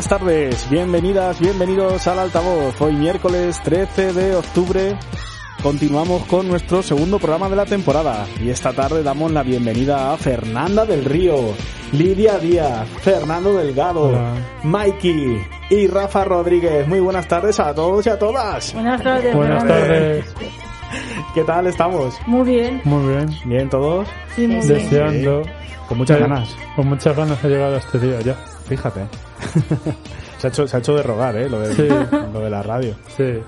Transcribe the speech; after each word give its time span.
Buenas 0.00 0.18
tardes, 0.18 0.70
bienvenidas, 0.70 1.38
bienvenidos 1.38 2.06
al 2.06 2.20
altavoz. 2.20 2.80
Hoy 2.80 2.94
miércoles 2.94 3.60
13 3.62 4.14
de 4.14 4.34
octubre 4.34 4.96
continuamos 5.62 6.24
con 6.24 6.48
nuestro 6.48 6.82
segundo 6.82 7.18
programa 7.18 7.50
de 7.50 7.56
la 7.56 7.66
temporada 7.66 8.26
y 8.42 8.48
esta 8.48 8.72
tarde 8.72 9.02
damos 9.02 9.30
la 9.30 9.42
bienvenida 9.42 10.10
a 10.10 10.16
Fernanda 10.16 10.86
del 10.86 11.04
Río, 11.04 11.36
Lidia 11.92 12.38
Díaz, 12.38 12.88
Fernando 13.02 13.52
Delgado, 13.58 14.04
Hola. 14.04 14.36
Mikey 14.62 15.46
y 15.68 15.86
Rafa 15.86 16.24
Rodríguez. 16.24 16.88
Muy 16.88 17.00
buenas 17.00 17.28
tardes 17.28 17.60
a 17.60 17.74
todos 17.74 18.06
y 18.06 18.08
a 18.08 18.18
todas. 18.18 18.72
Buenas 18.72 19.02
tardes. 19.02 19.36
Buenas 19.36 19.66
tardes. 19.66 20.34
¿Qué 21.34 21.44
tal 21.44 21.66
estamos? 21.66 22.18
Muy 22.26 22.48
bien. 22.48 22.80
Muy 22.84 23.06
bien. 23.06 23.28
¿Bien 23.44 23.68
todos? 23.68 24.08
Sí, 24.34 24.46
muy 24.46 24.66
bien. 24.66 24.66
Deseando. 24.66 25.42
Con 25.86 25.98
muchas 25.98 26.20
ganas. 26.20 26.56
Con 26.74 26.88
muchas 26.88 27.14
ganas 27.14 27.44
he 27.44 27.48
llegado 27.48 27.74
a 27.74 27.78
este 27.80 27.98
día 27.98 28.18
ya. 28.22 28.34
Fíjate. 28.66 29.02
Se, 30.38 30.46
ha 30.46 30.50
hecho, 30.50 30.66
se 30.68 30.76
ha 30.76 30.80
hecho 30.80 30.94
de 30.94 31.02
rogar, 31.02 31.36
¿eh? 31.36 31.48
Lo 31.48 31.60
de, 31.60 31.74
Sí. 31.74 31.88
lo 32.32 32.40
de 32.40 32.50
la 32.50 32.62
radio. 32.62 32.94
Sí. 33.16 33.40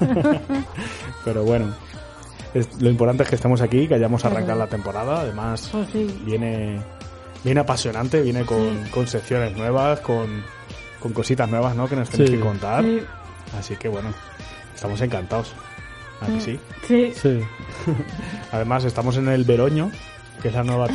Pero 1.24 1.44
bueno, 1.44 1.74
es- 2.54 2.80
lo 2.80 2.88
importante 2.90 3.22
es 3.24 3.28
que 3.28 3.34
estemos 3.36 3.60
aquí, 3.60 3.86
que 3.88 3.94
hayamos 3.94 4.24
arrancado 4.24 4.58
la 4.58 4.66
temporada. 4.66 5.20
Además, 5.20 5.68
Pues 5.72 5.88
sí. 5.92 6.20
viene, 6.24 6.80
viene 7.44 7.60
apasionante, 7.60 8.22
viene 8.22 8.44
con, 8.44 8.84
Sí. 8.84 8.90
con 8.90 9.06
secciones 9.06 9.56
nuevas, 9.56 10.00
con, 10.00 10.42
con 11.00 11.12
cositas 11.12 11.48
nuevas, 11.48 11.74
¿no? 11.76 11.88
Que 11.88 11.96
nos 11.96 12.08
tenéis 12.08 12.30
Sí. 12.30 12.36
que 12.36 12.42
contar. 12.42 12.84
Sí. 12.84 13.02
Así 13.58 13.76
que 13.76 13.88
bueno, 13.88 14.10
estamos 14.74 15.00
encantados. 15.00 15.52
¿A 16.20 16.26
que 16.26 16.40
sí? 16.40 16.60
Sí. 16.86 17.12
Sí. 17.14 17.40
Además, 18.52 18.84
estamos 18.84 19.16
en 19.16 19.28
el 19.28 19.44
Veroño, 19.44 19.90
que 20.42 20.48
es 20.48 20.54
la 20.54 20.64
nueva, 20.64 20.88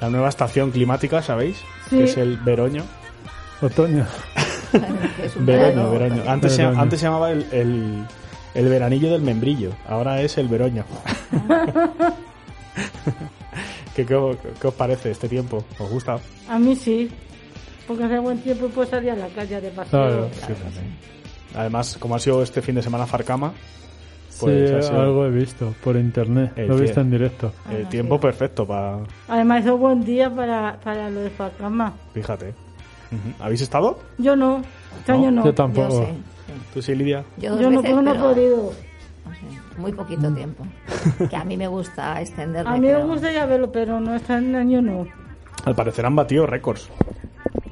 la 0.00 0.08
nueva 0.10 0.28
estación 0.28 0.70
climática, 0.72 1.22
¿sabéis? 1.22 1.58
Sí. 1.88 1.98
Que 1.98 2.04
es 2.04 2.16
el 2.16 2.38
Veroño. 2.38 2.82
Otoño. 3.62 4.06
Verano. 5.40 5.90
Veroño. 5.92 6.22
Antes, 6.26 6.52
Se, 6.54 6.62
antes 6.62 6.98
se 7.00 7.06
llamaba 7.06 7.30
el, 7.30 7.46
el, 7.52 8.04
el 8.54 8.68
veranillo 8.68 9.10
del 9.12 9.22
membrillo, 9.22 9.70
ahora 9.88 10.20
es 10.20 10.36
el 10.38 10.48
Veroño. 10.48 10.84
¿Qué, 13.94 14.06
qué, 14.06 14.14
os- 14.14 14.36
qué 14.60 14.66
os 14.68 14.74
parece 14.74 15.10
este 15.10 15.28
tiempo? 15.28 15.62
¿Os 15.78 15.90
gusta? 15.90 16.18
A 16.48 16.58
mí 16.58 16.74
sí. 16.74 17.10
Porque 17.86 18.04
hace 18.04 18.18
buen 18.18 18.38
tiempo 18.38 18.68
pues 18.74 18.88
salir 18.88 19.10
a 19.10 19.16
la 19.16 19.28
calle 19.28 19.60
de 19.60 19.70
paseo. 19.70 19.90
Claro. 19.90 20.28
Además, 21.54 21.96
como 22.00 22.14
ha 22.14 22.18
sido 22.18 22.42
este 22.42 22.62
fin 22.62 22.74
de 22.76 22.82
semana 22.82 23.06
Farcama, 23.06 23.52
Sí, 24.30 24.38
pues 24.46 24.72
ha 24.72 24.82
sido 24.82 25.00
algo 25.02 25.26
he 25.26 25.30
visto 25.30 25.74
por 25.84 25.94
internet. 25.96 26.52
El 26.56 26.68
Lo 26.68 26.78
he 26.78 26.80
visto 26.80 27.02
en 27.02 27.10
directo. 27.10 27.52
el 27.70 27.84
Ah, 27.84 27.88
tiempo 27.90 28.14
sí. 28.16 28.22
perfecto 28.22 28.66
para... 28.66 29.00
Además, 29.28 29.64
es 29.66 29.70
un 29.70 29.80
buen 29.80 30.02
día 30.02 30.30
para, 30.34 30.80
para 30.82 31.10
lo 31.10 31.20
de 31.20 31.28
Facama. 31.30 31.92
Fíjate. 32.14 32.54
¿Habéis 33.40 33.60
estado? 33.62 33.98
Yo 34.18 34.36
no. 34.36 34.62
Este 34.98 35.12
No, 35.12 35.18
año 35.18 35.30
no. 35.30 35.42
Yo 35.42 35.50
Yo 35.50 35.54
tampoco. 35.54 36.06
sí. 36.06 36.22
¿Tú 36.74 36.82
sí, 36.82 36.94
Lidia? 36.94 37.24
Yo, 37.38 37.58
Yo 37.60 37.70
no, 37.70 37.80
veces, 37.82 37.94
no 37.96 38.00
he 38.10 38.14
pero, 38.14 38.24
podido. 38.28 38.72
muy 39.78 39.92
poquito 39.92 40.32
tiempo. 40.32 40.64
Que 41.30 41.36
a 41.36 41.44
mí 41.44 41.56
me 41.56 41.66
gusta 41.68 42.20
extenderme. 42.20 42.70
A 42.70 42.74
mí 42.74 42.80
me 42.80 42.88
pero- 42.94 43.06
gustaría 43.06 43.46
verlo, 43.46 43.70
pero 43.72 44.00
no 44.00 44.14
este 44.14 44.32
año 44.32 44.82
no. 44.82 45.06
Al 45.64 45.74
parecer 45.74 46.04
han 46.06 46.16
batido 46.16 46.46
récords 46.46 46.88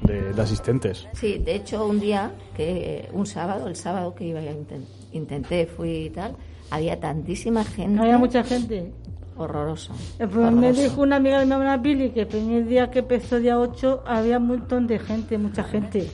de, 0.03 0.33
de 0.33 0.43
asistentes. 0.43 1.07
Sí, 1.15 1.39
de 1.39 1.57
hecho, 1.57 1.87
un 1.87 1.99
día, 2.01 2.31
que 2.57 3.09
un 3.13 3.27
sábado, 3.27 3.67
el 3.69 3.77
sábado 3.77 4.15
que 4.15 4.25
iba 4.25 4.41
a 4.41 4.45
inten- 4.45 4.85
intenté, 5.13 5.67
fui 5.67 5.91
y 6.07 6.11
tal, 6.11 6.37
había 6.71 6.99
tantísima 7.01 7.65
gente. 7.65 7.91
No 7.97 8.03
había 8.03 8.19
mucha 8.19 8.45
gente. 8.45 8.93
Horroroso. 9.41 9.95
El 10.19 10.29
problema 10.29 10.61
me 10.61 10.73
dijo 10.75 11.01
una 11.01 11.17
amiga 11.17 11.39
de 11.41 11.47
mi 11.47 11.53
hermana 11.53 11.79
Billy 11.79 12.11
que 12.11 12.21
el 12.21 12.27
primer 12.27 12.67
día 12.67 12.91
que 12.91 12.99
empezó 12.99 13.39
día 13.41 13.59
8 13.59 14.05
había 14.07 14.37
un 14.37 14.49
montón 14.49 14.87
de 14.87 14.99
gente, 14.99 15.39
mucha 15.39 15.65
gente. 15.65 16.07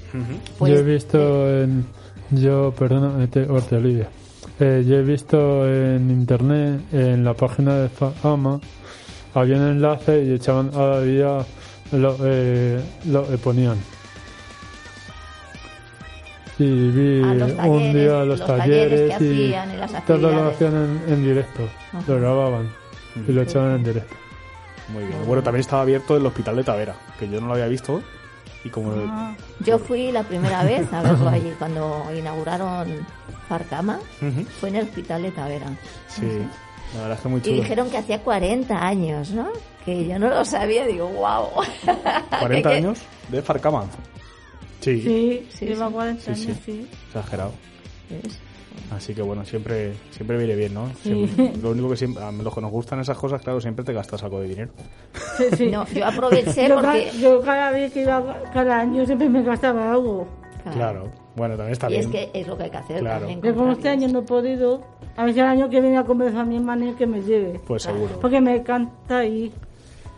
Pues, 0.59 0.73
yo 0.73 0.79
he 0.79 0.83
visto 0.85 1.51
en. 1.51 1.85
Yo, 2.31 2.73
perdona, 2.79 3.25
eh, 3.25 3.27
te, 3.27 3.43
Orte, 3.51 3.77
Olivia. 3.77 4.09
Eh, 4.61 4.85
yo 4.87 4.97
he 4.97 5.03
visto 5.03 5.67
en 5.67 6.09
internet, 6.11 6.81
en 6.93 7.25
la 7.25 7.35
página 7.35 7.75
de 7.77 7.89
Fama, 7.89 8.61
había 9.35 9.57
un 9.57 9.69
enlace 9.71 10.25
y 10.25 10.33
echaban 10.33 10.69
cada 10.71 11.01
día. 11.03 11.39
Lo, 11.93 12.17
eh, 12.25 12.81
lo 13.07 13.33
eh, 13.33 13.39
ponían. 13.39 13.77
Y 16.59 16.65
vi 16.65 17.23
Ah, 17.23 17.33
un 17.33 17.57
talleres, 17.57 17.95
día 17.95 18.25
los, 18.25 18.39
los 18.39 18.47
talleres 18.47 19.19
que 19.19 19.25
y 19.25 19.53
hacían 19.55 19.75
y 19.75 19.77
las 19.79 20.07
todo 20.07 20.31
lo 20.31 20.49
hacían 20.49 20.75
en, 20.75 21.13
en 21.13 21.23
directo, 21.23 21.63
lo 22.09 22.17
grababan 22.17 22.86
y 23.27 23.33
lo 23.33 23.43
echaban 23.43 23.77
en 23.77 23.85
directo. 23.85 24.15
Muy 24.89 25.05
bien. 25.05 25.19
Bueno, 25.27 25.43
también 25.43 25.61
estaba 25.61 25.83
abierto 25.83 26.17
el 26.17 26.25
hospital 26.27 26.57
de 26.57 26.65
Tavera, 26.65 26.95
que 27.19 27.29
yo 27.29 27.41
no 27.41 27.49
lo 27.49 27.55
había 27.55 27.67
visto. 27.67 28.03
Y 28.65 28.69
como... 28.69 28.93
Ah, 29.09 29.35
Yo 29.65 29.79
fui 29.79 30.11
la 30.13 30.23
primera 30.25 30.65
vez 30.65 30.93
a 30.93 31.03
verlo 31.03 31.29
allí 31.29 31.53
cuando 31.59 32.05
inauguraron 32.17 33.07
Farcama. 33.49 33.99
Fue 34.61 34.69
en 34.71 34.77
el 34.77 34.85
hospital 34.85 35.23
de 35.23 35.31
Tavera. 35.31 35.67
Sí, 36.09 36.27
la 36.95 37.01
verdad 37.03 37.17
es 37.17 37.21
que 37.21 37.29
muy 37.29 37.41
Y 37.45 37.53
dijeron 37.55 37.91
que 37.91 37.99
hacía 37.99 38.21
40 38.23 38.77
años, 38.87 39.31
¿no? 39.31 39.49
Que 39.85 40.07
yo 40.07 40.19
no 40.19 40.29
lo 40.29 40.45
sabía, 40.45 40.85
digo, 40.85 41.07
wow. 41.09 41.49
40 42.41 42.69
años 42.71 42.99
de 43.29 43.43
Farcama. 43.43 43.85
Sí, 44.81 45.01
sí, 45.03 45.47
Sí, 45.51 45.67
lleva 45.67 45.87
sí. 45.89 45.93
40 45.95 46.23
Sí, 46.23 46.31
años, 46.31 46.41
sí. 46.45 46.61
sí. 46.65 46.89
exagerado. 47.09 47.53
¿Ves? 48.11 48.39
Así 48.91 49.15
que 49.15 49.23
bueno, 49.23 49.45
siempre 49.45 49.93
siempre 50.11 50.37
viene 50.39 50.55
bien, 50.55 50.75
¿no? 50.75 50.89
Sí. 51.03 51.27
Siempre- 51.29 51.53
lo 51.63 51.71
único 51.71 51.91
que 51.91 51.97
siempre, 51.97 52.23
a 52.23 52.31
los 52.33 52.55
que 52.55 52.61
nos 52.61 52.71
gustan 52.71 53.01
esas 53.01 53.19
cosas, 53.19 53.43
claro, 53.43 53.61
siempre 53.61 53.85
te 53.85 53.93
gastas 53.93 54.23
algo 54.23 54.41
de 54.41 54.49
dinero. 54.49 54.71
Sí, 55.37 55.45
sí. 55.57 55.67
No, 55.71 55.87
yo 55.89 56.07
aproveché 56.07 56.69
yo, 56.69 56.75
porque... 56.77 57.11
yo 57.21 57.41
cada 57.43 57.71
vez 57.73 57.93
que 57.93 58.03
iba, 58.03 58.43
cada 58.53 58.81
año 58.81 59.05
siempre 59.07 59.29
me 59.29 59.43
gastaba 59.43 59.91
algo. 59.93 60.27
Claro. 60.73 61.11
Bueno, 61.37 61.55
también 61.55 61.73
está 61.73 61.87
Y 61.89 61.91
bien. 61.99 62.01
es 62.03 62.07
que 62.11 62.31
es 62.41 62.47
lo 62.49 62.57
que 62.57 62.65
hay 62.65 62.71
que 62.71 62.77
hacer 62.77 63.01
Claro. 63.01 63.19
también. 63.21 63.41
Pero 63.41 63.55
como 63.55 63.73
este 63.73 63.89
año 63.89 64.09
no 64.09 64.21
he 64.21 64.23
podido, 64.23 64.81
a 65.17 65.25
ver 65.25 65.35
si 65.35 65.41
el 65.41 65.47
año 65.47 65.69
que 65.69 65.81
viene 65.81 65.97
a 65.99 66.05
convencer 66.05 66.41
a 66.41 66.45
mi 66.45 66.57
hermana 66.57 66.95
que 66.97 67.07
me 67.07 67.21
lleve. 67.23 67.61
Pues 67.67 67.83
seguro. 67.85 68.19
Porque 68.21 68.41
me 68.41 68.57
encanta 68.57 69.25
ir. 69.25 69.53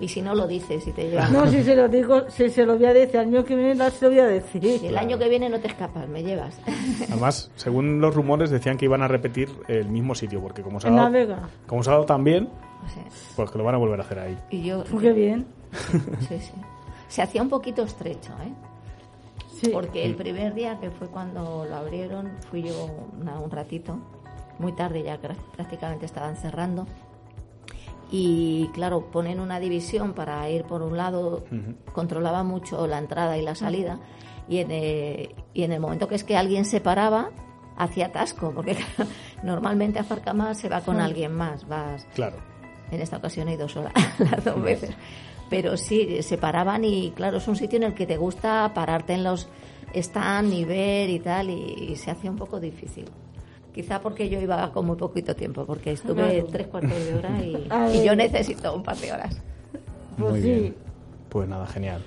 Y 0.01 0.07
si 0.09 0.23
no 0.23 0.35
lo 0.35 0.47
dices 0.47 0.87
y 0.87 0.93
te 0.93 1.11
llevas. 1.11 1.31
No, 1.33 1.47
si 1.49 1.63
se 1.65 1.75
lo 1.75 1.89
digo, 1.89 2.31
si 2.31 2.51
se 2.51 2.65
lo 2.65 2.77
voy 2.77 2.85
a 2.87 2.93
decir, 2.95 3.17
el 3.17 3.21
año 3.29 3.45
que 3.45 3.57
viene 3.57 3.75
la 3.75 3.91
se 3.91 4.05
lo 4.05 4.11
voy 4.13 4.21
a 4.21 4.27
decir. 4.27 4.65
El 4.85 4.97
año 4.97 5.19
que 5.19 5.29
viene 5.29 5.49
no 5.49 5.59
te 5.59 5.67
escapas, 5.67 6.09
me 6.09 6.23
llevas. 6.23 6.61
Además, 7.11 7.51
según 7.57 8.01
los 8.01 8.15
rumores, 8.15 8.51
decían 8.51 8.77
que 8.79 8.85
iban 8.85 9.03
a 9.03 9.09
repetir 9.09 9.51
el 9.67 9.89
mismo 9.89 10.15
sitio, 10.15 10.41
porque 10.41 10.63
como 10.63 10.79
se 10.81 10.87
ha 10.89 10.93
dado, 10.93 11.11
Vega. 11.11 11.49
como 11.67 11.83
se 11.83 11.91
ha 11.91 11.95
dado 11.95 12.07
tan 12.07 12.23
bien, 12.23 12.45
O 12.85 12.89
sea, 12.89 13.03
pues 13.35 13.51
que 13.51 13.59
lo 13.59 13.65
van 13.65 13.75
a 13.75 13.79
volver 13.79 13.99
a 13.99 14.05
hacer 14.05 14.19
ahí. 14.21 14.39
y 14.51 14.63
yo... 14.63 14.85
Pues 14.89 15.03
qué 15.03 15.13
bien. 15.13 15.47
Sí, 16.29 16.39
sí. 16.41 16.53
Se 17.09 17.23
hacía 17.23 17.43
un 17.43 17.49
poquito 17.49 17.83
estrecho, 17.83 18.33
¿eh? 18.45 18.53
Sí. 19.61 19.71
Porque 19.73 20.05
el 20.05 20.15
primer 20.15 20.55
día, 20.55 20.79
que 20.81 20.91
fue 20.91 21.09
cuando 21.09 21.67
lo 21.69 21.75
abrieron, 21.75 22.31
fui 22.51 22.63
yo 22.63 22.89
una- 23.21 23.41
un 23.41 23.51
ratito, 23.51 23.99
muy 24.61 24.73
tarde 24.73 25.03
ya 25.03 25.19
prácticamente 25.57 26.07
estaban 26.07 26.37
cerrando. 26.37 26.87
Y 28.11 28.69
claro, 28.73 29.11
ponen 29.11 29.39
una 29.41 29.61
división 29.61 30.15
para 30.15 30.49
ir 30.49 30.65
por 30.65 30.83
un 30.83 30.97
lado, 30.97 31.45
controlaba 31.93 32.43
mucho 32.43 32.87
la 32.87 32.99
entrada 32.99 33.37
y 33.37 33.43
la 33.43 33.55
salida. 33.55 34.01
Y 34.49 34.59
en, 34.59 34.69
eh, 34.71 35.35
y 35.53 35.63
en 35.63 35.73
el 35.73 35.81
momento 35.81 36.09
que 36.09 36.15
es 36.15 36.25
que 36.25 36.37
alguien 36.37 36.65
se 36.65 36.81
paraba, 36.81 37.31
hacía 37.77 38.07
atasco, 38.07 38.53
porque 38.55 38.77
normalmente 39.43 39.99
a 39.99 40.05
Farcamá 40.05 40.55
se 40.55 40.69
va 40.71 40.81
con 40.81 41.01
alguien 41.01 41.33
más, 41.35 41.69
vas 41.69 42.07
Claro. 42.15 42.37
en 42.91 43.01
esta 43.03 43.19
ocasión 43.19 43.49
he 43.49 43.55
ido 43.55 43.69
sola, 43.69 43.93
las 44.19 44.43
dos 44.45 44.63
veces. 44.63 44.91
Pero 45.51 45.77
sí, 45.77 46.23
se 46.23 46.39
paraban 46.39 46.85
y 46.85 47.11
claro, 47.13 47.37
es 47.39 47.49
un 47.49 47.57
sitio 47.57 47.77
en 47.77 47.83
el 47.85 47.95
que 47.95 48.07
te 48.07 48.17
gusta 48.17 48.73
pararte 48.75 49.13
en 49.15 49.25
los 49.25 49.49
stand 49.95 50.53
y 50.53 50.65
ver 50.65 51.09
y 51.11 51.21
tal, 51.21 51.51
y, 51.51 51.89
y 51.91 51.97
se 51.97 52.11
hace 52.11 52.29
un 52.29 52.37
poco 52.37 52.59
difícil. 52.61 53.05
Quizá 53.75 54.01
porque 54.01 54.29
yo 54.29 54.41
iba 54.41 54.71
con 54.73 54.87
muy 54.87 54.97
poquito 54.97 55.35
tiempo, 55.37 55.65
porque 55.65 55.93
estuve 55.93 56.23
Claro. 56.41 56.47
tres 56.51 56.67
cuartos 56.67 57.05
de 57.05 57.15
hora 57.15 57.31
y, 57.43 57.69
y 57.99 58.05
yo 58.05 58.17
necesito 58.17 58.75
un 58.75 58.83
par 58.83 58.97
de 58.97 59.13
horas. 59.13 59.41
Pues 60.19 60.31
Muy 60.33 60.43
sí. 60.43 60.49
bien. 60.51 60.75
Pues 61.29 61.49
nada, 61.49 61.67
genial. 61.67 62.01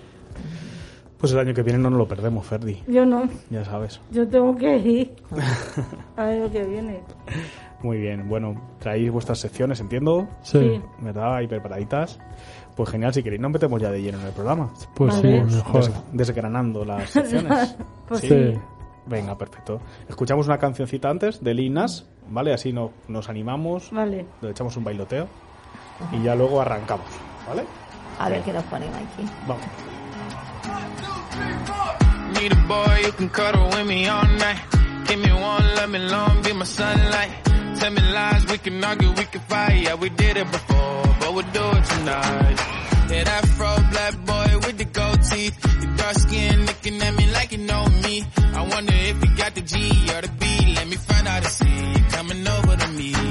Pues 1.17 1.31
el 1.33 1.39
año 1.39 1.53
que 1.53 1.61
viene 1.61 1.77
no 1.77 1.91
nos 1.91 1.99
lo 1.99 2.07
perdemos, 2.07 2.45
Ferdi. 2.47 2.81
Yo 2.87 3.05
no. 3.05 3.29
Ya 3.51 3.63
sabes. 3.63 4.01
Yo 4.11 4.27
tengo 4.27 4.55
que 4.55 4.75
ir. 4.77 5.13
A 6.17 6.25
ver 6.25 6.41
lo 6.41 6.51
que 6.51 6.63
viene. 6.63 6.99
Muy 7.83 7.97
bien. 7.99 8.27
Bueno, 8.27 8.59
traéis 8.79 9.11
vuestras 9.11 9.37
secciones, 9.39 9.79
entiendo. 9.79 10.27
Sí, 10.41 10.57
Sí. 10.59 10.81
¿Verdad? 11.01 11.35
Ahí 11.35 11.47
preparaditas. 11.47 12.19
Pues 12.75 12.89
genial, 12.89 13.13
si 13.13 13.21
queréis, 13.21 13.41
nos 13.41 13.51
metemos 13.51 13.79
ya 13.79 13.91
de 13.91 14.01
lleno 14.01 14.19
en 14.19 14.25
el 14.27 14.33
programa. 14.33 14.73
pues 14.95 15.15
Vale. 15.15 15.47
sí, 15.49 15.55
mejor. 15.57 15.81
Des- 15.83 15.91
desgranando 16.13 16.83
las 16.85 17.09
secciones. 17.11 17.75
Pues 18.07 18.21
Sí. 18.21 18.53
Venga, 19.05 19.37
perfecto. 19.37 19.81
Escuchamos 20.07 20.47
una 20.47 20.57
cancioncita 20.57 21.09
antes 21.09 21.43
de 21.43 21.53
Lil 21.53 21.73
Nas, 21.73 22.05
¿vale? 22.29 22.53
Así 22.53 22.71
no, 22.71 22.91
nos 23.07 23.29
animamos, 23.29 23.89
Vale. 23.91 24.25
le 24.41 24.51
echamos 24.51 24.77
un 24.77 24.83
bailoteo 24.83 25.27
y 26.11 26.21
ya 26.23 26.35
luego 26.35 26.61
arrancamos, 26.61 27.07
¿vale? 27.47 27.63
A 28.19 28.29
ver 28.29 28.41
qué 28.43 28.53
nos 28.53 28.63
ponen 28.65 28.89
aquí. 28.93 29.27
Vamos. 29.47 29.63
Need 32.33 32.53
a 32.53 32.55
boy 32.67 33.03
who 33.05 33.11
can 33.17 33.29
cuddle 33.29 33.67
with 33.75 33.85
me 33.87 34.07
all 34.07 34.23
night. 34.37 34.57
Give 35.07 35.17
me 35.19 35.31
one, 35.33 35.65
let 35.75 35.89
me 35.89 35.99
long, 35.99 36.41
be 36.43 36.53
my 36.53 36.65
sunlight. 36.65 37.31
Tell 37.79 37.91
me 37.91 38.01
lies, 38.01 38.45
we 38.49 38.57
can 38.59 38.83
argue, 38.83 39.09
we 39.09 39.25
can 39.25 39.41
fight. 39.41 39.83
Yeah, 39.83 39.95
we 39.95 40.09
did 40.09 40.37
it 40.37 40.49
before, 40.51 41.03
but 41.19 41.33
we'll 41.33 41.51
do 41.51 41.77
it 41.77 41.85
tonight. 41.85 42.57
Yeah, 43.09 43.23
that 43.25 43.45
fro 43.57 43.75
black 43.91 44.15
boy 44.25 44.59
with 44.67 44.77
the 44.77 44.85
gold 44.85 45.21
teeth. 45.23 45.59
The 45.61 45.87
dark 45.97 46.15
skin 46.19 46.65
looking 46.65 47.01
at 47.01 47.13
me 47.15 47.20
hating 47.61 47.71
on 47.71 48.01
me. 48.01 48.23
I 48.53 48.67
wonder 48.67 48.93
if 48.93 49.23
you 49.23 49.35
got 49.35 49.55
the 49.55 49.61
G 49.61 49.75
or 50.15 50.21
the 50.21 50.31
B. 50.39 50.73
Let 50.75 50.87
me 50.87 50.95
find 50.95 51.27
out 51.27 51.43
and 51.43 51.45
see 51.45 51.91
you 51.93 52.03
coming 52.09 52.47
over 52.47 52.75
to 52.77 52.87
me. 52.89 53.30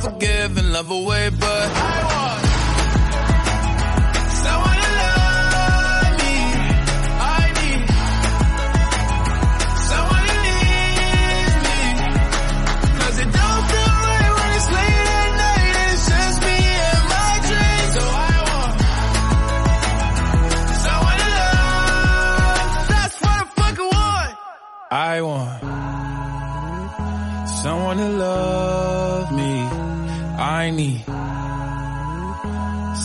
forgive 0.00 0.56
and 0.58 0.72
love 0.72 0.90
away 0.90 1.30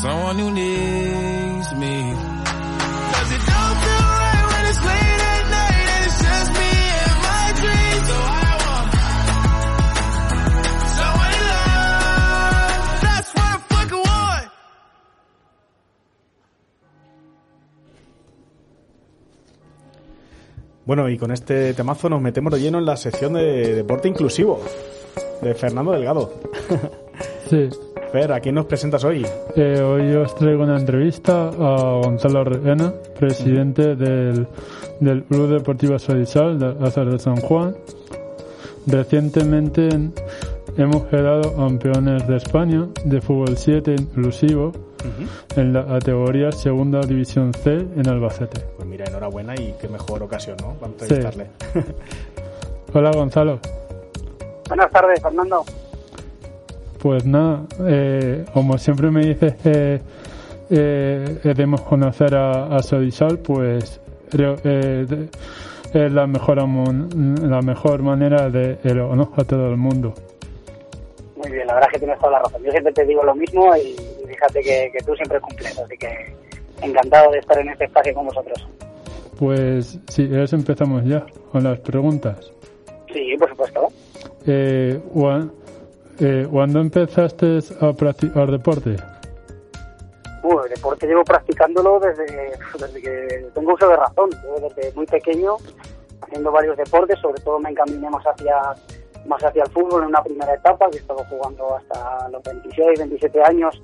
someone 0.01 0.39
who 0.39 0.49
needs 0.51 1.73
me. 1.75 1.95
Cause 3.13 3.31
it 3.35 3.43
don't 3.51 3.77
feel 3.83 4.05
right 4.23 4.45
when 4.51 4.63
it's 4.71 4.81
late 4.89 5.21
at 5.33 5.43
night 5.59 5.87
and 5.93 6.01
it's 6.07 6.19
just 6.27 6.49
me 6.59 6.71
and 7.03 7.17
my 7.27 7.45
dreams. 7.59 8.05
So 8.09 8.15
I 8.15 8.51
want 8.65 8.87
someone 10.97 11.31
to 11.35 11.41
love. 11.51 13.01
That's 13.05 13.29
what 13.35 13.43
I 13.43 13.57
fucking 13.71 14.03
want. 14.07 14.47
Bueno, 20.85 21.09
y 21.09 21.17
con 21.17 21.31
este 21.31 21.73
temazo 21.73 22.07
nos 22.09 22.21
metemos 22.21 22.53
de 22.53 22.61
lleno 22.61 22.77
en 22.79 22.85
la 22.85 22.95
sección 22.95 23.33
de 23.33 23.75
deporte 23.75 24.07
inclusivo 24.07 24.61
de 25.41 25.53
Fernando 25.55 25.91
Delgado. 25.91 26.33
Sí. 27.49 27.69
Fer, 28.11 28.31
¿a 28.31 28.39
quién 28.39 28.55
nos 28.55 28.65
presentas 28.65 29.03
hoy? 29.03 29.23
Eh, 29.55 29.81
hoy 29.81 30.15
os 30.15 30.33
traigo 30.33 30.63
una 30.63 30.77
entrevista 30.79 31.49
a 31.49 32.01
Gonzalo 32.03 32.43
Reena, 32.43 32.91
presidente 33.19 33.95
del, 33.95 34.47
del 34.99 35.23
Club 35.25 35.49
Deportivo 35.49 35.99
Sodisal 35.99 36.57
de 36.57 36.87
Azar 36.87 37.07
de 37.07 37.19
San 37.19 37.35
Juan. 37.35 37.75
Recientemente 38.87 39.89
hemos 40.75 41.03
quedado 41.05 41.55
campeones 41.55 42.27
de 42.27 42.37
España 42.37 42.87
de 43.05 43.21
fútbol 43.21 43.55
7 43.55 43.93
inclusivo 43.99 44.71
en 45.55 45.73
la 45.73 45.85
categoría 45.85 46.51
Segunda 46.51 47.01
División 47.01 47.53
C 47.53 47.73
en 47.73 48.07
Albacete. 48.09 48.61
Pues 48.75 48.87
mira, 48.87 49.05
enhorabuena 49.05 49.53
y 49.53 49.75
qué 49.79 49.87
mejor 49.87 50.23
ocasión, 50.23 50.57
¿no? 50.61 50.73
Para 50.73 50.93
entrevistarle. 50.93 51.47
Hola 52.93 53.11
Gonzalo. 53.11 53.59
Buenas 54.67 54.91
tardes, 54.91 55.21
Fernando. 55.21 55.63
Pues 57.01 57.25
nada, 57.25 57.63
eh, 57.87 58.45
como 58.53 58.77
siempre 58.77 59.09
me 59.09 59.25
dices 59.25 59.55
que 59.63 60.01
eh, 60.69 61.39
debemos 61.43 61.81
conocer 61.81 62.35
a, 62.35 62.75
a 62.75 62.81
pues 63.43 64.01
creo 64.29 64.55
que 64.57 64.69
de- 64.69 65.29
es 65.93 66.11
la 66.11 66.27
mejor, 66.27 66.57
la 66.57 67.61
mejor 67.61 68.03
manera 68.03 68.49
de 68.49 68.77
que 68.83 68.93
lo 68.93 69.09
conozca 69.09 69.43
todo 69.43 69.69
el 69.69 69.77
mundo. 69.77 70.13
Muy 71.37 71.51
bien, 71.51 71.65
la 71.67 71.73
verdad 71.75 71.89
es 71.89 71.93
que 71.93 71.99
tienes 71.99 72.19
toda 72.19 72.33
la 72.33 72.39
razón. 72.39 72.61
Yo 72.63 72.71
siempre 72.71 72.93
te 72.93 73.05
digo 73.05 73.23
lo 73.23 73.33
mismo 73.33 73.75
y, 73.77 73.95
y 74.23 74.27
fíjate 74.27 74.61
que, 74.61 74.91
que 74.91 75.03
tú 75.05 75.15
siempre 75.15 75.39
cumples, 75.39 75.79
así 75.79 75.97
que 75.97 76.35
encantado 76.81 77.31
de 77.31 77.39
estar 77.39 77.57
en 77.59 77.69
este 77.69 77.85
espacio 77.85 78.13
con 78.13 78.25
vosotros. 78.27 78.67
Pues 79.39 79.97
si 80.09 80.27
quieres 80.27 80.51
empezamos 80.53 81.05
ya 81.05 81.25
con 81.51 81.63
las 81.63 81.79
preguntas. 81.79 82.51
Sí, 83.11 83.35
por 83.39 83.49
supuesto. 83.49 83.87
Eh, 84.45 84.99
Juan- 85.13 85.51
eh, 86.19 86.47
¿Cuándo 86.49 86.79
empezaste 86.79 87.59
a 87.81 87.93
practicar 87.93 88.51
deporte? 88.51 88.95
Uh, 90.43 90.59
el 90.61 90.69
deporte 90.69 91.07
llevo 91.07 91.23
practicándolo 91.23 91.99
desde, 91.99 92.25
desde 92.79 93.01
que 93.01 93.49
tengo 93.53 93.73
uso 93.73 93.87
de 93.87 93.95
razón. 93.95 94.29
Desde 94.61 94.93
muy 94.93 95.05
pequeño, 95.05 95.57
haciendo 96.21 96.51
varios 96.51 96.77
deportes, 96.77 97.19
sobre 97.19 97.41
todo 97.41 97.59
me 97.59 97.69
encaminé 97.69 98.09
más 98.09 98.23
hacia, 98.25 98.55
más 99.25 99.43
hacia 99.43 99.63
el 99.63 99.69
fútbol 99.69 100.03
en 100.03 100.09
una 100.09 100.23
primera 100.23 100.53
etapa, 100.53 100.89
que 100.89 100.97
he 100.97 100.99
estado 101.01 101.23
jugando 101.29 101.75
hasta 101.75 102.29
los 102.29 102.43
26, 102.43 102.99
27 102.99 103.43
años 103.43 103.81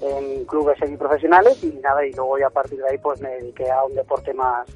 en 0.00 0.44
clubes 0.46 0.78
semiprofesionales 0.78 1.62
y 1.62 1.78
nada, 1.82 2.04
y 2.06 2.12
luego 2.12 2.38
ya 2.38 2.46
a 2.46 2.50
partir 2.50 2.78
de 2.78 2.88
ahí 2.88 2.98
pues 2.98 3.20
me 3.20 3.30
dediqué 3.30 3.70
a 3.70 3.84
un 3.84 3.94
deporte 3.94 4.32
más, 4.32 4.66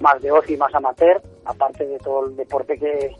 más 0.00 0.22
de 0.22 0.30
ocio 0.30 0.56
más 0.56 0.72
amateur, 0.74 1.20
aparte 1.44 1.84
de 1.86 1.98
todo 1.98 2.26
el 2.26 2.36
deporte 2.36 2.78
que, 2.78 3.16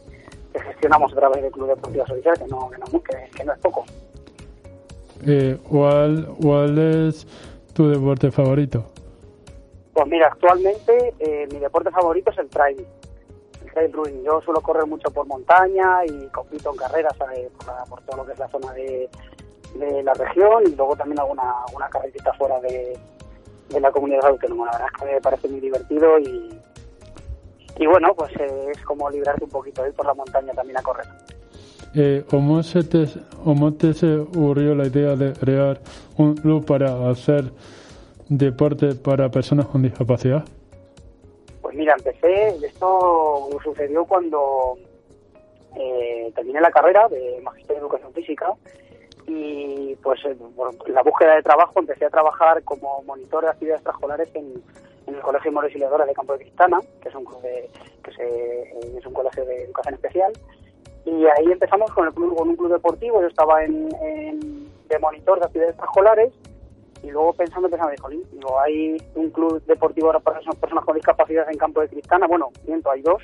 que 0.53 0.61
gestionamos 0.61 1.13
a 1.13 1.17
través 1.17 1.43
del 1.43 1.53
Club 1.53 1.69
Deportivo 1.69 2.07
Social, 2.07 2.39
que 2.39 2.47
no, 2.47 2.71
que 2.71 2.79
no, 2.79 3.03
que- 3.03 3.31
que 3.37 3.45
no 3.45 3.53
es 3.53 3.59
poco. 3.61 3.85
Eh, 5.27 5.59
¿cuál, 5.69 6.29
¿Cuál 6.41 6.79
es 6.79 7.27
tu 7.75 7.89
deporte 7.89 8.31
favorito? 8.31 8.85
Pues 9.93 10.07
mira, 10.07 10.29
actualmente 10.29 11.15
eh, 11.19 11.49
mi 11.53 11.59
deporte 11.59 11.91
favorito 11.91 12.31
es 12.31 12.39
el 12.39 12.49
trail, 12.49 12.87
el 13.65 13.73
trail 13.73 13.93
running. 13.93 14.23
Yo 14.25 14.41
suelo 14.43 14.61
correr 14.61 14.87
mucho 14.87 15.11
por 15.11 15.27
montaña 15.27 16.05
y 16.07 16.27
compito 16.29 16.71
en 16.71 16.77
carreras 16.77 17.15
por, 17.17 17.29
la- 17.67 17.85
por 17.85 18.01
todo 18.03 18.19
lo 18.19 18.27
que 18.27 18.33
es 18.33 18.39
la 18.39 18.49
zona 18.49 18.73
de, 18.75 19.09
de 19.75 20.03
la 20.05 20.15
región 20.15 20.63
y 20.67 20.75
luego 20.77 20.95
también 20.97 21.19
alguna, 21.21 21.65
alguna 21.67 21.89
carretita 21.89 22.33
fuera 22.35 22.61
de, 22.61 22.97
de 23.71 23.81
la 23.81 23.91
comunidad 23.91 24.27
autónoma. 24.27 24.67
La 24.67 24.73
verdad 24.73 24.89
es 24.95 25.01
que 25.03 25.13
me 25.15 25.21
parece 25.21 25.49
muy 25.49 25.61
divertido 25.61 26.19
y, 26.21 26.61
y 27.79 27.87
bueno, 27.87 28.15
pues 28.15 28.33
eh, 28.41 28.73
es 28.73 28.85
como 28.85 29.09
librarte 29.09 29.45
un 29.45 29.51
poquito, 29.51 29.87
ir 29.87 29.93
por 29.95 30.07
la 30.07 30.15
montaña 30.15 30.53
también 30.53 30.79
a 30.79 30.83
correr. 30.83 31.07
Eh, 31.95 32.25
¿cómo, 32.29 32.63
se 32.63 32.83
te, 32.83 33.07
¿Cómo 33.45 33.73
te 33.73 33.95
se 33.95 34.17
ocurrió 34.17 34.75
la 34.75 34.87
idea 34.87 35.17
de 35.17 35.33
crear 35.33 35.81
un 36.17 36.35
club 36.35 36.65
para 36.67 37.09
hacer 37.09 37.45
deporte 38.29 38.95
para 38.95 39.31
personas 39.31 39.67
con 39.67 39.83
discapacidad? 39.83 40.45
Pues 41.63 41.75
mira, 41.75 41.95
empecé, 41.97 42.49
esto 42.67 43.49
sucedió 43.63 44.05
cuando 44.05 44.77
eh, 45.77 46.31
terminé 46.35 46.61
la 46.61 46.71
carrera 46.71 47.09
de 47.09 47.41
Magisterio 47.43 47.77
de 47.77 47.81
Educación 47.81 48.13
Física 48.13 48.53
y 49.27 49.95
pues 50.03 50.21
eh, 50.25 50.37
por 50.57 50.89
la 50.91 51.03
búsqueda 51.03 51.37
de 51.37 51.43
trabajo 51.43 51.79
empecé 51.79 52.07
a 52.07 52.11
trabajar 52.11 52.63
como 52.65 53.03
monitor 53.03 53.45
de 53.45 53.51
actividades 53.51 53.81
extraescolares 53.81 54.29
en, 54.35 54.63
en 55.09 55.15
el 55.15 55.21
Colegio 55.23 55.51
Moros 55.53 55.73
de 55.73 56.13
Campo 56.15 56.33
de 56.35 56.39
Cristana, 56.41 56.81
que 57.01 57.09
es 57.09 57.15
un, 57.15 57.25
club 57.25 57.41
de- 57.43 57.71
que 58.05 58.13
se- 58.13 58.63
eh, 58.63 58.97
es 58.99 59.07
un 59.07 59.15
colegio 59.15 59.45
de 59.45 59.65
educación 59.65 59.95
especial. 59.95 60.33
Y 61.05 61.25
ahí 61.27 61.51
empezamos 61.51 61.91
con 61.93 62.07
el 62.07 62.13
club, 62.13 62.37
con 62.37 62.49
un 62.51 62.57
club 62.57 62.73
deportivo, 62.73 63.21
yo 63.21 63.27
estaba 63.29 63.65
en, 63.65 63.89
en- 64.03 64.69
de 64.89 64.99
monitor 64.99 65.39
de 65.41 65.47
actividades 65.47 65.75
extraescolares 65.75 66.33
y 67.03 67.11
luego 67.11 67.33
pensando, 67.33 67.69
pensando, 67.69 67.93
dijo, 67.93 68.09
digo, 68.09 68.61
hay 68.61 68.97
un 69.15 69.31
club 69.31 69.63
deportivo 69.67 70.13
para 70.21 70.41
personas 70.41 70.85
con 70.85 70.95
discapacidad 70.97 71.51
en 71.51 71.57
Campo 71.59 71.81
de 71.81 71.89
Cristana, 71.89 72.27
bueno, 72.27 72.49
miento, 72.67 72.91
hay 72.91 73.03
dos, 73.03 73.23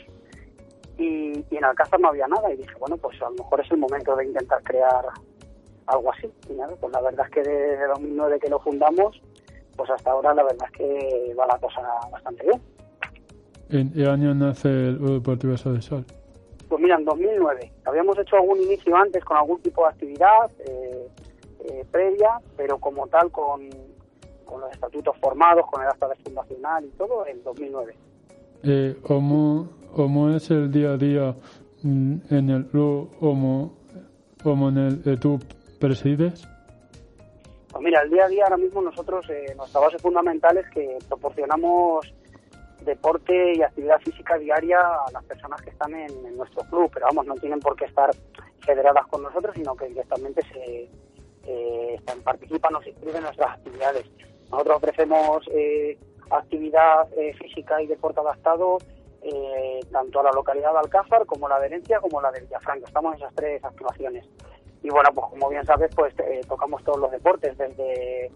y, 0.97 1.45
y 1.50 1.57
en 1.57 1.64
Alcázar 1.64 1.99
no 2.00 2.09
había 2.09 2.29
nada, 2.29 2.53
y 2.53 2.57
dije, 2.57 2.75
bueno, 2.79 2.97
pues 2.97 3.21
a 3.21 3.25
lo 3.31 3.33
mejor 3.33 3.61
es 3.61 3.71
el 3.71 3.79
momento 3.79 4.14
de 4.14 4.26
intentar 4.26 4.62
crear 4.62 5.05
algo 5.87 6.12
así, 6.12 6.31
y 6.49 6.53
nada, 6.53 6.75
pues 6.81 6.93
la 6.93 7.00
verdad 7.00 7.26
es 7.26 7.33
que 7.33 7.43
desde 7.43 7.87
2009 7.88 8.38
que 8.38 8.49
lo 8.49 8.61
fundamos, 8.61 9.21
pues 9.76 9.90
hasta 9.90 10.11
ahora 10.11 10.35
la 10.35 10.45
verdad 10.45 10.69
es 10.73 10.78
que 10.78 11.35
va 11.38 11.47
la 11.47 11.59
cosa 11.59 11.83
bastante 12.11 12.45
bien. 12.45 12.61
¿En 13.71 13.93
qué 13.93 14.07
año 14.07 14.35
nace 14.35 14.69
el 14.69 14.99
Sol 15.57 15.75
de 15.75 15.83
Sol? 15.83 16.04
Pues 16.69 16.81
mira, 16.81 16.97
en 16.97 17.04
2009. 17.04 17.73
Habíamos 17.85 18.19
hecho 18.19 18.37
algún 18.37 18.61
inicio 18.61 18.97
antes 18.97 19.25
con 19.25 19.37
algún 19.37 19.61
tipo 19.61 19.83
de 19.83 19.88
actividad 19.88 20.50
eh, 20.66 21.09
eh, 21.64 21.85
previa, 21.90 22.40
pero 22.57 22.78
como 22.78 23.07
tal 23.07 23.31
con, 23.31 23.69
con 24.45 24.61
los 24.61 24.71
estatutos 24.71 25.16
formados, 25.19 25.66
con 25.71 25.83
el 25.83 25.88
acta 25.88 26.09
de 26.09 26.16
fundacional 26.16 26.85
y 26.85 26.88
todo, 26.90 27.26
en 27.26 27.43
2009. 27.43 27.95
Eh, 28.62 28.97
¿cómo, 29.02 29.69
¿Cómo 29.95 30.31
es 30.31 30.50
el 30.50 30.71
día 30.71 30.93
a 30.93 30.97
día 30.97 31.35
mm, 31.83 32.14
en 32.31 32.50
el 32.50 32.66
club 32.66 33.11
como, 33.19 33.75
como 34.43 34.69
en 34.71 34.78
el 34.78 35.02
que 35.02 35.16
tú 35.16 35.38
presides? 35.78 36.49
Pues 37.75 37.83
mira, 37.83 38.02
el 38.02 38.11
día 38.11 38.26
a 38.26 38.28
día 38.28 38.45
ahora 38.45 38.57
mismo 38.57 38.81
nosotros, 38.81 39.28
eh, 39.31 39.52
nuestra 39.57 39.81
base 39.81 39.99
fundamental 39.99 40.57
es 40.57 40.71
que 40.71 40.97
proporcionamos 41.09 42.14
deporte 42.83 43.54
y 43.57 43.62
actividad 43.62 43.99
física 43.99 44.38
diaria 44.38 44.78
a 44.78 45.11
las 45.11 45.25
personas 45.25 45.61
que 45.61 45.71
están 45.71 45.93
en, 45.93 46.37
nuestro 46.37 46.62
club, 46.71 46.88
pero 46.95 47.07
vamos, 47.07 47.26
no 47.26 47.35
tienen 47.35 47.59
por 47.59 47.75
qué 47.75 47.87
estar 47.87 48.11
federadas 48.61 49.04
con 49.09 49.25
nosotros, 49.25 49.57
sino 49.57 49.75
que 49.75 49.88
directamente 49.88 50.43
se, 50.52 50.88
eh, 51.49 52.00
participan 52.23 52.76
o 52.76 52.83
se 52.83 52.90
inscriben 52.90 53.16
en 53.16 53.23
nuestras 53.25 53.59
actividades. 53.59 54.07
Nosotros 54.52 54.76
ofrecemos 54.76 55.45
eh, 55.50 55.99
actividad 56.31 57.09
eh, 57.16 57.35
física 57.35 57.83
y 57.83 57.88
deporte 57.88 58.21
adaptado 58.21 58.78
tanto 59.90 60.21
a 60.21 60.23
la 60.23 60.33
localidad 60.33 60.73
de 60.73 60.78
Alcázar 60.78 61.25
como 61.26 61.49
la 61.49 61.59
de 61.59 61.66
Herencia 61.66 61.99
como 61.99 62.21
la 62.21 62.31
de 62.31 62.43
Villafranca. 62.43 62.87
Estamos 62.87 63.14
en 63.14 63.23
esas 63.23 63.35
tres 63.35 63.64
actuaciones. 63.64 64.28
Y 64.85 64.91
bueno, 64.91 65.09
pues 65.14 65.26
como 65.31 65.49
bien 65.49 65.64
sabes, 65.64 65.91
pues 65.97 66.14
eh, 66.21 66.43
tocamos 66.47 66.85
todos 66.85 67.00
los 67.00 67.11
deportes, 67.11 67.57
desde 67.57 68.31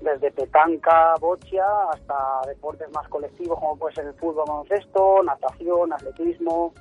desde 0.00 0.30
petanca, 0.30 1.14
bocha, 1.20 1.90
hasta 1.92 2.42
deportes 2.46 2.90
más 2.92 3.08
colectivos 3.08 3.58
como 3.58 3.76
puede 3.76 3.94
ser 3.94 4.06
el 4.06 4.14
fútbol, 4.14 4.44
baloncesto, 4.46 5.22
natación, 5.22 5.92
atletismo. 5.92 6.72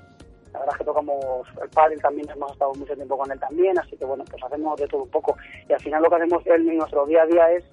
La 0.53 0.59
verdad 0.59 0.75
es 0.75 0.79
que 0.79 0.85
tocamos 0.85 1.47
el 1.61 1.69
pádel 1.69 2.01
también, 2.01 2.29
hemos 2.29 2.51
estado 2.53 2.73
mucho 2.73 2.95
tiempo 2.95 3.17
con 3.17 3.29
él 3.29 3.39
también, 3.39 3.77
así 3.77 3.97
que 3.97 4.05
bueno, 4.05 4.23
pues 4.29 4.41
hacemos 4.41 4.79
de 4.79 4.87
todo 4.87 5.03
un 5.03 5.09
poco. 5.09 5.35
Y 5.67 5.73
al 5.73 5.81
final 5.81 6.01
lo 6.01 6.09
que 6.09 6.15
hacemos 6.15 6.45
en 6.47 6.77
nuestro 6.77 7.05
día 7.05 7.23
a 7.23 7.25
día 7.25 7.51
es, 7.51 7.65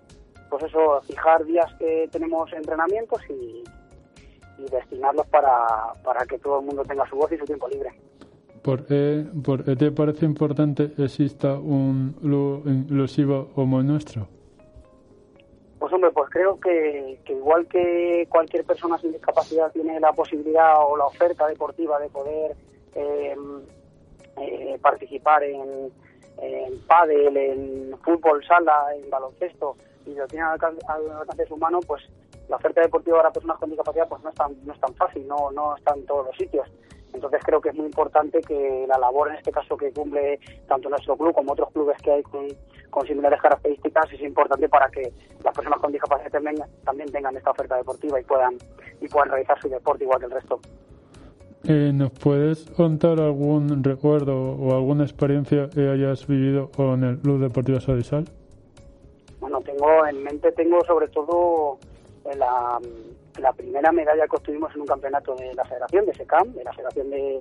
pues 0.50 0.64
eso, 0.64 1.00
fijar 1.02 1.44
días 1.44 1.72
que 1.78 2.08
tenemos 2.10 2.52
entrenamientos 2.52 3.20
y, 3.28 3.62
y 4.58 4.70
destinarlos 4.70 5.26
para, 5.28 5.94
para 6.02 6.26
que 6.26 6.38
todo 6.38 6.58
el 6.58 6.66
mundo 6.66 6.82
tenga 6.84 7.08
su 7.08 7.16
voz 7.16 7.30
y 7.30 7.38
su 7.38 7.44
tiempo 7.44 7.68
libre. 7.68 7.90
¿Por 8.62 8.86
qué, 8.86 9.24
por 9.44 9.64
qué 9.64 9.74
te 9.74 9.90
parece 9.90 10.24
importante 10.24 10.92
exista 10.96 11.54
un 11.54 12.14
inclusivo 12.64 13.48
como 13.54 13.82
nuestro? 13.82 14.28
Pues 15.80 15.92
hombre, 15.92 16.12
pues 16.12 16.30
creo 16.30 16.60
que, 16.60 17.18
que, 17.24 17.32
igual 17.32 17.66
que 17.66 18.26
cualquier 18.28 18.64
persona 18.64 18.96
sin 18.98 19.10
discapacidad 19.10 19.72
tiene 19.72 19.98
la 19.98 20.12
posibilidad 20.12 20.74
o 20.86 20.96
la 20.96 21.06
oferta 21.06 21.48
deportiva 21.48 21.98
de 21.98 22.08
poder 22.08 22.56
eh, 22.94 23.34
eh, 24.36 24.78
participar 24.80 25.42
en, 25.42 25.90
pádel, 26.86 27.36
en 27.36 27.98
fútbol 28.04 28.44
sala, 28.46 28.94
en 28.96 29.10
baloncesto 29.10 29.76
y 30.06 30.14
lo 30.14 30.26
tiene 30.28 30.44
al 30.44 30.52
alcance, 30.52 31.46
su 31.46 31.58
pues 31.86 32.02
la 32.48 32.56
oferta 32.56 32.80
deportiva 32.80 33.18
para 33.18 33.32
personas 33.32 33.58
con 33.58 33.70
discapacidad 33.70 34.08
pues 34.08 34.22
no 34.22 34.28
es 34.30 34.34
tan, 34.34 34.66
no 34.66 34.72
es 34.72 34.80
tan 34.80 34.94
fácil, 34.94 35.26
no, 35.26 35.50
no 35.50 35.76
está 35.76 35.94
en 35.94 36.06
todos 36.06 36.26
los 36.26 36.36
sitios. 36.36 36.68
Entonces 37.12 37.40
creo 37.44 37.60
que 37.60 37.70
es 37.70 37.74
muy 37.74 37.86
importante 37.86 38.40
que 38.40 38.86
la 38.88 38.98
labor, 38.98 39.28
en 39.28 39.36
este 39.36 39.52
caso, 39.52 39.76
que 39.76 39.92
cumple 39.92 40.38
tanto 40.66 40.88
nuestro 40.88 41.16
club 41.16 41.34
como 41.34 41.52
otros 41.52 41.70
clubes 41.72 41.96
que 42.02 42.10
hay 42.10 42.22
con, 42.22 42.46
con 42.90 43.06
similares 43.06 43.40
características, 43.40 44.12
es 44.12 44.20
importante 44.22 44.68
para 44.68 44.88
que 44.90 45.12
las 45.44 45.54
personas 45.54 45.80
con 45.80 45.92
discapacidad 45.92 46.30
también, 46.30 46.56
también 46.84 47.10
tengan 47.10 47.36
esta 47.36 47.50
oferta 47.50 47.76
deportiva 47.76 48.20
y 48.20 48.24
puedan, 48.24 48.56
y 49.00 49.08
puedan 49.08 49.30
realizar 49.30 49.60
su 49.60 49.68
deporte 49.68 50.04
igual 50.04 50.20
que 50.20 50.26
el 50.26 50.32
resto. 50.32 50.60
Eh, 51.64 51.92
¿Nos 51.94 52.10
puedes 52.10 52.68
contar 52.70 53.20
algún 53.20 53.84
recuerdo 53.84 54.36
o 54.36 54.74
alguna 54.74 55.04
experiencia 55.04 55.70
que 55.70 55.88
hayas 55.88 56.26
vivido 56.26 56.70
con 56.72 57.04
el 57.04 57.18
Club 57.18 57.40
Deportivo 57.40 57.78
Sodisal? 57.78 58.24
Bueno, 59.38 59.60
tengo 59.60 60.04
en 60.06 60.24
mente, 60.24 60.50
tengo 60.52 60.84
sobre 60.84 61.06
todo 61.08 61.78
la, 62.36 62.80
la 63.38 63.52
primera 63.52 63.92
medalla 63.92 64.26
que 64.26 64.36
obtuvimos 64.36 64.74
en 64.74 64.82
un 64.82 64.86
campeonato 64.86 65.34
de 65.36 65.54
la 65.54 65.64
Federación, 65.64 66.06
de 66.06 66.14
SECAM, 66.14 66.52
de 66.52 66.64
la 66.64 66.72
Federación 66.72 67.10
de, 67.10 67.40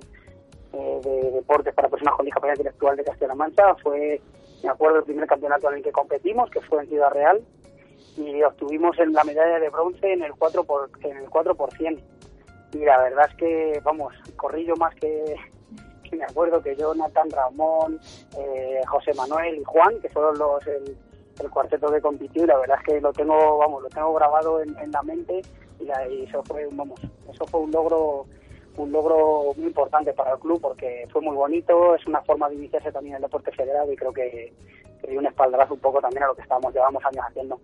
eh, 0.72 1.00
de 1.04 1.30
Deportes 1.32 1.74
para 1.74 1.88
Personas 1.88 2.14
con 2.14 2.24
Discapacidad 2.24 2.56
Intelectual 2.56 2.96
de 2.96 3.04
Castilla-La 3.04 3.34
Mancha, 3.34 3.74
fue, 3.82 4.20
me 4.62 4.70
acuerdo, 4.70 4.98
el 4.98 5.04
primer 5.04 5.26
campeonato 5.26 5.70
en 5.70 5.78
el 5.78 5.82
que 5.82 5.92
competimos, 5.92 6.50
que 6.50 6.60
fue 6.62 6.82
en 6.82 6.88
Ciudad 6.88 7.10
Real, 7.10 7.42
y 8.16 8.42
obtuvimos 8.42 8.96
la 8.98 9.24
medalla 9.24 9.58
de 9.58 9.68
bronce 9.68 10.12
en 10.12 10.22
el 10.22 10.32
4 10.34 10.64
por, 10.64 10.90
en 11.02 11.16
el 11.16 11.28
4 11.28 11.54
por 11.54 11.72
100. 11.74 12.02
Y 12.72 12.78
la 12.78 12.98
verdad 12.98 13.26
es 13.30 13.36
que, 13.36 13.80
vamos, 13.84 14.14
corrí 14.36 14.64
yo 14.64 14.74
más 14.76 14.94
que, 14.94 15.36
me 16.12 16.24
acuerdo 16.24 16.62
que 16.62 16.74
yo, 16.76 16.94
Natán, 16.94 17.30
Ramón, 17.30 18.00
eh, 18.38 18.80
José 18.86 19.12
Manuel 19.14 19.56
y 19.56 19.64
Juan, 19.64 20.00
que 20.00 20.08
fueron 20.08 20.38
los 20.38 20.66
el, 20.66 20.96
el 21.38 21.50
cuarteto 21.50 21.92
que 21.92 22.00
compitió, 22.00 22.44
y 22.44 22.46
la 22.46 22.58
verdad 22.58 22.78
es 22.80 22.86
que 22.86 23.00
lo 23.00 23.12
tengo, 23.12 23.58
vamos, 23.58 23.82
lo 23.82 23.88
tengo 23.90 24.14
grabado 24.14 24.62
en, 24.62 24.76
en 24.78 24.90
la 24.90 25.02
mente 25.02 25.42
y, 25.82 25.86
la, 25.86 26.08
y 26.08 26.24
eso 26.24 26.42
fue, 26.44 26.66
vamos, 26.72 27.00
eso 27.32 27.46
fue 27.46 27.60
un 27.60 27.70
logro 27.70 28.26
un 28.76 28.90
logro 28.90 29.52
muy 29.56 29.66
importante 29.66 30.12
para 30.14 30.32
el 30.32 30.38
club 30.38 30.60
porque 30.60 31.06
fue 31.12 31.20
muy 31.20 31.36
bonito, 31.36 31.94
es 31.94 32.06
una 32.06 32.22
forma 32.22 32.48
de 32.48 32.54
iniciarse 32.54 32.90
también 32.90 33.16
en 33.16 33.16
el 33.16 33.22
deporte 33.22 33.52
federado 33.52 33.92
y 33.92 33.96
creo 33.96 34.12
que, 34.12 34.52
que 35.00 35.10
dio 35.10 35.20
un 35.20 35.26
espaldarazo 35.26 35.74
un 35.74 35.80
poco 35.80 36.00
también 36.00 36.22
a 36.22 36.28
lo 36.28 36.34
que 36.34 36.42
estábamos 36.42 36.72
llevamos 36.72 37.04
años 37.04 37.24
haciendo. 37.28 37.60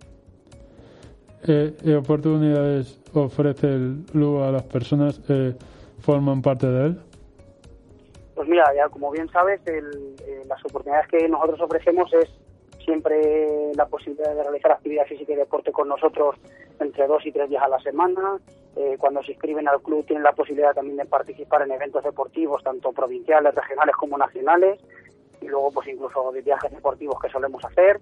Eh, 1.47 1.73
¿Qué 1.83 1.95
oportunidades 1.95 3.01
ofrece 3.13 3.67
el 3.67 4.05
club 4.11 4.43
a 4.43 4.51
las 4.51 4.63
personas 4.63 5.19
que 5.19 5.55
forman 5.99 6.41
parte 6.41 6.67
de 6.67 6.85
él? 6.87 7.01
Pues 8.35 8.47
mira, 8.47 8.65
ya 8.75 8.87
como 8.89 9.09
bien 9.11 9.29
sabes, 9.29 9.59
el, 9.65 10.15
eh, 10.27 10.43
las 10.47 10.63
oportunidades 10.65 11.07
que 11.07 11.27
nosotros 11.27 11.61
ofrecemos 11.61 12.11
es 12.13 12.29
siempre 12.89 13.71
la 13.75 13.85
posibilidad 13.85 14.33
de 14.33 14.41
realizar 14.41 14.71
actividad 14.71 15.05
física 15.05 15.33
y 15.33 15.35
deporte 15.35 15.71
con 15.71 15.87
nosotros 15.87 16.35
entre 16.79 17.05
dos 17.05 17.23
y 17.23 17.31
tres 17.31 17.47
días 17.47 17.61
a 17.61 17.67
la 17.67 17.79
semana. 17.81 18.39
Eh, 18.75 18.95
cuando 18.97 19.21
se 19.21 19.33
inscriben 19.33 19.67
al 19.67 19.81
club 19.81 20.05
tienen 20.05 20.23
la 20.23 20.31
posibilidad 20.31 20.73
también 20.73 20.97
de 20.97 21.05
participar 21.05 21.61
en 21.61 21.71
eventos 21.71 22.03
deportivos, 22.03 22.63
tanto 22.63 22.91
provinciales, 22.91 23.53
regionales 23.53 23.95
como 23.95 24.17
nacionales, 24.17 24.79
y 25.39 25.47
luego 25.47 25.71
pues 25.71 25.87
incluso 25.87 26.31
de 26.31 26.41
viajes 26.41 26.71
deportivos 26.71 27.19
que 27.21 27.29
solemos 27.29 27.63
hacer. 27.63 28.01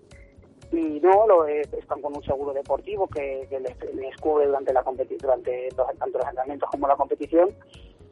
Y 0.71 1.01
no, 1.01 1.27
lo, 1.27 1.45
eh, 1.47 1.63
están 1.77 2.01
con 2.01 2.15
un 2.15 2.23
seguro 2.23 2.53
deportivo 2.53 3.07
que, 3.07 3.45
que 3.49 3.59
les, 3.59 3.93
les, 3.93 4.15
cubre 4.17 4.47
durante 4.47 4.71
la 4.71 4.83
durante 4.83 5.69
los, 5.75 5.97
tanto 5.97 6.17
los 6.17 6.27
entrenamientos 6.27 6.69
como 6.69 6.87
la 6.87 6.95
competición. 6.95 7.49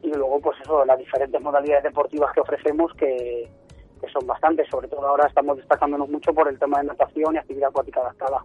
Y 0.02 0.12
luego 0.12 0.40
pues 0.40 0.60
eso, 0.60 0.84
las 0.84 0.98
diferentes 0.98 1.40
modalidades 1.40 1.84
deportivas 1.84 2.32
que 2.34 2.40
ofrecemos 2.40 2.92
que, 2.94 3.48
que 4.06 4.12
son 4.12 4.26
bastantes, 4.26 4.68
sobre 4.68 4.88
todo 4.88 5.06
ahora 5.06 5.26
estamos 5.26 5.56
destacándonos 5.56 6.08
mucho 6.08 6.32
por 6.32 6.48
el 6.48 6.58
tema 6.58 6.78
de 6.78 6.88
natación 6.88 7.34
y 7.34 7.38
actividad 7.38 7.68
acuática 7.70 8.00
adaptada. 8.00 8.44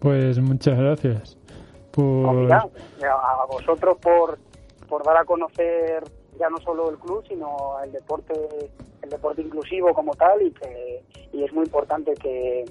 Pues 0.00 0.38
muchas 0.40 0.78
gracias. 0.78 1.38
Por... 1.92 2.04
No, 2.04 2.70
mira, 2.96 3.12
a 3.12 3.46
vosotros 3.46 3.98
por, 3.98 4.38
por 4.88 5.04
dar 5.04 5.18
a 5.18 5.24
conocer 5.24 6.04
ya 6.38 6.48
no 6.48 6.56
solo 6.58 6.90
el 6.90 6.98
club, 6.98 7.24
sino 7.28 7.76
el 7.84 7.92
deporte 7.92 8.32
el 9.02 9.10
deporte 9.10 9.42
inclusivo 9.42 9.92
como 9.92 10.14
tal 10.14 10.40
y 10.42 10.52
que 10.52 11.04
y 11.32 11.42
es 11.42 11.52
muy 11.52 11.64
importante 11.64 12.14
que, 12.14 12.64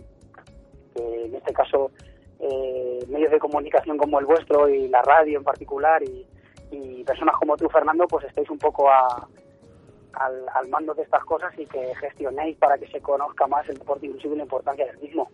que 0.95 1.25
en 1.25 1.35
este 1.35 1.53
caso 1.53 1.91
eh, 2.39 3.05
medios 3.07 3.31
de 3.31 3.39
comunicación 3.39 3.97
como 3.97 4.19
el 4.19 4.25
vuestro 4.25 4.67
y 4.67 4.87
la 4.87 5.01
radio 5.03 5.37
en 5.37 5.43
particular 5.43 6.01
y, 6.01 6.25
y 6.71 7.03
personas 7.03 7.35
como 7.37 7.55
tú, 7.57 7.69
Fernando, 7.69 8.07
pues 8.07 8.25
estéis 8.25 8.49
un 8.49 8.57
poco 8.57 8.89
a, 8.89 9.27
al, 10.13 10.45
al, 10.53 10.67
mando 10.69 10.93
de 10.93 11.03
estas 11.03 11.23
cosas 11.25 11.53
y 11.57 11.65
que 11.65 11.93
gestionéis 11.99 12.57
para 12.57 12.77
que 12.77 12.87
se 12.87 12.99
conozca 13.01 13.47
más 13.47 13.67
el 13.69 13.77
deporte 13.77 14.05
inclusivo 14.05 14.33
y 14.33 14.37
la 14.37 14.43
importancia 14.43 14.85
del 14.85 14.99
mismo. 14.99 15.29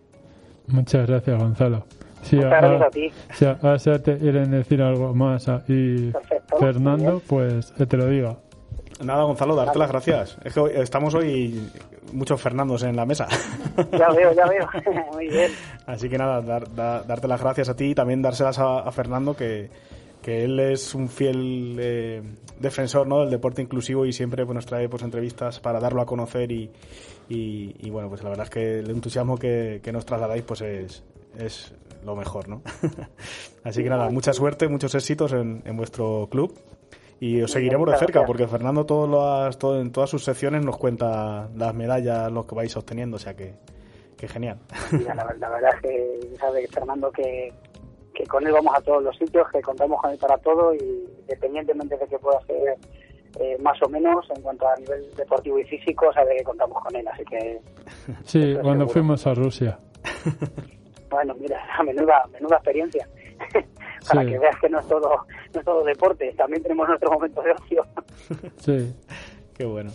Muchas 0.67 1.07
gracias, 1.07 1.37
Gonzalo. 1.39 1.83
Sí, 2.21 2.35
Muchas 2.37 2.51
gracias 2.51 2.81
a, 2.81 2.85
a 2.85 2.89
ti. 2.89 3.11
Si 3.33 3.45
a, 3.45 3.95
a 3.95 3.99
te 3.99 4.17
quieren 4.17 4.51
decir 4.51 4.81
algo 4.81 5.13
más 5.13 5.47
y 5.67 6.11
Perfecto, 6.11 6.57
Fernando, 6.57 7.21
pues 7.27 7.71
que 7.71 7.85
te 7.85 7.97
lo 7.97 8.07
diga. 8.07 8.37
Nada, 9.03 9.23
Gonzalo, 9.23 9.55
darte 9.55 9.77
las 9.77 9.91
gracias. 9.91 10.37
Es 10.43 10.53
que 10.53 10.59
hoy, 10.59 10.71
estamos 10.75 11.13
hoy 11.13 11.69
muchos 12.13 12.41
Fernandos 12.41 12.83
en 12.83 12.95
la 12.95 13.05
mesa. 13.05 13.27
Ya 13.91 14.09
veo, 14.09 14.33
ya 14.33 14.47
veo. 14.47 14.67
Muy 15.13 15.27
bien. 15.27 15.51
Así 15.85 16.09
que 16.09 16.17
nada, 16.17 16.41
dar, 16.41 16.73
dar, 16.73 17.05
darte 17.05 17.27
las 17.27 17.41
gracias 17.41 17.69
a 17.69 17.75
ti 17.75 17.91
y 17.91 17.95
también 17.95 18.21
dárselas 18.21 18.57
a, 18.57 18.79
a 18.79 18.91
Fernando, 18.91 19.35
que, 19.35 19.69
que 20.27 20.43
él 20.43 20.59
es 20.59 20.93
un 20.93 21.07
fiel 21.07 21.77
eh, 21.79 22.21
defensor 22.59 23.07
¿no? 23.07 23.21
del 23.21 23.29
deporte 23.29 23.61
inclusivo 23.61 24.05
y 24.05 24.11
siempre 24.11 24.45
pues, 24.45 24.55
nos 24.55 24.65
trae 24.65 24.89
pues, 24.89 25.01
entrevistas 25.01 25.61
para 25.61 25.79
darlo 25.79 26.01
a 26.01 26.05
conocer 26.05 26.51
y, 26.51 26.69
y, 27.29 27.73
y, 27.79 27.89
bueno, 27.89 28.09
pues 28.09 28.23
la 28.23 28.31
verdad 28.31 28.43
es 28.43 28.49
que 28.49 28.79
el 28.79 28.89
entusiasmo 28.89 29.37
que, 29.37 29.79
que 29.81 29.93
nos 29.93 30.05
trasladáis 30.05 30.43
pues 30.43 30.59
es, 30.59 31.01
es 31.37 31.73
lo 32.03 32.17
mejor, 32.17 32.49
¿no? 32.49 32.61
Así 33.63 33.83
que 33.83 33.89
nada, 33.89 34.09
mucha 34.09 34.33
suerte, 34.33 34.67
muchos 34.67 34.93
éxitos 34.95 35.31
en, 35.31 35.61
en 35.63 35.77
vuestro 35.77 36.27
club 36.29 36.53
y 37.21 37.41
os 37.41 37.49
seguiremos 37.49 37.89
de 37.89 37.97
cerca 37.97 38.25
porque 38.25 38.49
Fernando 38.49 38.85
todos 38.85 39.07
los, 39.07 39.57
todo, 39.57 39.79
en 39.79 39.93
todas 39.93 40.09
sus 40.09 40.25
secciones 40.25 40.61
nos 40.61 40.75
cuenta 40.75 41.47
las 41.55 41.73
medallas, 41.73 42.29
los 42.33 42.45
que 42.45 42.53
vais 42.53 42.75
obteniendo, 42.75 43.15
o 43.15 43.19
sea 43.19 43.33
que, 43.33 43.53
que 44.17 44.27
genial. 44.27 44.57
Mira, 44.91 45.15
la, 45.15 45.33
la, 45.39 45.49
verdad 45.49 45.71
es 45.75 45.81
que 45.83 46.37
sabe 46.37 46.67
Fernando 46.67 47.09
que, 47.11 47.53
que 48.17 48.25
con 48.25 48.45
él 48.47 48.51
vamos 48.51 48.73
a 48.75 48.81
todos 48.81 49.03
los 49.03 49.15
sitios, 49.15 49.47
que 49.51 49.61
contamos 49.61 50.01
con 50.01 50.11
él 50.11 50.17
para 50.17 50.37
todo 50.39 50.73
y 50.73 51.07
independientemente 51.21 51.97
de 51.97 52.07
que 52.07 52.17
pueda 52.17 52.41
ser 52.47 52.77
eh, 53.39 53.57
más 53.61 53.77
o 53.83 53.89
menos 53.89 54.25
en 54.35 54.41
cuanto 54.41 54.67
a 54.67 54.75
nivel 54.77 55.13
deportivo 55.15 55.59
y 55.59 55.63
físico, 55.65 56.11
sabe 56.13 56.37
que 56.37 56.43
contamos 56.43 56.83
con 56.83 56.95
él, 56.95 57.07
así 57.07 57.23
que... 57.25 57.61
Sí, 58.23 58.53
cuando 58.55 58.85
seguro. 58.85 58.89
fuimos 58.89 59.27
a 59.27 59.33
Rusia. 59.33 59.79
Bueno, 61.09 61.33
mira, 61.39 61.57
menuda, 61.85 62.25
menuda 62.33 62.57
experiencia. 62.57 63.07
para 64.09 64.23
sí. 64.23 64.27
que 64.27 64.39
veas 64.39 64.59
que 64.59 64.67
no 64.67 64.79
es 64.81 64.87
todo 64.89 65.25
no 65.53 65.59
es 65.61 65.65
todo 65.65 65.81
deporte, 65.85 66.33
también 66.33 66.61
tenemos 66.61 66.85
nuestros 66.85 67.09
momentos 67.13 67.45
de 67.45 67.51
ocio. 67.51 67.85
sí. 68.57 68.93
Qué 69.57 69.63
bueno. 69.63 69.89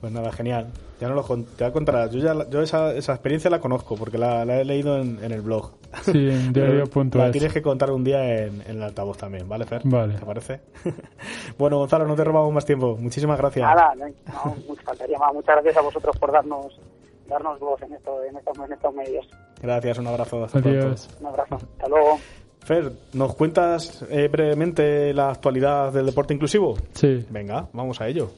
Pues 0.00 0.12
nada, 0.12 0.32
genial. 0.32 0.72
Ya 1.00 1.08
no 1.08 1.14
lo 1.14 1.24
te 1.24 1.70
contarás. 1.72 2.10
Yo 2.10 2.18
ya 2.20 2.48
yo 2.48 2.60
esa, 2.60 2.92
esa 2.92 3.12
experiencia 3.12 3.50
la 3.50 3.60
conozco 3.60 3.96
porque 3.96 4.18
la, 4.18 4.44
la 4.44 4.60
he 4.60 4.64
leído 4.64 4.98
en, 4.98 5.22
en, 5.22 5.32
el 5.32 5.42
blog. 5.42 5.72
Sí, 6.02 6.28
en 6.28 6.52
diario.es. 6.52 7.14
La 7.14 7.30
tienes 7.30 7.52
que 7.52 7.62
contar 7.62 7.90
un 7.92 8.02
día 8.02 8.44
en, 8.44 8.62
en, 8.62 8.76
el 8.76 8.82
altavoz 8.82 9.16
también, 9.16 9.48
¿vale, 9.48 9.64
Fer? 9.64 9.82
Vale. 9.84 10.14
¿Te 10.14 10.26
parece? 10.26 10.60
bueno, 11.58 11.78
Gonzalo, 11.78 12.06
no 12.06 12.16
te 12.16 12.24
robamos 12.24 12.52
más 12.52 12.64
tiempo. 12.64 12.96
Muchísimas 12.98 13.38
gracias. 13.38 13.64
Nada, 13.64 13.94
no, 13.94 14.06
no 14.06 14.74
faltaría 14.84 15.18
más. 15.18 15.32
Muchas 15.32 15.54
gracias 15.56 15.76
a 15.76 15.80
vosotros 15.82 16.16
por 16.16 16.32
darnos 16.32 16.80
darnos 17.28 17.60
voz 17.60 17.80
en, 17.82 17.92
esto, 17.92 18.24
en, 18.24 18.36
estos, 18.36 18.58
en 18.58 18.72
estos 18.72 18.94
medios. 18.94 19.28
Gracias, 19.62 19.98
un 19.98 20.06
abrazo. 20.06 20.44
Hasta 20.44 20.60
pronto. 20.60 20.96
Un 21.20 21.26
abrazo. 21.26 21.54
Hasta 21.56 21.88
luego. 21.88 22.18
Fer, 22.60 22.92
¿nos 23.12 23.34
cuentas 23.34 24.04
eh, 24.10 24.28
brevemente 24.28 25.14
la 25.14 25.30
actualidad 25.30 25.92
del 25.92 26.06
deporte 26.06 26.34
inclusivo? 26.34 26.76
Sí. 26.92 27.24
Venga, 27.30 27.68
vamos 27.72 28.00
a 28.00 28.08
ello. 28.08 28.30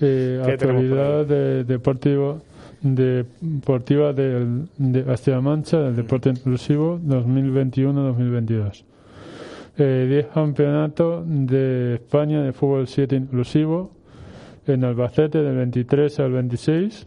Eh, 0.00 0.40
¿Qué 0.46 0.56
tenemos 0.56 0.84
por 0.84 0.98
actualidad 0.98 1.26
de 1.26 1.64
deportivo 1.64 2.40
de- 2.82 3.26
deportiva 3.40 4.12
del, 4.14 4.68
de 4.78 5.04
Castilla-La 5.04 5.40
Mancha 5.42 5.78
del 5.80 5.96
deporte 5.96 6.30
inclusivo 6.30 6.98
2021-2022 7.06 8.84
Eh, 9.78 10.06
10 10.08 10.26
campeonatos 10.34 11.24
de 11.26 11.94
España 11.94 12.42
de 12.42 12.52
fútbol 12.52 12.86
7 12.86 13.16
inclusivo 13.16 13.90
en 14.66 14.84
Albacete 14.84 15.42
del 15.42 15.56
23 15.56 16.20
al 16.20 16.32
26 16.32 17.06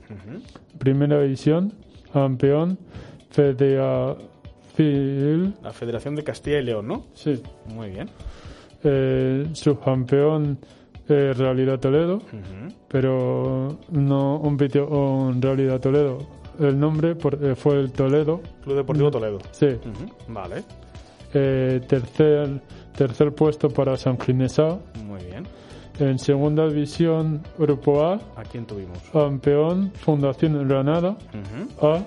primera 0.77 1.21
división 1.21 1.73
campeón 2.11 2.77
Federación 3.31 4.17
La 5.63 5.71
Federación 5.73 6.15
de 6.15 6.23
Castilla 6.23 6.59
y 6.59 6.63
León, 6.63 6.87
¿no? 6.87 7.05
sí. 7.13 7.41
Muy 7.73 7.89
bien. 7.89 8.07
eh, 8.83 9.47
subcampeón 9.53 10.57
eh, 11.09 11.33
Realidad 11.35 11.79
Toledo 11.79 12.21
pero 12.87 13.77
no 13.91 14.39
compitió 14.41 14.87
con 14.87 15.41
Realidad 15.41 15.79
Toledo. 15.79 16.19
El 16.59 16.79
nombre 16.79 17.15
por- 17.15 17.43
eh, 17.43 17.55
fue 17.55 17.79
el 17.79 17.91
Toledo, 17.91 18.41
Club 18.63 18.75
Deportivo 18.77 19.09
Toledo. 19.11 19.39
sí. 19.51 19.67
Vale, 20.27 20.63
Eh, 21.35 21.81
tercer, 21.87 22.61
tercer 22.95 23.33
puesto 23.33 23.67
para 23.69 23.97
San 23.97 24.19
Ginesá. 24.19 24.77
muy 25.03 25.23
bien. 25.23 25.47
En 25.99 26.19
segunda 26.19 26.67
división, 26.67 27.41
Grupo 27.57 28.03
A, 28.05 28.13
¿A 28.35 28.43
quién 28.51 28.65
tuvimos? 28.65 28.99
campeón 29.11 29.91
Fundación 29.95 30.67
Granada. 30.67 31.09
Ujú. 31.33 31.87
A, 31.87 32.03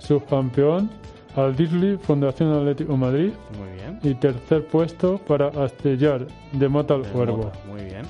subcampeón 0.00 0.90
Aldirli, 1.36 1.96
Fundación 1.98 2.52
Atlético 2.52 2.96
Madrid. 2.96 3.32
Muy 3.58 3.72
bien. 3.74 3.98
Y 4.02 4.14
tercer 4.14 4.66
puesto 4.66 5.18
para 5.18 5.48
Astellar, 5.48 6.26
de 6.52 6.68
Mata 6.68 6.94
al 6.94 7.02
Cuervo. 7.02 7.38
Mota, 7.38 7.58
Muy 7.68 7.84
bien. 7.84 8.02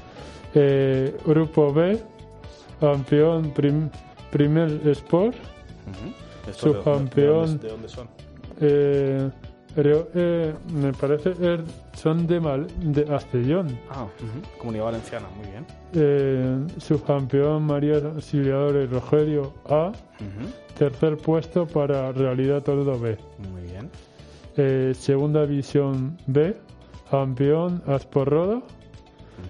Eh, 0.55 1.17
grupo 1.25 1.73
B, 1.73 1.99
campeón 2.81 3.51
prim- 3.51 3.89
Primer 4.31 4.81
Sport. 4.89 5.35
Ujú. 5.37 6.51
¿Esto 6.51 6.67
de- 6.69 6.75
Subcampeón. 6.75 7.11
¿De, 7.47 7.47
dónde, 7.51 7.63
de 7.65 7.69
dónde 7.71 7.89
son? 7.89 8.09
Eh, 8.61 9.31
creo, 9.75 10.09
eh, 10.15 10.55
me 10.73 10.93
parece 10.93 11.31
er- 11.41 11.65
son 11.95 12.27
de, 12.27 12.41
Mal- 12.41 12.67
de 12.81 13.05
Castellón. 13.05 13.79
Ah. 13.91 14.07
Comunidad 14.59 14.85
Valenciana, 14.85 15.27
muy 15.37 15.47
bien. 15.49 15.67
Eh, 15.95 16.67
subcampeón 16.79 17.65
María 17.65 17.97
Auxiliadora 17.97 18.83
y 18.83 18.87
Rogelio 18.87 19.53
A. 19.69 19.93
Tercer 20.79 21.17
puesto 21.19 21.67
para 21.67 22.13
Realidad 22.13 22.63
Toledo 22.63 22.99
B. 22.99 23.17
Muy 23.53 23.63
bien. 23.63 23.91
Eh, 24.57 24.93
segunda 24.95 25.47
división 25.47 26.17
B. 26.27 26.55
Campeón 27.11 27.83
Asporroda. 27.87 28.57
Ujú. 28.57 28.65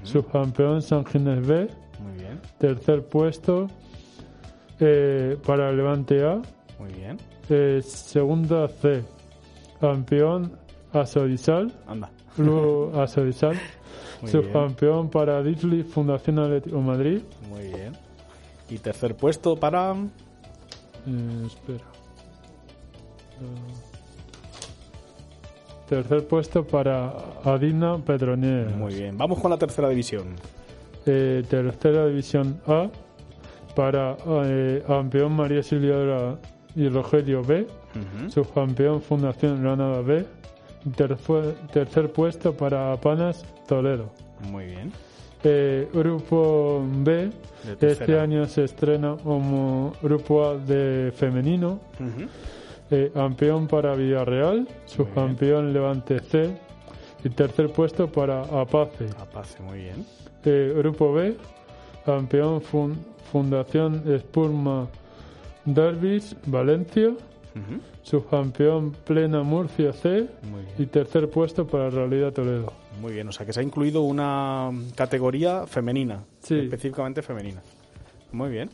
Subcampeón 0.04 0.82
San 0.82 1.04
Ginés 1.06 1.46
B. 1.46 1.68
Muy 2.00 2.14
bien. 2.18 2.40
Tercer 2.58 3.04
puesto 3.04 3.68
eh, 4.80 5.36
para 5.46 5.70
Levante 5.72 6.24
A. 6.24 6.42
Muy 6.78 6.92
bien. 6.92 7.18
Eh, 7.48 7.80
segunda 7.84 8.66
C. 8.68 9.02
Campeón 9.82 10.52
Asodisal. 10.92 11.72
Anda. 11.88 12.08
Luego 12.38 12.92
Asodisal. 13.02 13.58
Muy 14.20 14.30
Subcampeón 14.30 15.10
para 15.10 15.42
Disney 15.42 15.82
Fundación 15.82 16.38
Atlético 16.38 16.80
Madrid. 16.80 17.20
Muy 17.48 17.66
bien. 17.66 17.92
Y 18.70 18.78
tercer 18.78 19.16
puesto 19.16 19.56
para... 19.56 19.92
Eh, 19.92 21.46
espera. 21.46 21.84
Ah. 23.40 23.92
Tercer 25.88 26.28
puesto 26.28 26.64
para 26.64 27.12
Adina 27.42 27.98
Pedroñeras. 27.98 28.76
Muy 28.76 28.94
bien. 28.94 29.18
Vamos 29.18 29.40
con 29.40 29.50
la 29.50 29.58
tercera 29.58 29.88
división. 29.88 30.36
Eh, 31.06 31.42
tercera 31.50 32.06
división 32.06 32.60
A 32.68 32.88
para 33.74 34.16
eh, 34.44 34.84
campeón 34.86 35.32
María 35.32 35.58
Auxiliadora 35.58 36.38
y 36.76 36.88
Rogelio 36.88 37.42
B. 37.42 37.66
Ujú. 37.94 38.30
Subcampeón 38.30 39.00
Fundación 39.02 39.62
Granada 39.62 40.00
B. 40.02 40.24
Tercer, 40.96 41.54
tercer 41.72 42.12
puesto 42.12 42.52
para 42.54 42.92
Apanas 42.92 43.44
Toledo. 43.68 44.10
Muy 44.50 44.66
bien. 44.66 44.92
Eh, 45.44 45.88
grupo 45.92 46.84
B. 47.04 47.30
Este 47.80 48.18
año 48.18 48.46
se 48.46 48.64
estrena 48.64 49.16
como 49.22 49.92
Grupo 50.02 50.44
A 50.44 50.56
de 50.56 51.12
femenino. 51.14 51.78
Eh, 52.90 53.10
campeón 53.14 53.66
para 53.68 53.94
Villarreal. 53.94 54.66
Subcampeón 54.86 55.72
Levante 55.72 56.18
C. 56.20 56.56
Y 57.24 57.28
tercer 57.28 57.72
puesto 57.72 58.08
para 58.10 58.42
Apace. 58.42 59.06
Apace, 59.20 59.62
muy 59.62 59.78
bien. 59.78 60.04
Eh, 60.44 60.74
grupo 60.76 61.12
B. 61.12 61.36
Campeón 62.04 62.60
fun- 62.60 62.98
Fundación 63.30 64.02
Spurma 64.18 64.88
Derbis 65.64 66.36
Valencia. 66.46 67.12
Ujú. 67.54 67.80
Subcampeón 68.02 68.92
Plena 69.04 69.42
Murcia 69.42 69.92
C. 69.92 70.26
Y 70.78 70.86
tercer 70.86 71.28
puesto 71.30 71.66
para 71.66 71.90
Realidad 71.90 72.32
Toledo. 72.32 72.72
Muy 73.00 73.12
bien. 73.12 73.28
O 73.28 73.32
sea 73.32 73.44
que 73.46 73.52
se 73.52 73.60
ha 73.60 73.62
incluido 73.62 74.02
una 74.02 74.70
categoría 74.94 75.66
femenina. 75.66 76.20
Sí. 76.40 76.58
Específicamente 76.60 77.22
femenina. 77.22 77.60
Muy 78.32 78.50
bien. 78.50 78.70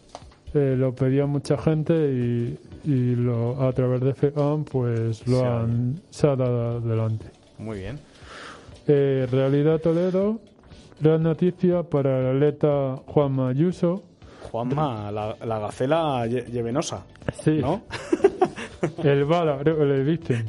Eh, 0.54 0.76
lo 0.78 0.94
pedía 0.94 1.26
mucha 1.26 1.58
gente 1.58 1.92
y, 1.94 2.58
y 2.84 3.14
lo, 3.16 3.60
a 3.62 3.72
través 3.72 4.00
de 4.00 4.14
FEAM 4.14 4.64
pues 4.64 5.26
lo 5.26 5.40
Se 5.40 5.44
ha- 5.44 5.60
han 5.60 6.00
se 6.10 6.26
ha 6.26 6.36
dado 6.36 6.78
adelante. 6.78 7.26
Muy 7.58 7.78
bien. 7.80 7.98
Eh, 8.86 9.26
Realidad 9.30 9.78
Toledo, 9.80 10.38
gran 11.00 11.22
noticia 11.24 11.82
para 11.82 12.20
el 12.30 12.36
atleta 12.36 12.96
Juan 13.06 13.32
Mayuso. 13.32 14.02
Juanma, 14.50 15.12
la, 15.12 15.36
la 15.44 15.58
gacela 15.58 16.26
lle- 16.26 16.46
llevenosa, 16.46 17.04
Sí, 17.42 17.58
¿no? 17.60 17.82
el 19.04 19.24
bala, 19.24 19.62
le 19.62 20.04
dicen. 20.04 20.46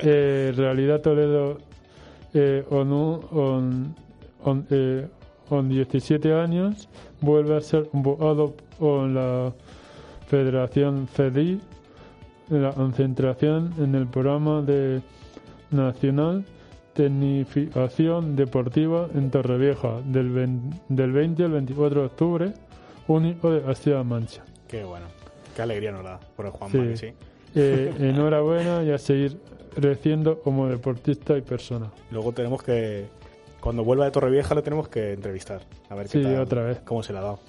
Eh, 0.00 0.52
Realidad 0.56 1.00
Toledo, 1.00 1.58
eh, 2.34 2.64
un- 2.70 3.20
con- 3.30 3.94
con, 4.42 4.66
eh, 4.70 5.08
con 5.48 5.68
17 5.68 6.32
años, 6.34 6.88
vuelve 7.20 7.56
a 7.56 7.60
ser 7.60 7.88
convocado 7.88 8.54
con 8.78 9.14
la 9.14 9.52
Federación 10.28 11.08
FEDI, 11.08 11.60
la 12.50 12.72
concentración 12.72 13.72
en 13.78 13.94
el 13.94 14.06
programa 14.06 14.62
de 14.62 15.00
Nacional 15.70 16.44
Tecnificación 16.94 18.36
Deportiva 18.36 19.08
en 19.14 19.30
Torrevieja, 19.30 20.00
del, 20.04 20.30
ven- 20.30 20.70
del 20.88 21.12
20 21.12 21.44
al 21.44 21.52
24 21.52 22.00
de 22.00 22.06
octubre, 22.06 22.52
único 23.06 23.50
de 23.50 23.62
Castilla-La 23.62 24.04
Mancha. 24.04 24.42
Qué 24.66 24.84
bueno. 24.84 25.06
Qué 25.58 25.62
alegría 25.62 25.90
nos 25.90 26.04
da 26.04 26.20
por 26.36 26.46
el 26.46 26.52
Juanma, 26.52 26.84
Sí. 26.94 26.96
sí. 27.08 27.12
Eh, 27.56 27.92
enhorabuena 27.98 28.84
y 28.84 28.92
a 28.92 28.98
seguir 28.98 29.40
creciendo 29.74 30.38
como 30.40 30.68
deportista 30.68 31.36
y 31.36 31.40
persona. 31.42 31.90
Luego 32.12 32.30
tenemos 32.30 32.62
que... 32.62 33.06
Cuando 33.58 33.82
vuelva 33.82 34.04
de 34.04 34.12
Torrevieja 34.12 34.54
le 34.54 34.62
tenemos 34.62 34.88
que 34.88 35.12
entrevistar. 35.14 35.62
A 35.90 35.96
ver 35.96 36.04
qué 36.06 36.12
Sí, 36.18 36.22
tal, 36.22 36.38
otra 36.42 36.62
vez. 36.62 36.78
cómo 36.84 37.02
se 37.02 37.12
le 37.12 37.18
ha 37.18 37.22
dado. 37.22 37.40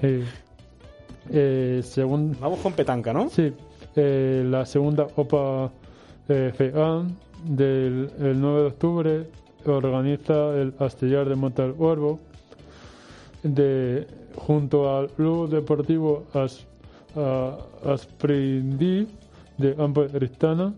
Sí. 0.00 0.24
Eh, 1.30 1.82
según, 1.84 2.34
Vamos 2.40 2.60
con 2.60 2.72
petanca, 2.72 3.12
¿no? 3.12 3.28
sí, 3.28 3.52
eh, 3.96 4.42
la 4.48 4.64
segunda 4.64 5.04
Copa 5.06 5.70
eh, 6.26 6.52
FEAM 6.56 7.14
del 7.44 8.10
el 8.18 8.40
9 8.40 8.60
de 8.62 8.66
octubre 8.66 9.26
organiza 9.66 10.56
el 10.56 10.72
Astellar 10.78 11.28
de 11.28 11.34
Montal 11.36 11.72
Huervo 11.76 12.18
de, 13.42 14.06
junto 14.36 14.96
al 14.96 15.08
Club 15.10 15.50
Deportivo 15.50 16.24
As, 16.32 16.66
a- 17.16 17.56
Asprindí 17.84 19.06
de 19.58 19.74
Cristana. 20.08 20.72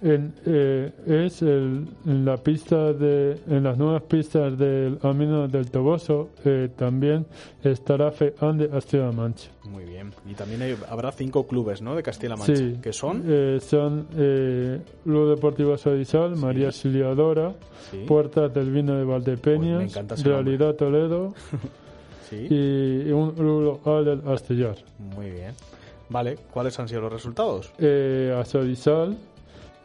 En, 0.00 0.32
eh, 0.46 0.92
es 1.08 1.42
el- 1.42 1.88
en 2.06 2.24
la 2.24 2.36
pista 2.36 2.92
de 2.92 3.36
en 3.50 3.64
las 3.64 3.76
nuevas 3.76 4.02
pistas 4.02 4.56
del 4.56 4.96
Camino 4.98 5.48
del 5.48 5.68
Toboso 5.72 6.28
eh, 6.44 6.68
también 6.76 7.26
estará 7.64 8.12
de 8.58 8.68
Castilla-La 8.68 9.10
Mancha. 9.10 9.50
Muy 9.64 9.82
bien. 9.82 10.12
Y 10.24 10.34
también 10.34 10.62
hay- 10.62 10.76
habrá 10.88 11.10
cinco 11.10 11.48
clubes, 11.48 11.82
¿no? 11.82 11.96
De 11.96 12.04
Castilla-La 12.04 12.36
Mancha. 12.36 12.54
Sí. 12.54 12.78
Que 12.80 12.92
son... 12.92 13.24
Eh, 13.26 13.58
son 13.60 14.06
eh, 14.16 14.80
Club 15.02 15.30
Deportivo 15.34 15.76
Sodisal, 15.76 16.36
María 16.36 16.66
Auxiliadora, 16.66 17.54
Sí. 17.90 18.04
Puertas 18.06 18.54
del 18.54 18.70
Vino 18.70 18.94
de 18.94 19.02
Valdepeñas, 19.04 19.98
Pues 20.06 20.22
Realidad 20.22 20.74
Toledo 20.76 21.34
sí. 22.30 22.46
y 22.50 23.10
un 23.10 23.32
club 23.32 23.62
local 23.62 24.04
del 24.04 24.28
Astellar. 24.28 24.76
Muy 24.98 25.30
bien. 25.30 25.54
Vale, 26.10 26.36
¿cuáles 26.52 26.78
han 26.78 26.88
sido 26.88 27.02
los 27.02 27.12
resultados? 27.12 27.70
Eh, 27.78 28.34
a 28.38 28.44
Sodisal, 28.44 29.16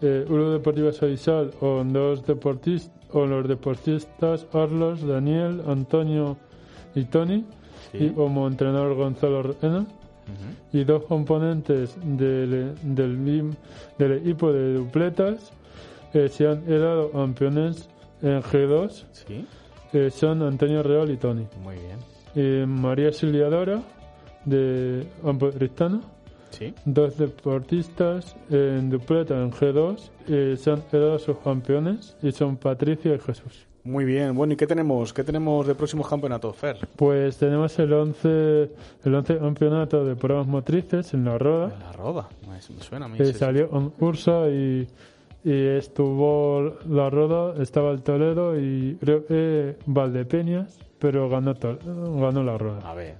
eh, 0.01 0.25
Deportivo 0.27 0.91
Sodisal 0.91 1.51
con 1.59 1.91
dos 1.93 2.25
deportistas, 2.25 2.91
con 3.09 3.29
los 3.29 3.47
deportistas 3.47 4.45
Carlos, 4.51 5.05
Daniel, 5.05 5.61
Antonio 5.67 6.37
y 6.95 7.03
Tony 7.05 7.45
Sí. 7.91 8.05
y 8.05 8.09
como 8.11 8.47
entrenador 8.47 8.95
Gonzalo 8.95 9.43
Reena. 9.43 9.85
y 10.71 10.83
dos 10.85 11.03
componentes 11.03 11.95
del, 12.01 12.73
del, 12.81 13.51
del 13.97 14.11
equipo 14.13 14.53
de 14.53 14.75
dupletas 14.75 15.51
eh, 16.13 16.29
se 16.29 16.47
han 16.47 16.63
quedado 16.63 17.11
campeones 17.11 17.89
en 18.21 18.41
G2 18.41 19.03
Sí, 19.11 19.45
eh, 19.91 20.09
son 20.09 20.41
Antonio 20.43 20.81
Real 20.81 21.11
y 21.11 21.17
Tony. 21.17 21.45
muy 21.61 21.75
bien. 21.75 21.97
Eh, 22.35 22.65
María 22.67 23.11
Siliadora 23.11 23.81
de 24.45 25.05
Campo 25.23 25.49
Tristano, 25.51 26.01
Sí, 26.51 26.71
dos 26.85 27.17
deportistas 27.17 28.35
en 28.51 28.91
dupleta 28.91 29.33
en 29.41 29.51
G2 29.51 30.09
eh, 30.27 30.55
se 30.55 30.69
han 30.69 30.81
quedado 30.83 31.17
sus 31.17 31.37
campeones 31.39 32.15
y 32.21 32.31
son 32.31 32.57
Patricia 32.57 33.15
y 33.15 33.19
Jesús. 33.19 33.65
muy 33.83 34.05
bien. 34.05 34.35
Bueno, 34.35 34.53
¿y 34.53 34.55
qué 34.55 34.67
tenemos? 34.67 35.11
¿Qué 35.13 35.23
tenemos 35.23 35.65
de 35.65 35.73
próximos 35.73 36.07
campeonatos, 36.07 36.55
Fer? 36.55 36.77
Pues 36.95 37.37
tenemos 37.37 37.77
el 37.79 37.91
11, 37.91 38.69
el 39.03 39.15
11 39.15 39.37
campeonato 39.39 40.05
de 40.05 40.15
pruebas 40.15 40.45
motrices 40.45 41.13
en 41.15 41.25
la 41.25 41.39
Roda. 41.39 41.73
La 41.79 41.91
roda, 41.91 42.29
me, 42.43 42.53
me 42.53 42.83
suena 42.83 43.05
a 43.05 43.09
mí. 43.09 43.17
sí, 43.17 43.25
sí. 43.25 43.33
salió 43.33 43.69
en 43.73 43.89
curso 43.89 44.47
y, 44.51 44.87
y 45.43 45.51
estuvo 45.53 46.77
la 46.87 47.09
Roda, 47.09 47.61
estaba 47.61 47.89
el 47.91 48.03
Toledo 48.03 48.59
y 48.59 48.95
creo 49.01 49.25
que 49.25 49.75
Valdepeñas, 49.87 50.77
pero 51.03 51.27
ganó, 51.27 51.53
ganó 51.53 52.43
la 52.45 52.57
Roda. 52.57 52.79
A 52.89 52.93
ver, 52.93 53.15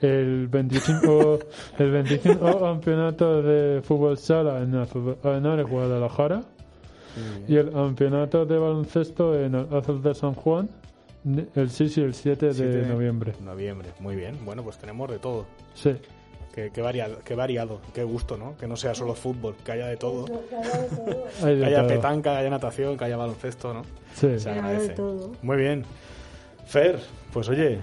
El 0.00 0.48
25, 0.48 1.38
el 1.78 1.90
25 1.90 2.60
campeonato 2.60 3.42
de 3.42 3.82
fútbol 3.82 4.16
sala 4.16 4.62
en 4.62 4.74
Arenales, 4.74 5.66
Guadalajara. 5.68 6.42
Y 7.46 7.56
el 7.56 7.70
campeonato 7.72 8.46
de 8.46 8.58
baloncesto 8.58 9.38
en 9.38 9.54
el 9.54 9.66
Azul 9.70 10.02
de 10.02 10.14
San 10.14 10.32
Juan 10.32 10.68
el 11.54 11.68
6 11.70 11.98
y 11.98 12.00
el 12.00 12.14
7 12.14 12.46
de 12.46 12.54
Siete 12.54 12.86
noviembre. 12.86 13.34
Noviembre, 13.44 13.90
muy 14.00 14.16
bien. 14.16 14.38
Bueno, 14.46 14.62
pues 14.62 14.78
tenemos 14.78 15.10
de 15.10 15.18
todo. 15.18 15.44
Sí. 15.74 15.94
Qué, 16.54 16.70
qué 16.72 16.80
variado, 16.80 17.18
qué 17.22 17.34
variado, 17.34 17.80
qué 17.92 18.02
gusto, 18.02 18.38
¿no? 18.38 18.56
Que 18.56 18.66
no 18.66 18.76
sea 18.76 18.94
solo 18.94 19.12
fútbol, 19.14 19.56
que 19.62 19.72
haya 19.72 19.88
de 19.88 19.98
todo. 19.98 20.24
De 21.44 21.58
Que 21.58 21.64
haya 21.66 21.80
todo. 21.80 21.88
petanca, 21.88 22.32
que 22.32 22.38
haya 22.38 22.48
natación, 22.50 22.96
que 22.96 23.04
haya 23.04 23.18
baloncesto, 23.18 23.74
¿no? 23.74 23.82
Sí. 24.14 24.38
Se 24.38 24.48
de 24.48 24.50
agradece. 24.52 24.94
todo. 24.94 25.32
Muy 25.42 25.56
bien. 25.58 25.84
Fer, 26.66 27.00
pues 27.32 27.48
oye, 27.48 27.78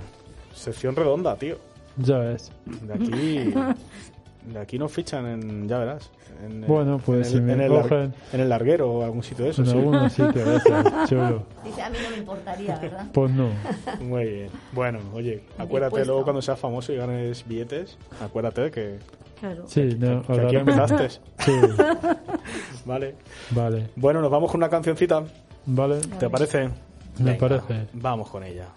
sección 0.54 0.96
redonda, 0.96 1.36
tío. 1.36 1.58
Ya 1.98 2.18
ves. 2.20 2.52
De 2.66 2.94
aquí, 2.94 3.54
de 4.52 4.60
aquí 4.60 4.80
nos 4.80 4.92
fichan 4.92 5.26
en, 5.28 5.68
ya 5.68 5.80
verás. 5.80 6.10
en- 6.44 6.66
Bueno, 6.68 7.00
pues 7.04 7.32
en 7.32 7.36
el, 7.36 7.40
si 7.40 7.42
me 7.42 7.54
en 7.54 7.62
el 7.62 8.14
en 8.34 8.40
el 8.42 8.50
larguero 8.50 8.92
o 8.92 9.04
algún 9.04 9.24
sitio 9.24 9.46
de 9.46 9.52
eso. 9.52 9.62
En 9.62 9.68
sí. 9.68 9.78
algunos 9.78 10.12
sitios, 10.12 10.36
ese, 10.48 10.70
chulo. 11.08 11.44
Dice, 11.64 11.82
a 11.82 11.90
mí 11.90 11.98
no 12.04 12.10
me 12.10 12.18
importaría, 12.18 12.78
¿verdad? 12.80 13.06
Pues 13.14 13.32
no. 13.32 13.50
Muy 14.02 14.26
bien. 14.26 14.50
Bueno, 14.72 15.00
oye, 15.14 15.44
acuérdate 15.58 16.04
luego 16.06 16.24
cuando 16.24 16.42
seas 16.42 16.60
famoso 16.60 16.92
y 16.92 16.98
ganes 16.98 17.48
billetes, 17.48 17.98
acuérdate 18.22 18.72
que, 18.72 19.00
Claro. 19.40 19.66
Sí, 19.68 19.98
no, 20.00 20.22
que 20.24 20.40
aquí 20.42 20.56
empezaste. 20.56 21.10
Sí, 21.40 21.52
Vale. 22.86 23.16
vale. 23.52 23.90
Bueno, 23.98 24.22
nos 24.22 24.32
vamos 24.32 24.50
con 24.52 24.60
una 24.60 24.70
cancioncita. 24.70 25.24
Vale, 25.66 26.00
¿Te 26.20 26.30
parece? 26.30 26.70
Me 27.20 27.32
Venga, 27.32 27.48
parece. 27.48 27.88
Vamos 27.94 28.30
con 28.30 28.44
ella. 28.44 28.70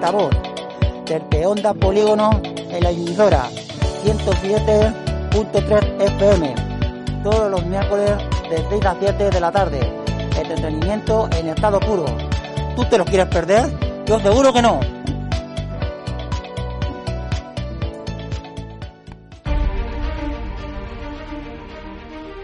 Altavoz. 0.00 0.30
Desde 1.04 1.46
Onda 1.46 1.74
Polígono 1.74 2.30
en 2.42 2.82
la 2.82 2.90
emisora 2.90 3.44
107.3 4.04 6.02
FM. 6.16 6.54
Todos 7.22 7.50
los 7.50 7.66
miércoles 7.66 8.12
de 8.48 8.64
6 8.70 8.86
a 8.86 8.96
7 8.98 9.30
de 9.30 9.40
la 9.40 9.52
tarde. 9.52 9.80
Entretenimiento 10.38 11.28
en 11.38 11.48
estado 11.48 11.78
puro. 11.80 12.06
¿Tú 12.76 12.84
te 12.86 12.96
lo 12.96 13.04
quieres 13.04 13.26
perder? 13.26 13.66
Yo 14.06 14.18
seguro 14.20 14.52
que 14.54 14.62
no. 14.62 14.80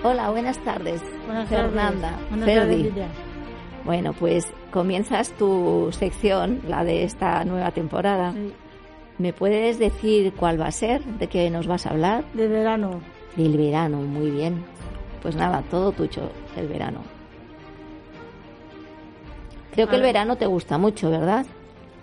Hola, 0.02 0.30
buenas 0.30 0.58
tardes. 0.58 1.00
Buenas 1.26 1.48
Fernanda, 1.48 2.10
tardes. 2.10 2.28
Buenas 2.30 2.46
Ferdi. 2.46 2.84
tardes. 2.90 3.25
Bueno, 3.86 4.12
pues 4.12 4.52
comienzas 4.72 5.30
tu 5.32 5.88
sección, 5.92 6.60
la 6.68 6.84
de 6.84 7.04
esta 7.04 7.44
nueva 7.44 7.70
temporada. 7.70 8.32
Sí, 8.32 8.52
¿Me 9.18 9.32
puedes 9.32 9.78
decir 9.78 10.32
cuál 10.34 10.60
va 10.60 10.66
a 10.66 10.72
ser? 10.72 11.02
¿De 11.04 11.28
qué 11.28 11.48
nos 11.48 11.66
vas 11.66 11.86
a 11.86 11.90
hablar? 11.90 12.24
de 12.34 12.48
verano. 12.48 13.00
Del 13.36 13.56
verano, 13.56 13.98
muy 13.98 14.30
bien. 14.30 14.62
Pues 15.22 15.36
nada, 15.36 15.62
todo 15.70 15.92
tuyo, 15.92 16.22
el 16.56 16.66
verano. 16.68 17.00
Creo 19.72 19.88
que 19.88 19.96
el 19.96 20.02
verano 20.02 20.36
te 20.36 20.46
gusta 20.46 20.78
mucho, 20.78 21.10
¿verdad? 21.10 21.46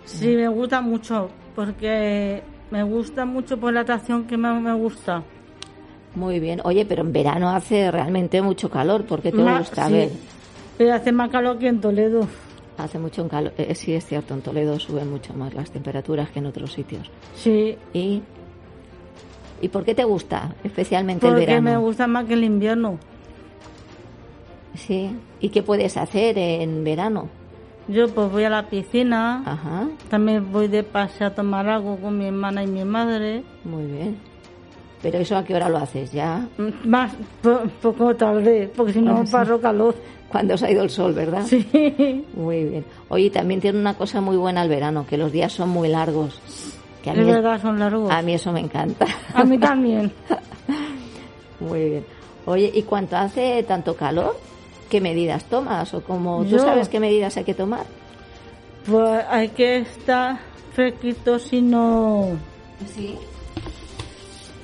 Sí, 0.04 0.28
me 0.28 0.48
gusta 0.48 0.80
mucho, 0.80 1.28
porque 1.54 2.42
me 2.70 2.82
gusta 2.82 3.24
mucho 3.24 3.58
por 3.58 3.72
la 3.72 3.80
atracción 3.80 4.24
que 4.24 4.36
más 4.36 4.60
me 4.60 4.72
gusta. 4.74 5.22
Muy 6.14 6.38
bien. 6.40 6.60
Oye, 6.64 6.84
pero 6.86 7.02
en 7.02 7.12
verano 7.12 7.50
hace 7.50 7.90
realmente 7.90 8.40
mucho 8.42 8.70
calor. 8.70 9.04
¿Por 9.04 9.20
qué 9.22 9.32
te 9.32 9.42
Ma- 9.42 9.58
gusta? 9.58 9.84
A 9.84 9.88
sí, 9.88 9.92
ver, 9.94 10.10
Pero 10.78 10.94
hace 10.94 11.12
más 11.12 11.30
calor 11.30 11.58
que 11.58 11.68
en 11.68 11.80
Toledo. 11.80 12.26
hace 12.78 12.98
mucho 12.98 13.26
calor. 13.28 13.52
Eh, 13.58 13.74
sí, 13.74 13.92
es 13.94 14.04
cierto, 14.06 14.34
en 14.34 14.40
Toledo 14.42 14.78
suben 14.80 15.08
mucho 15.10 15.32
más 15.34 15.54
las 15.54 15.70
temperaturas 15.70 16.30
que 16.30 16.40
en 16.40 16.46
otros 16.46 16.72
sitios. 16.72 17.10
Sí, 17.36 17.76
¿Y, 17.92 18.22
¿y 19.60 19.68
por 19.68 19.84
qué 19.84 19.94
te 19.94 20.04
gusta 20.04 20.54
especialmente 20.64 21.26
el 21.26 21.32
porque 21.34 21.46
verano? 21.46 21.70
me 21.70 21.76
gusta 21.76 22.06
más 22.06 22.24
que 22.26 22.34
el 22.34 22.44
invierno. 22.44 22.98
Sí. 24.74 25.10
¿Y 25.40 25.50
qué 25.50 25.62
puedes 25.62 25.96
hacer 25.96 26.36
en 26.38 26.82
verano? 26.82 27.28
Yo 27.86 28.08
pues 28.08 28.32
voy 28.32 28.44
a 28.44 28.50
la 28.50 28.66
piscina, 28.70 29.42
Ajá, 29.44 29.88
también 30.08 30.50
voy 30.50 30.68
de 30.68 30.82
paseo 30.82 31.26
a 31.26 31.30
tomar 31.34 31.68
algo 31.68 31.96
con 31.98 32.16
mi 32.18 32.24
hermana 32.26 32.64
y 32.64 32.66
mi 32.66 32.82
madre. 32.84 33.44
muy 33.62 33.84
bien. 33.84 34.16
Pero 35.04 35.18
eso 35.18 35.36
a 35.36 35.44
qué 35.44 35.54
hora 35.54 35.68
lo 35.68 35.76
haces 35.76 36.10
ya? 36.12 36.48
Mm, 36.56 36.88
Más, 36.88 37.12
po- 37.42 37.60
poco 37.82 38.16
tarde, 38.16 38.70
porque 38.74 38.94
si 38.94 39.02
no 39.02 39.18
Ah, 39.18 39.26
sí. 39.26 39.52
calor. 39.60 39.94
Cuando 40.30 40.56
se 40.56 40.64
ha 40.66 40.70
ido 40.70 40.82
el 40.82 40.88
sol, 40.88 41.12
¿verdad? 41.12 41.44
Sí, 41.46 42.24
Muy 42.34 42.64
bien. 42.64 42.84
Oye, 43.10 43.28
también 43.28 43.60
tiene 43.60 43.78
una 43.78 43.92
cosa 43.94 44.22
muy 44.22 44.38
buena 44.38 44.62
el 44.62 44.70
verano, 44.70 45.04
que 45.06 45.18
los 45.18 45.30
días 45.30 45.52
son 45.52 45.68
muy 45.68 45.88
largos. 45.88 46.40
Que 47.02 47.10
a 47.10 47.12
mí, 47.14 47.22
verdad, 47.22 47.60
son 47.60 47.78
largos. 47.78 48.10
a 48.10 48.22
mí 48.22 48.32
eso 48.32 48.50
me 48.50 48.60
encanta. 48.60 49.04
A 49.34 49.44
mí 49.44 49.58
también. 49.58 50.10
Muy 51.60 51.84
bien. 51.90 52.04
Oye, 52.46 52.70
¿y 52.74 52.82
cuánto 52.82 53.16
hace 53.16 53.62
tanto 53.62 53.94
calor? 53.94 54.36
¿Qué 54.88 55.00
medidas 55.02 55.44
tomas? 55.44 55.92
¿O 55.94 56.00
como 56.02 56.42
tú 56.44 56.50
Yo- 56.50 56.58
sabes 56.60 56.88
qué 56.88 56.98
medidas 56.98 57.36
hay 57.36 57.44
que 57.44 57.54
tomar? 57.54 57.84
Pues 58.90 59.24
hay 59.28 59.48
que 59.50 59.76
estar 59.78 60.38
fresquito 60.72 61.38
si 61.38 61.60
no 61.62 62.28
Sí. 62.94 63.16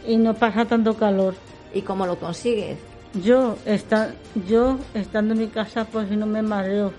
Y 0.07 0.17
no 0.17 0.35
pasa 0.35 0.65
tanto 0.65 0.95
calor. 0.95 1.35
¿Y 1.73 1.83
cómo 1.83 2.07
lo 2.07 2.19
consigues? 2.19 2.79
Yo 3.23 3.57
está, 3.65 4.15
yo 4.49 4.79
estando 4.95 5.35
en 5.35 5.41
mi 5.41 5.47
casa 5.49 5.85
pues 5.85 6.09
si 6.09 6.17
no 6.17 6.27
me 6.27 6.43
mareo. 6.43 6.93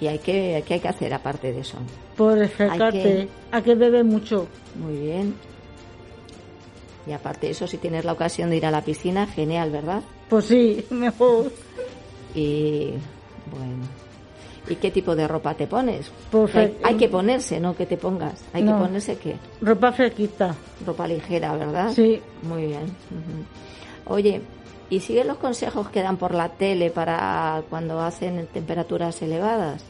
¿Y 0.00 0.06
hay 0.06 0.18
que, 0.18 0.62
qué 0.66 0.74
hay 0.74 0.80
que 0.80 0.88
hacer 0.88 1.12
aparte 1.12 1.52
de 1.52 1.60
eso? 1.60 1.78
Por 2.16 2.38
refrescarte. 2.38 3.28
Hay 3.50 3.62
que 3.62 3.74
beber 3.74 4.04
mucho. 4.04 4.46
Muy 4.76 4.96
bien. 4.96 5.34
Y 7.06 7.12
aparte 7.12 7.46
de 7.46 7.52
eso, 7.52 7.66
si 7.66 7.78
tienes 7.78 8.04
la 8.04 8.12
ocasión 8.12 8.50
de 8.50 8.58
ir 8.58 8.66
a 8.66 8.70
la 8.70 8.82
piscina, 8.82 9.26
genial, 9.26 9.70
¿verdad? 9.70 10.02
Pues 10.28 10.44
sí, 10.44 10.84
mejor. 10.90 11.50
Y 12.34 12.90
bueno. 13.50 14.07
¿Y 14.70 14.76
qué 14.76 14.90
tipo 14.90 15.16
de 15.16 15.26
ropa 15.26 15.54
te 15.54 15.66
pones? 15.66 16.10
Pues 16.30 16.54
hay, 16.54 16.66
fre- 16.68 16.74
hay 16.84 16.94
que 16.96 17.08
ponerse, 17.08 17.58
¿no? 17.60 17.74
Que 17.74 17.86
te 17.86 17.96
pongas. 17.96 18.44
Hay 18.52 18.62
No. 18.62 18.74
que 18.78 18.84
ponerse 18.86 19.16
qué? 19.16 19.36
Ropa 19.62 19.92
fresquita. 19.92 20.54
Ropa 20.86 21.06
ligera, 21.08 21.56
¿verdad? 21.56 21.92
Sí. 21.94 22.20
Muy 22.42 22.66
bien. 22.66 22.82
Oye, 24.06 24.42
¿y 24.90 25.00
sigues 25.00 25.26
los 25.26 25.38
consejos 25.38 25.88
que 25.90 26.02
dan 26.02 26.16
por 26.18 26.34
la 26.34 26.50
tele 26.50 26.90
para 26.90 27.62
cuando 27.70 28.00
hacen 28.00 28.46
temperaturas 28.52 29.20
elevadas? 29.22 29.82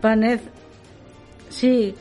Panez. 0.00 0.40
Sí, 1.48 1.94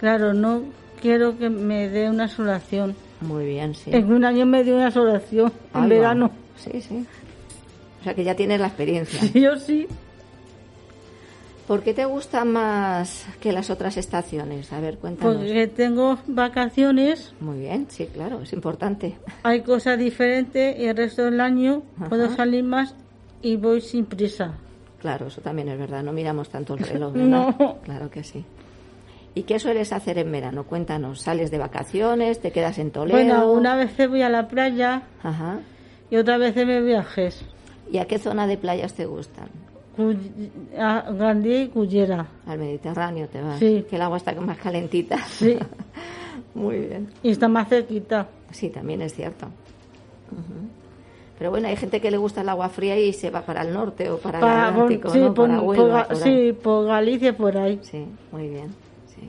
claro, 0.00 0.32
no 0.34 0.62
quiero 1.00 1.38
que 1.38 1.50
me 1.50 1.88
dé 1.88 2.08
una 2.08 2.28
solación. 2.28 2.94
Muy 3.20 3.46
bien, 3.46 3.74
sí. 3.74 3.90
En 3.92 4.12
un 4.12 4.24
año 4.24 4.46
me 4.46 4.62
dio 4.64 4.76
una 4.76 4.90
solación 4.90 5.52
en 5.74 5.88
verano. 5.88 6.30
Sí, 6.56 6.80
sí. 6.80 7.06
O 8.02 8.04
sea 8.04 8.14
que 8.14 8.24
ya 8.24 8.34
tienes 8.34 8.60
la 8.60 8.66
experiencia. 8.66 9.20
Yo 9.40 9.56
sí. 9.56 9.86
¿Por 11.68 11.84
qué 11.84 11.94
te 11.94 12.04
gusta 12.04 12.44
más 12.44 13.24
que 13.40 13.52
las 13.52 13.70
otras 13.70 13.96
estaciones? 13.96 14.72
A 14.72 14.80
ver, 14.80 14.98
cuéntanos. 14.98 15.36
Porque 15.36 15.68
tengo 15.68 16.18
vacaciones, 16.26 17.32
Muy 17.40 17.60
bien, 17.60 17.86
sí, 17.88 18.06
claro, 18.12 18.40
es 18.42 18.52
importante. 18.52 19.14
hay 19.44 19.62
cosas 19.62 19.96
diferentes 19.98 20.76
y 20.78 20.86
el 20.86 20.96
resto 20.96 21.22
del 21.24 21.40
año 21.40 21.82
Ajá. 21.98 22.08
puedo 22.08 22.34
salir 22.34 22.64
más 22.64 22.96
y 23.40 23.54
voy 23.56 23.80
sin 23.80 24.04
prisa. 24.06 24.54
Claro, 25.00 25.28
eso 25.28 25.40
también 25.40 25.68
es 25.68 25.78
verdad, 25.78 26.02
no 26.02 26.12
miramos 26.12 26.48
tanto 26.48 26.74
el 26.74 26.80
reloj, 26.80 27.12
¿verdad? 27.14 27.54
No. 27.58 27.78
Claro 27.84 28.10
que 28.10 28.24
sí. 28.24 28.44
¿Y 29.36 29.44
qué 29.44 29.60
sueles 29.60 29.92
hacer 29.92 30.18
en 30.18 30.30
verano? 30.32 30.64
Cuéntanos, 30.64 31.22
¿sales 31.22 31.52
de 31.52 31.58
vacaciones? 31.58 32.40
¿Te 32.40 32.50
quedas 32.50 32.78
en 32.78 32.90
Toledo? 32.90 33.16
Bueno, 33.18 33.52
una 33.52 33.76
vez 33.76 33.96
voy 34.08 34.22
a 34.22 34.28
la 34.28 34.48
playa 34.48 35.04
Ajá. 35.22 35.60
y 36.10 36.16
otra 36.16 36.38
vez 36.38 36.56
me 36.56 37.02
Gés. 37.04 37.44
¿Y 37.92 37.98
a 37.98 38.06
qué 38.06 38.18
zona 38.18 38.46
de 38.46 38.56
playas 38.56 38.94
te 38.94 39.04
gustan? 39.04 39.48
A 40.78 41.12
Gandía 41.12 41.62
y 41.64 41.68
Cullera. 41.68 42.26
Al 42.46 42.58
Mediterráneo 42.58 43.28
te 43.28 43.42
vas. 43.42 43.58
Sí. 43.58 43.84
Que 43.88 43.96
el 43.96 44.02
agua 44.02 44.16
está 44.16 44.32
más 44.40 44.56
calentita. 44.56 45.18
Sí. 45.26 45.58
Muy 46.54 46.78
bien. 46.78 47.10
Y 47.22 47.30
está 47.30 47.48
más 47.48 47.68
cerquita. 47.68 48.28
Sí, 48.50 48.70
también 48.70 49.02
es 49.02 49.12
cierto. 49.14 49.46
Pero 51.38 51.50
bueno, 51.50 51.68
hay 51.68 51.76
gente 51.76 52.00
que 52.00 52.10
le 52.10 52.16
gusta 52.16 52.40
el 52.40 52.48
agua 52.48 52.70
fría 52.70 52.98
y 52.98 53.12
se 53.12 53.28
va 53.30 53.42
para 53.42 53.60
el 53.62 53.74
norte 53.74 54.08
o 54.10 54.16
para, 54.18 54.40
Para- 54.40 54.68
el 54.68 54.74
Atlántico, 54.74 55.10
sí, 55.10 55.18
¿no? 55.20 55.34
por, 55.34 55.48
para 55.48 55.60
por 55.60 55.68
Huelva, 55.68 56.08
por 56.08 56.16
sí, 56.16 56.52
por 56.62 56.86
Galicia, 56.86 57.36
por 57.36 57.56
ahí. 57.58 57.78
Sí, 57.82 58.06
muy 58.30 58.48
bien. 58.48 58.68
Sí. 59.14 59.28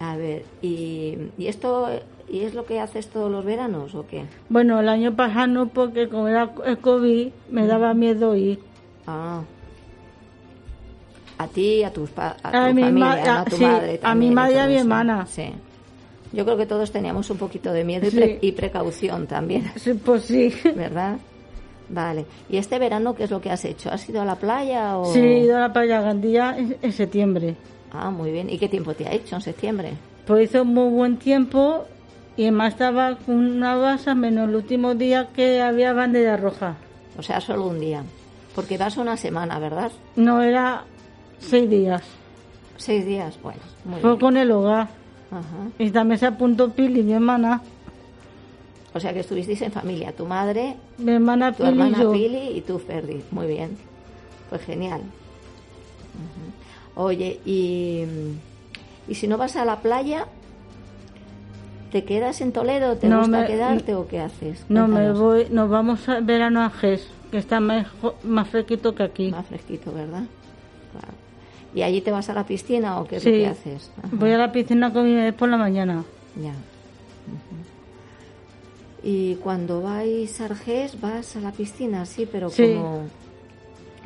A 0.00 0.16
ver, 0.16 0.44
¿y, 0.62 1.16
y 1.38 1.46
esto 1.46 1.88
y 2.30 2.40
es 2.40 2.54
lo 2.54 2.64
que 2.64 2.80
haces 2.80 3.08
todos 3.08 3.30
los 3.30 3.44
veranos 3.44 3.94
o 3.94 4.06
qué? 4.06 4.24
Bueno, 4.48 4.78
el 4.80 4.88
año 4.88 5.14
pasado 5.16 5.46
no, 5.48 5.68
porque 5.68 6.08
como 6.08 6.28
era 6.28 6.50
el 6.64 6.78
COVID, 6.78 7.28
me 7.50 7.66
daba 7.66 7.92
miedo 7.94 8.36
ir. 8.36 8.60
Ah. 9.06 9.42
A 11.38 11.46
ti, 11.48 11.82
a 11.84 11.92
tus 11.92 12.10
a, 12.16 12.36
A 12.42 12.68
tu 12.68 12.74
mi 12.74 12.82
familia, 12.82 13.36
a- 13.38 13.40
a 13.40 13.44
tu 13.46 13.56
sí, 13.56 13.62
madre 13.64 13.88
a 13.90 13.92
mi 13.92 13.98
también 13.98 14.34
madre 14.34 14.54
y 14.54 14.58
a 14.58 14.66
mi 14.66 14.76
hermana. 14.76 15.26
Sí. 15.26 15.50
Yo 16.32 16.44
creo 16.44 16.56
que 16.56 16.66
todos 16.66 16.92
teníamos 16.92 17.28
un 17.30 17.38
poquito 17.38 17.72
de 17.72 17.82
miedo 17.82 18.06
y, 18.06 18.10
Sí. 18.10 18.16
pre- 18.16 18.38
y 18.42 18.52
precaución 18.52 19.26
también, 19.26 19.64
Sí, 19.76 19.94
pues 19.94 20.24
sí. 20.24 20.52
¿verdad? 20.76 21.16
Vale. 21.88 22.24
¿Y 22.48 22.58
este 22.58 22.78
verano 22.78 23.14
qué 23.16 23.24
es 23.24 23.30
lo 23.30 23.40
que 23.40 23.50
has 23.50 23.64
hecho? 23.64 23.90
¿Has 23.90 24.08
ido 24.08 24.20
a 24.20 24.24
la 24.24 24.36
playa 24.36 24.96
o...? 24.98 25.06
Sí, 25.12 25.18
he 25.18 25.38
ido 25.40 25.56
a 25.56 25.60
la 25.60 25.72
playa 25.72 26.00
Gandía 26.02 26.54
en, 26.56 26.76
en 26.80 26.92
septiembre. 26.92 27.56
Ah, 27.90 28.10
muy 28.10 28.30
bien. 28.30 28.48
¿Y 28.48 28.58
qué 28.58 28.68
tiempo 28.68 28.94
te 28.94 29.08
ha 29.08 29.12
hecho 29.12 29.34
en 29.34 29.40
septiembre? 29.42 29.94
Pues 30.26 30.50
hizo 30.50 30.64
muy 30.64 30.88
buen 30.90 31.16
tiempo 31.16 31.86
y 32.40 32.44
además 32.44 32.72
estaba 32.72 33.16
con 33.16 33.34
una 33.36 33.74
basa 33.74 34.14
menos 34.14 34.48
el 34.48 34.56
último 34.56 34.94
día 34.94 35.28
que 35.34 35.60
había 35.60 35.92
bandera 35.92 36.38
roja. 36.38 36.76
O 37.18 37.22
sea, 37.22 37.38
solo 37.38 37.66
un 37.66 37.78
día. 37.80 38.02
Porque 38.54 38.78
vas 38.78 38.96
una 38.96 39.18
semana, 39.18 39.58
¿verdad? 39.58 39.92
No 40.16 40.40
era 40.40 40.84
seis 41.38 41.68
días. 41.68 42.02
Seis 42.78 43.04
días, 43.04 43.38
bueno, 43.42 43.60
muy 43.84 44.00
Fue 44.00 44.12
bien. 44.12 44.20
con 44.20 44.36
el 44.38 44.50
hogar. 44.52 44.88
Ajá. 45.30 45.68
Y 45.78 45.90
también 45.90 46.18
se 46.18 46.24
apuntó 46.28 46.70
Pili, 46.70 47.02
mi 47.02 47.12
hermana. 47.12 47.60
O 48.94 48.98
sea 49.00 49.12
que 49.12 49.20
estuvisteis 49.20 49.60
en 49.60 49.72
familia, 49.72 50.12
tu 50.12 50.24
madre, 50.24 50.76
Mi 50.96 51.12
hermana 51.12 51.52
tu 51.52 51.58
Pili 51.58 51.68
hermana 51.68 51.98
y 51.98 52.00
yo. 52.02 52.12
Pili 52.12 52.48
y 52.56 52.60
tú, 52.62 52.78
Ferdi. 52.78 53.22
Muy 53.32 53.48
bien. 53.48 53.76
Pues 54.48 54.62
genial. 54.62 55.02
Oye, 56.94 57.38
y, 57.44 58.06
y 59.06 59.14
si 59.14 59.28
no 59.28 59.36
vas 59.36 59.56
a 59.56 59.66
la 59.66 59.80
playa, 59.80 60.26
¿te 61.90 62.04
quedas 62.04 62.40
en 62.40 62.52
Toledo? 62.52 62.96
¿Te 62.96 63.08
No, 63.08 63.18
gusta 63.20 63.40
me- 63.40 63.46
quedarte 63.46 63.94
o 63.94 64.06
qué 64.06 64.20
haces? 64.20 64.64
No, 64.68 64.86
me 64.88 65.12
voy, 65.12 65.46
nos 65.50 65.68
vamos 65.68 66.08
a 66.08 66.20
verano 66.20 66.62
a 66.62 66.70
Gés, 66.70 67.06
que 67.30 67.38
está 67.38 67.60
mejor- 67.60 68.14
más 68.24 68.48
fresquito 68.48 68.94
que 68.94 69.02
aquí. 69.02 69.30
Más 69.30 69.46
fresquito, 69.46 69.92
¿verdad? 69.92 70.22
Claro. 70.92 71.14
¿Y 71.74 71.82
allí 71.82 72.00
te 72.00 72.10
vas 72.10 72.28
a 72.30 72.34
la 72.34 72.44
piscina 72.44 73.00
o 73.00 73.06
qué 73.06 73.16
es 73.16 73.24
lo 73.24 73.30
Sí, 73.30 73.36
que 73.38 73.46
haces? 73.46 73.90
Ajá. 73.98 74.08
voy 74.12 74.32
a 74.32 74.38
la 74.38 74.50
piscina 74.52 74.92
con 74.92 75.04
mi 75.04 75.14
bebé 75.14 75.32
por 75.32 75.48
la 75.48 75.56
mañana. 75.56 76.04
Ya. 76.40 76.52
Y 79.02 79.36
cuando 79.36 79.80
vais 79.80 80.40
a 80.40 80.44
Argés, 80.46 81.00
vas 81.00 81.36
a 81.36 81.40
la 81.40 81.52
piscina, 81.52 82.04
sí, 82.06 82.28
pero 82.30 82.50
Sí. 82.50 82.74
como 82.74 83.04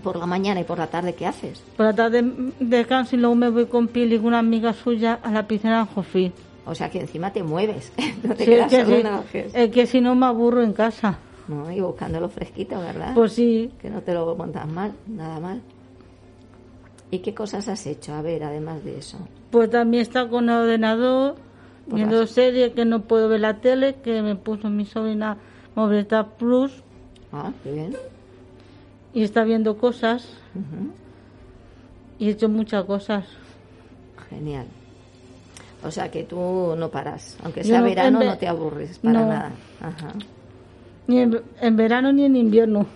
Por 0.02 0.16
la 0.16 0.26
mañana 0.26 0.60
y 0.60 0.64
por 0.64 0.78
la 0.78 0.88
tarde, 0.88 1.14
¿qué 1.14 1.24
haces? 1.26 1.62
Por 1.78 1.86
la 1.86 1.94
tarde 1.94 2.22
descanso 2.60 3.16
y 3.16 3.18
luego 3.20 3.34
me 3.36 3.48
voy 3.48 3.64
con 3.66 3.88
Pili, 3.88 4.18
con 4.18 4.26
una 4.26 4.40
amiga 4.40 4.74
suya, 4.74 5.18
a 5.22 5.30
la 5.30 5.46
piscina 5.46 5.78
de 5.80 5.94
Jofí. 5.94 6.32
O 6.66 6.74
sea 6.74 6.90
que 6.90 7.00
encima 7.00 7.32
te 7.32 7.42
mueves, 7.42 7.92
no 8.22 8.34
te 8.34 8.44
Sí, 8.44 8.50
quedas 8.50 8.70
que 8.70 8.84
solo 8.84 9.24
sí, 9.30 9.38
es 9.52 9.70
que 9.70 9.86
si 9.86 10.00
no 10.00 10.14
me 10.14 10.26
aburro 10.26 10.62
en 10.62 10.72
casa. 10.72 11.18
No, 11.46 11.70
y 11.70 11.80
buscándolo 11.80 12.28
fresquito, 12.30 12.78
¿verdad? 12.80 13.12
Pues 13.14 13.32
sí, 13.34 13.70
Que 13.80 13.90
no 13.90 14.00
te 14.00 14.14
lo 14.14 14.34
montas 14.34 14.66
mal, 14.66 14.92
nada 15.06 15.40
mal. 15.40 15.60
¿Y 17.10 17.18
qué 17.18 17.34
cosas 17.34 17.68
has 17.68 17.86
hecho? 17.86 18.14
A 18.14 18.22
ver, 18.22 18.42
además 18.44 18.82
de 18.82 18.98
eso. 18.98 19.18
pues 19.50 19.70
también 19.70 20.00
está 20.02 20.26
con 20.28 20.48
el 20.48 20.56
ordenador, 20.56 21.34
Pues 21.84 21.96
viendo 21.96 22.20
las- 22.22 22.30
series 22.30 22.72
que 22.72 22.84
no 22.86 23.02
puedo 23.02 23.28
ver 23.28 23.40
la 23.40 23.60
tele, 23.60 23.96
que 24.02 24.22
me 24.22 24.34
puso 24.36 24.70
mi 24.70 24.86
sobrina 24.86 25.36
Movistar 25.74 26.36
Plus 26.36 26.82
Ah, 27.30 27.52
qué 27.62 27.72
bien. 27.72 27.94
y 29.12 29.22
está 29.22 29.44
viendo 29.44 29.76
cosas 29.76 30.28
y 32.18 32.28
he 32.28 32.30
hecho 32.30 32.48
muchas 32.48 32.84
cosas. 32.84 33.26
Genial. 34.30 34.66
O 35.84 35.90
sea 35.90 36.10
que 36.10 36.24
tú 36.24 36.74
no 36.76 36.88
paras. 36.90 37.36
Aunque 37.44 37.62
sea 37.64 37.78
no- 37.80 37.84
verano, 37.84 38.18
ve- 38.20 38.26
no 38.26 38.38
te 38.38 38.48
aburres 38.48 38.98
para 38.98 39.20
No. 39.20 39.26
nada. 39.26 39.52
Ajá. 39.80 40.12
Ni 41.06 41.18
en, 41.20 41.40
en 41.60 41.76
verano 41.76 42.12
ni 42.12 42.24
en 42.24 42.36
invierno. 42.36 42.86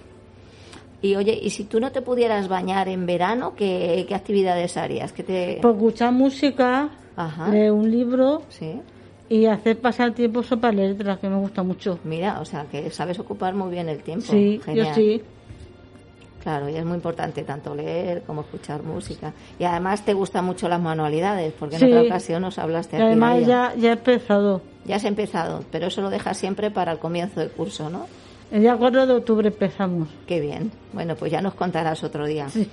Y 1.01 1.15
oye, 1.15 1.39
¿y 1.41 1.51
si 1.51 1.65
tú 1.65 1.79
no 1.79 1.93
te 1.93 2.03
pudieras 2.03 2.49
bañar 2.49 2.89
en 2.89 3.07
verano, 3.07 3.55
qué, 3.55 4.05
qué 4.09 4.15
actividades 4.15 4.77
harías? 4.77 5.13
¿Qué 5.13 5.23
te... 5.23 5.59
Pues 5.63 5.75
escuchar 5.75 6.13
música, 6.13 6.89
Ajá. 7.15 7.49
leer 7.51 7.71
un 7.73 7.89
libro 7.91 8.43
Sí. 8.49 8.81
y 9.29 9.47
hacer 9.47 9.79
pasar 9.79 10.13
tiempo 10.13 10.43
sopa 10.43 10.73
letras, 10.73 11.19
que 11.21 11.29
me 11.29 11.37
gusta 11.37 11.63
mucho. 11.63 12.01
Mira, 12.03 12.41
o 12.41 12.45
sea 12.45 12.65
que 12.65 12.91
sabes 12.91 13.19
ocupar 13.21 13.55
muy 13.55 13.71
bien 13.71 13.89
el 13.89 14.03
tiempo. 14.03 14.27
Sí, 14.27 14.61
Genial. 14.65 14.87
yo 14.89 14.95
sí. 14.95 15.23
Claro, 16.43 16.69
y 16.69 16.77
es 16.77 16.85
muy 16.85 16.95
importante 16.95 17.43
tanto 17.43 17.75
leer 17.75 18.23
como 18.23 18.43
escuchar 18.43 18.83
música. 18.83 19.33
Y 19.59 19.65
además 19.65 20.05
te 20.05 20.15
gustan 20.15 20.45
mucho 20.45 20.69
las 20.69 20.81
manualidades, 20.81 21.53
porque 21.59 21.77
en 21.77 21.81
Sí. 21.81 21.87
otra 21.93 22.03
ocasión 22.03 22.43
nos 22.43 22.59
hablaste 22.59 22.97
Y 22.97 23.01
además 23.03 23.45
ya, 23.47 23.75
ya 23.77 23.91
he 23.91 23.93
empezado. 23.93 24.63
Ya 24.85 24.97
has 24.97 25.05
empezado, 25.05 25.65
pero 25.71 25.89
eso 25.89 26.01
lo 26.01 26.11
dejas 26.11 26.39
siempre 26.39 26.71
para 26.71 26.93
el 26.93 26.99
comienzo 26.99 27.41
del 27.41 27.51
curso, 27.51 27.91
¿no? 27.91 28.07
El 28.51 28.63
día 28.63 28.77
4 28.77 29.07
de 29.07 29.15
octubre 29.15 29.49
empezamos. 29.49 30.09
Qué 30.27 30.41
bien. 30.41 30.71
Bueno, 30.95 31.17
pues 31.17 31.31
ya 31.31 31.43
nos 31.43 31.55
contarás 31.55 32.03
otro 32.05 32.25
día. 32.27 32.49
Sí. 32.49 32.67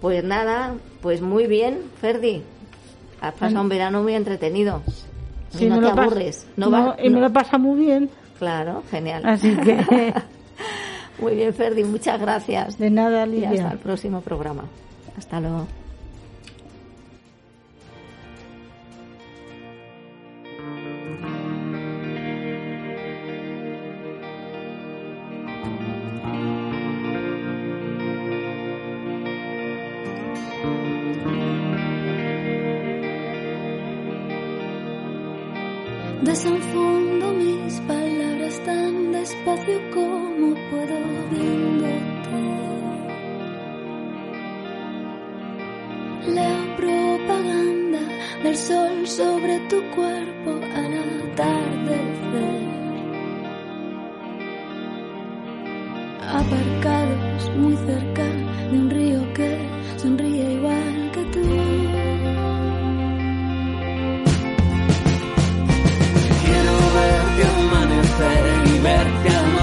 Pues 0.00 0.24
nada, 0.24 0.74
pues 1.02 1.20
muy 1.20 1.46
bien, 1.46 1.80
Ferdi. 2.00 2.42
Has 3.20 3.34
pasado 3.34 3.60
un 3.60 3.68
verano 3.68 4.02
muy 4.02 4.14
entretenido. 4.14 4.82
Y 5.60 5.66
no 5.66 5.80
te 5.80 5.88
aburres. 5.88 6.46
No, 6.56 6.70
No, 6.70 6.86
va- 6.86 6.96
y 7.02 7.10
me 7.10 7.20
no. 7.20 7.28
lo 7.28 7.32
pasa 7.32 7.58
muy 7.58 7.84
bien. 7.84 8.08
Claro, 8.38 8.82
genial. 8.90 9.22
Así 9.26 9.54
que, 9.56 9.76
Muy 11.22 11.34
bien, 11.34 11.54
Ferdi, 11.54 11.84
muchas 11.84 12.20
gracias. 12.20 12.78
de 12.78 12.90
nada, 12.90 13.26
Y 13.26 13.44
hasta 13.44 13.50
Lidia. 13.54 13.70
el 13.72 13.78
próximo 13.78 14.20
programa. 14.20 14.64
Hasta 15.16 15.40
luego. 15.40 15.66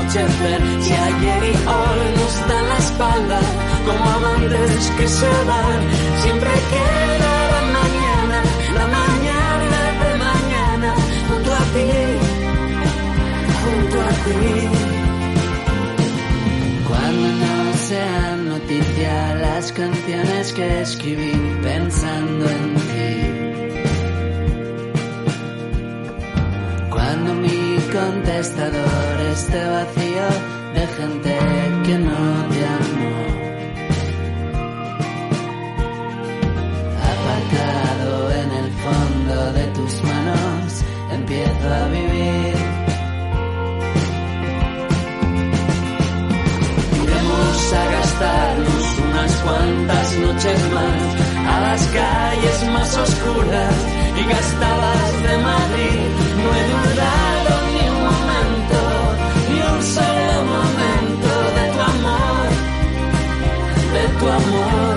Si 0.09 0.17
ayer 0.17 1.43
y 1.43 1.55
hoy 1.67 2.07
nos 2.17 2.33
dan 2.47 2.65
la 2.67 2.77
espalda, 2.79 3.39
como 3.85 4.03
amantes 4.09 4.91
que 4.97 5.07
se 5.07 5.29
van, 5.45 5.79
siempre 6.23 6.49
queda 6.71 7.33
la 7.55 7.61
mañana, 7.77 8.37
la 8.73 8.87
mañana 8.87 9.79
de 10.01 10.11
mañana, 10.27 10.89
junto 11.27 11.49
a 11.53 11.63
ti, 11.75 11.91
junto 13.61 13.97
a 14.01 14.11
ti. 14.25 14.45
Cuando 16.87 17.27
no 17.43 17.55
sean 17.87 18.49
noticia 18.49 19.15
las 19.35 19.71
canciones 19.73 20.53
que 20.53 20.81
escribí 20.81 21.33
pensando 21.61 22.49
en 22.49 22.73
ti. 22.89 23.09
Cuando 26.89 27.29
mi 27.35 27.77
contestador 27.93 29.08
esté 29.39 29.63
vacío 29.77 30.27
de 30.75 30.83
gente 30.97 31.33
que 31.85 31.95
no 32.07 32.21
te 32.51 32.61
amó. 32.77 33.17
Aparcado 37.11 38.11
en 38.41 38.49
el 38.61 38.69
fondo 38.83 39.35
de 39.57 39.65
tus 39.77 39.93
manos, 40.11 40.83
empiezo 41.17 41.67
a 41.79 41.83
vivir. 41.97 42.55
Iremos 47.03 47.73
a 47.81 47.83
gastarnos 47.95 48.85
unas 49.07 49.33
cuantas 49.45 50.07
noches 50.25 50.59
más 50.77 51.01
a 51.53 51.55
las 51.65 51.81
calles 51.97 52.57
más 52.73 52.97
oscuras 53.05 53.75
y 54.19 54.23
gastadas 54.33 55.23
de 55.27 55.35
Madrid. 55.49 56.09
No 56.41 56.49
he 56.57 56.63
dudado 56.73 57.28
amor. 64.31 64.95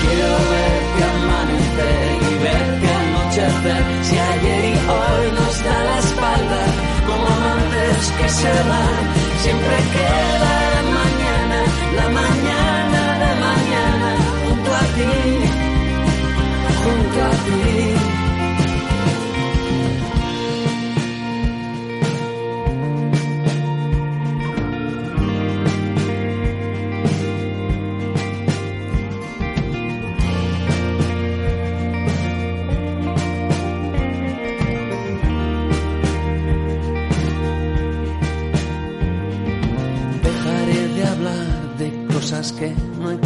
Quiero 0.00 0.30
verte 0.52 1.00
amanecer 1.16 2.08
y 2.30 2.34
verte 2.46 2.88
anochecer. 3.02 3.82
Si 4.06 4.18
ayer 4.18 4.64
y 4.64 4.76
hoy 4.96 5.26
nos 5.38 5.64
da 5.64 5.84
la 5.84 5.98
espalda, 5.98 6.60
como 7.06 7.26
amantes 7.26 8.12
que 8.18 8.28
se 8.28 8.52
van, 8.70 9.02
siempre 9.42 9.76
queda 9.96 10.52
la 10.74 10.82
mañana, 11.00 11.58
la 11.96 12.08
mañana 12.08 12.41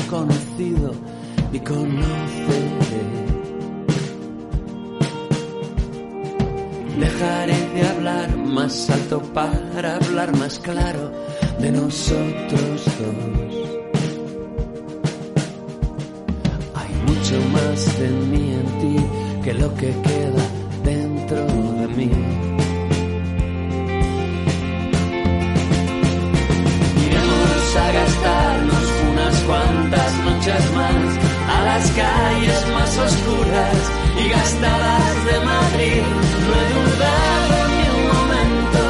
conocido 0.09 0.93
ni 1.53 1.61
conoceré. 1.61 3.27
Dejaré 6.99 7.69
de 7.75 7.89
hablar 7.89 8.37
más 8.37 8.91
alto 8.91 9.21
para 9.35 9.97
hablar 9.97 10.37
más 10.37 10.59
claro 10.59 11.13
de 11.61 11.71
nosotros 11.73 12.85
dos. 12.99 13.55
Hay 16.75 16.93
mucho 17.07 17.37
más 17.53 17.99
de 17.99 18.11
mí 18.11 18.55
en 18.55 18.67
ti 18.81 18.97
que 19.45 19.55
lo 19.55 19.75
que 19.75 19.91
queda 20.03 20.45
dentro 20.85 21.47
de 21.47 21.89
mí. 21.89 22.56
a 30.49 31.63
las 31.65 31.91
calles 31.91 32.69
más 32.73 32.99
oscuras 32.99 33.77
y 34.17 34.29
gastadas 34.29 35.25
de 35.25 35.41
Madrid. 35.45 36.03
No 36.47 36.53
he 36.55 36.67
dudado 36.77 37.57
ni 37.73 37.83
un 37.97 38.05
momento, 38.15 38.83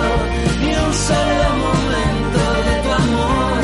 ni 0.60 0.72
un 0.74 0.92
solo 0.92 1.46
momento 1.66 2.40
de 2.66 2.74
tu 2.82 2.90
amor, 3.04 3.60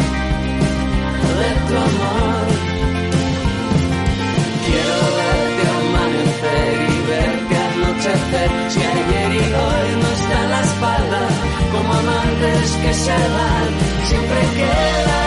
de 1.41 1.51
tu 1.69 1.75
amor. 1.91 2.45
Quiero 4.65 4.97
verte 5.21 5.63
amanecer 5.83 6.75
y 6.89 7.01
verte 7.13 7.55
anochecer, 7.57 8.51
si 8.71 8.81
ayer 8.81 9.33
y 9.35 9.45
hoy 9.53 9.89
nos 10.01 10.29
dan 10.31 10.51
la 10.51 10.61
espalda, 10.63 11.21
como 11.73 11.93
amantes 11.93 12.71
que 12.83 12.95
se 12.95 13.13
van, 13.13 13.69
siempre 14.09 14.41
queda 14.57 15.22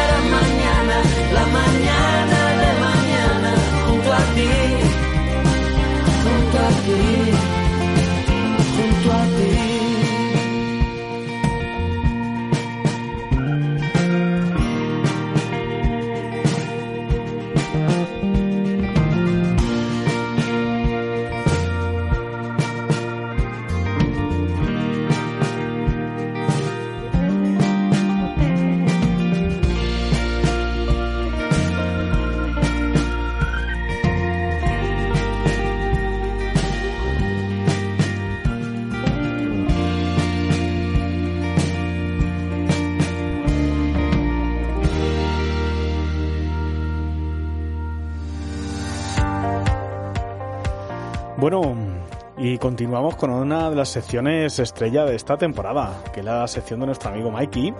con 53.14 53.30
una 53.30 53.70
de 53.70 53.76
las 53.76 53.90
secciones 53.90 54.58
estrella 54.58 55.06
de 55.06 55.16
esta 55.16 55.38
temporada, 55.38 56.02
que 56.12 56.22
es 56.22 56.26
la 56.26 56.48
sección 56.48 56.80
de 56.80 56.88
nuestro 56.88 57.12
amigo 57.12 57.30
Mikey, 57.30 57.74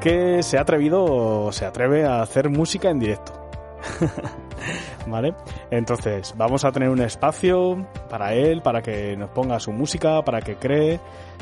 que 0.00 0.42
se 0.44 0.58
ha 0.58 0.60
atrevido, 0.60 1.50
se 1.50 1.64
atreve 1.64 2.04
a 2.06 2.22
hacer 2.22 2.48
música 2.48 2.88
en 2.90 3.00
directo. 3.00 3.32
¿Vale? 5.08 5.34
Entonces, 5.70 6.34
vamos 6.36 6.64
a 6.64 6.70
tener 6.70 6.88
un 6.90 7.00
espacio 7.00 7.84
para 8.08 8.34
él, 8.34 8.62
para 8.62 8.82
que 8.82 9.16
nos 9.16 9.30
ponga 9.30 9.58
su 9.58 9.72
música, 9.72 10.22
para 10.22 10.40
que 10.40 10.54
cree, 10.54 11.00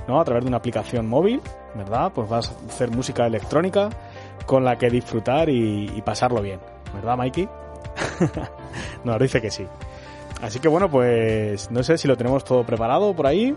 ¿no? 0.08 0.18
A 0.18 0.24
través 0.24 0.44
de 0.44 0.48
una 0.48 0.56
aplicación 0.56 1.06
móvil, 1.06 1.42
¿verdad? 1.74 2.12
Pues 2.14 2.28
vas 2.28 2.48
a 2.48 2.72
hacer 2.72 2.90
música 2.90 3.26
electrónica 3.26 3.90
con 4.46 4.64
la 4.64 4.78
que 4.78 4.88
disfrutar 4.88 5.50
y, 5.50 5.92
y 5.94 6.00
pasarlo 6.00 6.40
bien, 6.40 6.60
¿verdad, 6.94 7.18
Mikey? 7.18 7.46
Nos 9.04 9.18
dice 9.18 9.42
que 9.42 9.50
sí. 9.50 9.66
Así 10.42 10.58
que 10.58 10.68
bueno, 10.68 10.90
pues 10.90 11.70
no 11.70 11.82
sé 11.82 11.98
si 11.98 12.08
lo 12.08 12.16
tenemos 12.16 12.44
todo 12.44 12.64
preparado 12.64 13.14
por 13.14 13.26
ahí. 13.26 13.54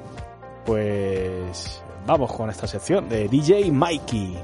Pues 0.65 1.81
vamos 2.05 2.31
con 2.33 2.49
esta 2.49 2.67
sección 2.67 3.07
de 3.09 3.27
DJ 3.27 3.71
Mikey. 3.71 4.37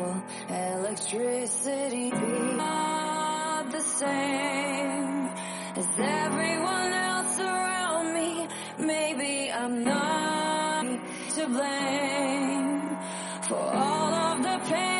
Beautiful 0.00 0.22
electricity. 0.48 2.10
Not 2.10 3.70
the 3.70 3.80
same 3.80 5.28
as 5.76 5.88
everyone 5.98 6.92
else 6.92 7.38
around 7.38 8.14
me. 8.14 8.48
Maybe 8.78 9.50
I'm 9.52 9.84
not 9.84 10.86
to 11.34 11.46
blame 11.46 12.96
for 13.42 13.58
all 13.58 14.14
of 14.14 14.42
the 14.42 14.60
pain 14.70 14.99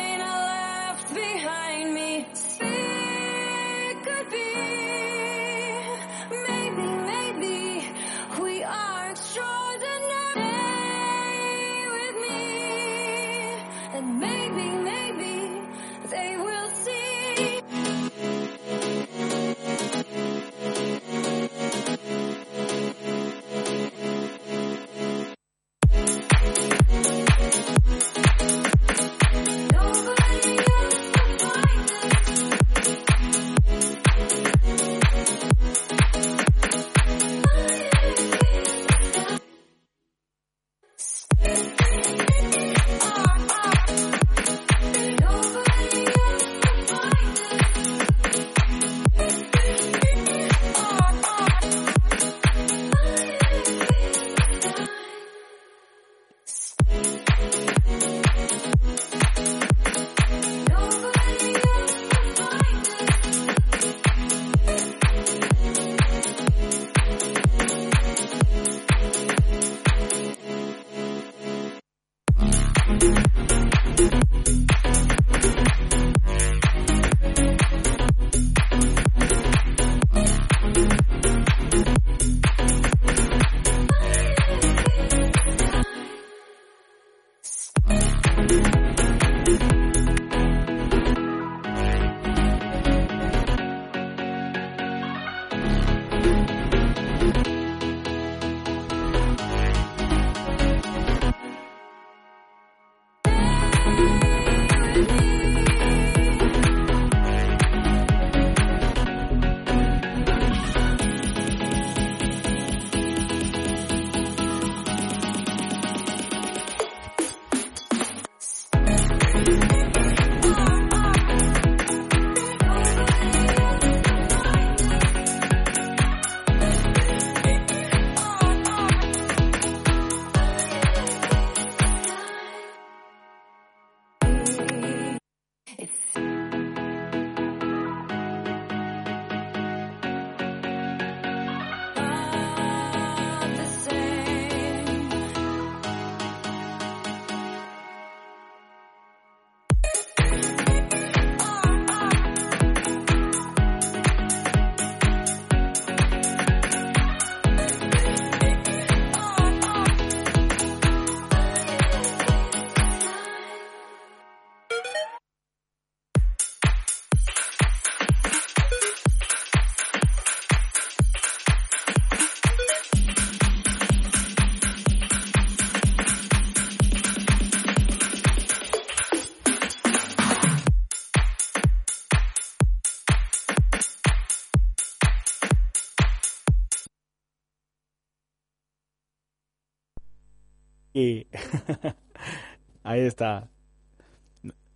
Y 191.01 191.27
ahí 192.83 193.01
está. 193.01 193.47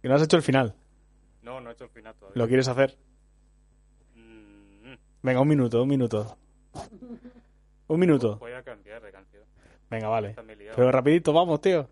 Que 0.02 0.08
no 0.10 0.16
has 0.16 0.24
hecho 0.24 0.38
el 0.38 0.44
final. 0.44 0.74
No, 1.44 1.62
no 1.62 1.70
he 1.70 1.74
hecho 1.74 1.84
el 1.84 1.90
final 1.92 2.16
todavía. 2.16 2.42
¿Lo 2.42 2.48
quieres 2.48 2.68
hacer? 2.68 2.98
Mm, 4.16 4.94
Venga, 5.22 5.40
un 5.42 5.48
minuto, 5.48 5.84
un 5.84 5.90
minuto. 5.90 6.38
Un 7.88 8.00
minuto. 8.00 8.38
Voy 8.40 8.54
a 8.54 8.64
cambiar 8.64 9.02
de 9.04 9.12
canción. 9.12 9.44
Venga, 9.90 10.08
vale. 10.08 10.36
Pero 10.76 10.92
rapidito, 10.92 11.32
vamos, 11.32 11.62
tío. 11.62 11.88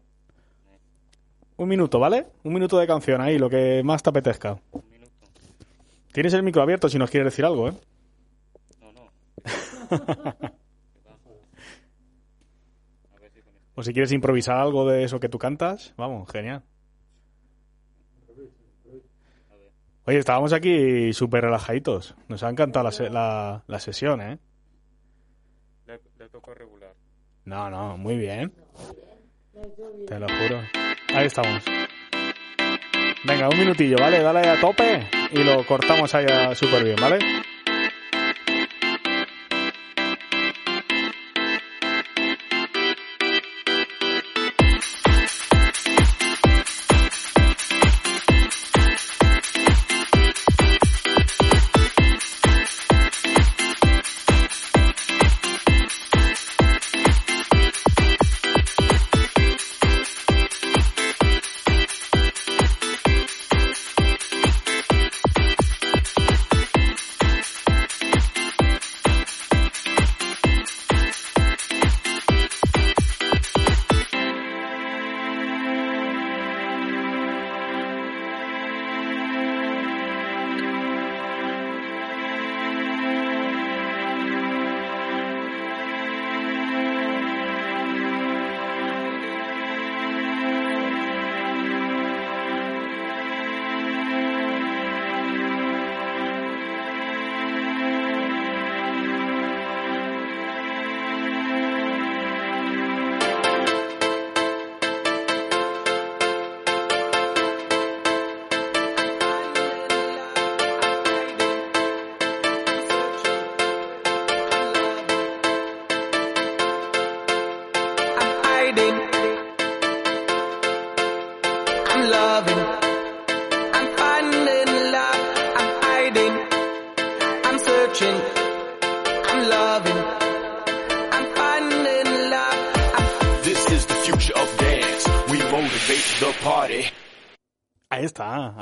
Un 1.57 1.69
minuto, 1.69 1.99
¿vale? 1.99 2.25
Un 2.43 2.53
minuto 2.53 2.79
de 2.79 2.87
canción 2.87 3.21
ahí, 3.21 3.37
lo 3.37 3.47
que 3.49 3.83
más 3.83 4.01
te 4.01 4.09
apetezca. 4.09 4.59
Un 4.71 4.89
minuto. 4.89 5.11
Tienes 6.11 6.33
el 6.33 6.41
micro 6.41 6.63
abierto 6.63 6.89
si 6.89 6.97
nos 6.97 7.11
quieres 7.11 7.31
decir 7.31 7.45
algo, 7.45 7.69
¿eh? 7.69 7.73
No, 8.81 8.91
no. 8.91 9.11
A 13.15 13.19
ver 13.19 13.31
si 13.31 13.41
con 13.41 13.55
esto. 13.55 13.62
O 13.75 13.83
si 13.83 13.91
quieres 13.93 14.11
improvisar 14.11 14.57
algo 14.57 14.87
de 14.87 15.03
eso 15.03 15.19
que 15.19 15.29
tú 15.29 15.37
cantas, 15.39 15.93
vamos, 15.97 16.29
genial. 16.31 16.63
Oye, 20.05 20.17
estábamos 20.17 20.51
aquí 20.53 21.13
súper 21.13 21.43
relajaditos. 21.45 22.15
Nos 22.27 22.43
ha 22.43 22.49
encantado 22.49 22.83
la, 22.83 22.91
se- 22.91 23.09
la, 23.09 23.63
la 23.67 23.79
sesión, 23.79 24.21
¿eh? 24.21 24.37
Le, 25.87 25.99
le 26.19 26.29
toco 26.29 26.53
regular. 26.53 26.93
No, 27.45 27.69
no, 27.69 27.97
muy 27.97 28.17
bien. 28.17 28.53
Te 30.07 30.19
lo 30.19 30.27
juro. 30.27 30.59
Ahí 31.15 31.27
estamos. 31.27 31.63
Venga, 33.25 33.47
un 33.49 33.57
minutillo, 33.57 33.95
¿vale? 33.97 34.19
Dale 34.21 34.41
a 34.49 34.59
tope 34.59 35.07
y 35.31 35.43
lo 35.43 35.65
cortamos 35.65 36.13
ahí 36.13 36.25
súper 36.55 36.83
bien, 36.83 36.97
¿vale? 36.99 37.19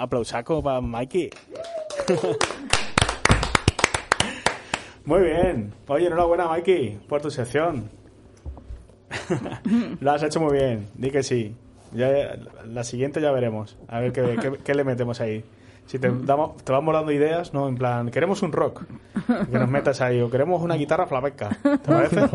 Aplausaco 0.02 0.64
para 0.64 0.82
Mikey. 0.82 1.30
Muy 5.06 5.22
bien. 5.22 5.74
Oye, 5.88 6.08
enhorabuena, 6.08 6.48
Mikey, 6.48 7.00
por 7.08 7.22
tu 7.22 7.32
sección. 7.32 7.90
Lo 10.00 10.12
has 10.12 10.24
hecho 10.24 10.40
muy 10.40 10.58
bien, 10.58 10.88
di 10.96 11.10
que 11.12 11.24
sí. 11.24 11.56
Ya, 11.94 12.38
la 12.66 12.84
siguiente 12.84 13.20
ya 13.20 13.32
veremos. 13.32 13.78
A 13.88 14.00
ver 14.00 14.14
qué, 14.14 14.38
qué- 14.42 14.60
qué 14.64 14.76
le 14.76 14.84
metemos 14.84 15.20
ahí. 15.20 15.44
Si 15.86 16.00
te, 16.00 16.10
damos, 16.10 16.64
te 16.64 16.72
vamos 16.72 16.94
dando 16.94 17.12
ideas, 17.12 17.54
¿no? 17.54 17.68
En 17.68 17.76
plan, 17.76 18.10
queremos 18.12 18.42
un 18.44 18.54
rock. 18.54 18.84
Que 19.28 19.60
nos 19.60 19.68
metas 19.70 20.00
ahí. 20.00 20.22
O 20.22 20.30
queremos 20.30 20.62
una 20.62 20.76
guitarra 20.76 21.06
flamenca. 21.06 21.50
¿Te 21.62 21.78
parece? 21.80 22.16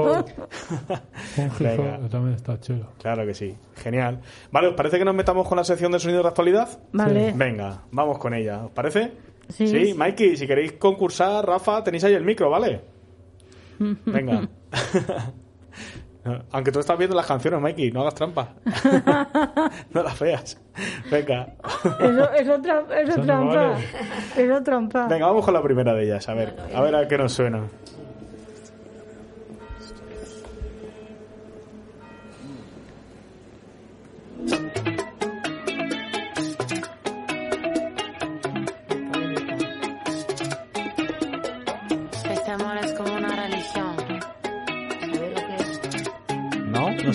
Venga. 1.58 2.08
también 2.10 2.34
está 2.34 2.60
chulo. 2.60 2.88
Claro 3.00 3.24
que 3.24 3.32
sí. 3.32 3.56
Genial. 3.76 4.20
Vale, 4.52 4.68
¿os 4.68 4.74
parece 4.74 4.98
que 4.98 5.04
nos 5.06 5.14
metamos 5.14 5.48
con 5.48 5.56
la 5.56 5.64
sección 5.64 5.90
de 5.92 5.98
sonidos 6.00 6.24
de 6.24 6.28
actualidad? 6.28 6.68
Vale. 6.92 7.32
Venga, 7.34 7.82
vamos 7.92 8.18
con 8.18 8.34
ella. 8.34 8.64
¿Os 8.66 8.72
parece? 8.72 9.12
Sí. 9.48 9.66
Sí, 9.66 9.94
Mikey, 9.94 10.36
si 10.36 10.46
queréis 10.46 10.72
concursar, 10.72 11.46
Rafa, 11.46 11.82
tenéis 11.82 12.04
ahí 12.04 12.14
el 12.14 12.24
micro, 12.24 12.50
¿vale? 12.50 12.82
Venga. 13.78 14.48
Aunque 16.52 16.72
tú 16.72 16.80
estás 16.80 16.96
viendo 16.98 17.16
las 17.16 17.26
canciones, 17.26 17.60
Mikey, 17.60 17.90
no 17.92 18.00
hagas 18.02 18.14
trampa. 18.14 18.48
no 19.92 20.02
las 20.02 20.18
veas. 20.18 20.60
Venga. 21.10 21.48
Eso, 22.00 22.32
eso, 22.32 22.58
tra- 22.62 22.90
eso 22.92 23.20
trampa. 23.22 23.78
Eso 24.36 24.62
trampa. 24.62 25.06
Venga, 25.08 25.26
vamos 25.26 25.44
con 25.44 25.54
la 25.54 25.62
primera 25.62 25.94
de 25.94 26.04
ellas. 26.04 26.28
A 26.28 26.34
ver, 26.34 26.54
a 26.74 26.80
ver 26.82 26.94
a 26.96 27.08
qué 27.08 27.16
nos 27.18 27.32
suena. 27.32 27.60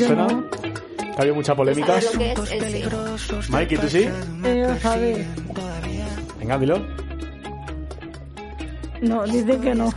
Suena? 0.08 0.28
ha 1.18 1.22
habido 1.22 1.36
mucha 1.36 1.56
polémica. 1.56 2.02
¿Sabes 2.02 2.14
lo 2.14 2.20
que 2.20 2.32
es? 2.32 2.52
El 2.52 3.20
sí. 3.20 3.52
Mikey, 3.52 3.78
¿tú 3.78 3.88
sí? 3.89 4.10
Sabe. 4.82 5.28
Venga, 6.39 6.58
dilo. 6.58 6.82
No, 9.02 9.24
dice 9.26 9.58
que 9.60 9.74
no. 9.76 9.91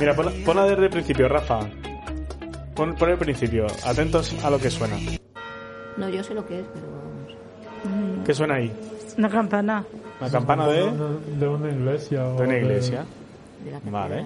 Mira, 0.00 0.14
ponla, 0.16 0.32
ponla 0.44 0.64
desde 0.66 0.84
el 0.84 0.90
principio, 0.90 1.28
Rafa. 1.28 1.60
Pon, 2.74 2.94
pon 2.96 3.10
el 3.10 3.18
principio. 3.18 3.66
Atentos 3.84 4.34
a 4.44 4.50
lo 4.50 4.58
que 4.58 4.70
suena. 4.70 4.96
No, 5.96 6.08
yo 6.08 6.24
sé 6.24 6.34
lo 6.34 6.44
que 6.46 6.60
es, 6.60 6.66
pero 6.72 6.86
vamos. 6.86 8.24
¿Qué 8.26 8.34
suena 8.34 8.54
ahí? 8.54 8.72
Una 9.18 9.28
campana. 9.28 9.84
¿La 10.20 10.30
campana 10.30 10.66
de, 10.68 10.82
Una- 10.84 11.18
de 11.38 11.48
una 11.48 11.70
iglesia. 11.70 12.26
o 12.26 12.36
de 12.40 12.46
una 12.46 12.56
iglesia? 12.56 13.04
De 13.64 13.70
la 13.72 13.78
Vale. 13.90 14.24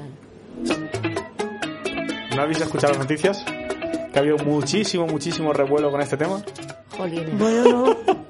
¿No 2.36 2.42
habéis 2.42 2.60
escuchado 2.60 2.92
las 2.92 2.98
noticias? 3.02 3.42
Que 3.44 4.18
ha 4.18 4.20
habido 4.20 4.36
muchísimo, 4.38 5.06
muchísimo 5.06 5.52
revuelo 5.52 5.90
con 5.90 6.00
este 6.00 6.16
tema. 6.16 6.42
Jolines. 6.96 7.38
Bueno, 7.38 7.64
no. 8.06 8.26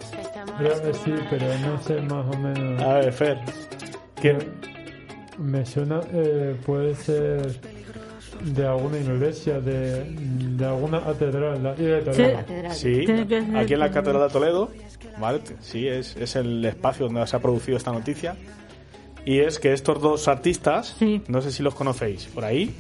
Creo 0.59 0.83
que 0.83 0.95
sí, 0.95 1.13
pero 1.29 1.47
no 1.59 1.83
sé 1.83 2.01
más 2.03 2.35
o 2.35 2.39
menos. 2.39 2.83
A 2.83 2.95
ver, 2.95 3.13
Fer. 3.13 3.39
¿Quién? 4.21 4.39
Me 5.39 5.67
suena, 5.67 6.01
eh, 6.13 6.57
puede 6.65 6.95
ser 6.95 7.61
de 8.43 8.67
alguna 8.67 8.99
iglesia, 8.99 9.61
de, 9.61 10.05
de 10.09 10.65
alguna 10.65 11.01
catedral. 11.03 11.63
La, 11.63 11.75
y 11.77 11.83
de 11.83 12.01
Toledo. 12.01 12.37
Catedral. 12.37 12.73
Sí, 12.75 13.05
aquí 13.55 13.75
en 13.75 13.81
la. 13.81 13.91
Catedral 13.91 14.23
de 14.29 14.33
Toledo. 14.33 14.71
¿vale? 15.19 15.41
Sí, 15.61 15.87
es, 15.89 16.17
es 16.17 16.37
el 16.37 16.65
espacio 16.65 17.07
donde 17.07 17.27
se 17.27 17.37
ha 17.37 17.41
producido 17.41 17.77
esta 17.77 17.93
noticia. 17.93 18.37
Y 19.25 19.41
es 19.41 19.59
que 19.59 19.73
estos 19.73 20.01
dos 20.01 20.29
artistas, 20.29 20.95
Sí. 20.99 21.21
no 21.29 21.43
sé 21.43 21.51
si 21.51 21.63
los 21.63 21.75
conocéis, 21.75 22.27
por 22.27 22.45
ahí. 22.45 22.75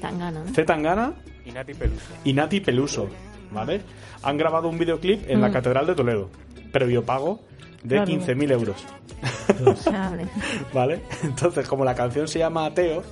Tangana, 0.00 0.44
Tangana 0.66 1.12
Y 1.44 1.52
Nati 1.52 1.74
Peluso. 1.74 2.06
y 2.24 2.32
Nati 2.32 2.60
Peluso, 2.60 3.08
¿vale? 3.50 3.80
Han 4.22 4.36
grabado 4.36 4.68
un 4.68 4.78
videoclip 4.78 5.28
en 5.30 5.40
la 5.40 5.48
Mm. 5.48 5.52
Catedral 5.52 5.86
de 5.86 5.94
Toledo, 5.94 6.30
previo 6.72 7.04
pago 7.04 7.40
de 7.82 7.96
Claro. 7.96 8.10
15.000 8.10 8.50
euros. 8.52 8.84
¿Vale? 10.74 11.00
Entonces, 11.22 11.66
como 11.68 11.84
la 11.84 11.94
canción 11.94 12.26
se 12.28 12.38
llama 12.40 12.66
Ateo, 12.66 13.02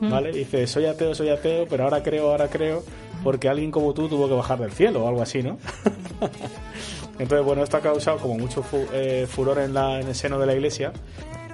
¿vale? 0.00 0.32
Dice, 0.32 0.66
soy 0.66 0.86
ateo, 0.86 1.14
soy 1.14 1.28
ateo, 1.28 1.66
pero 1.68 1.84
ahora 1.84 2.02
creo, 2.02 2.30
ahora 2.30 2.48
creo, 2.48 2.82
porque 3.22 3.48
alguien 3.48 3.70
como 3.70 3.92
tú 3.94 4.08
tuvo 4.08 4.28
que 4.28 4.34
bajar 4.34 4.58
del 4.58 4.72
cielo 4.72 5.04
o 5.04 5.08
algo 5.08 5.22
así, 5.22 5.42
¿no? 5.42 5.58
Entonces, 7.18 7.44
bueno, 7.46 7.62
esto 7.62 7.76
ha 7.76 7.80
causado 7.80 8.18
como 8.18 8.36
mucho 8.36 8.62
fu- 8.62 8.86
eh, 8.92 9.26
furor 9.30 9.58
en, 9.60 9.72
la, 9.74 10.00
en 10.00 10.08
el 10.08 10.14
seno 10.14 10.38
de 10.38 10.46
la 10.46 10.54
iglesia, 10.54 10.92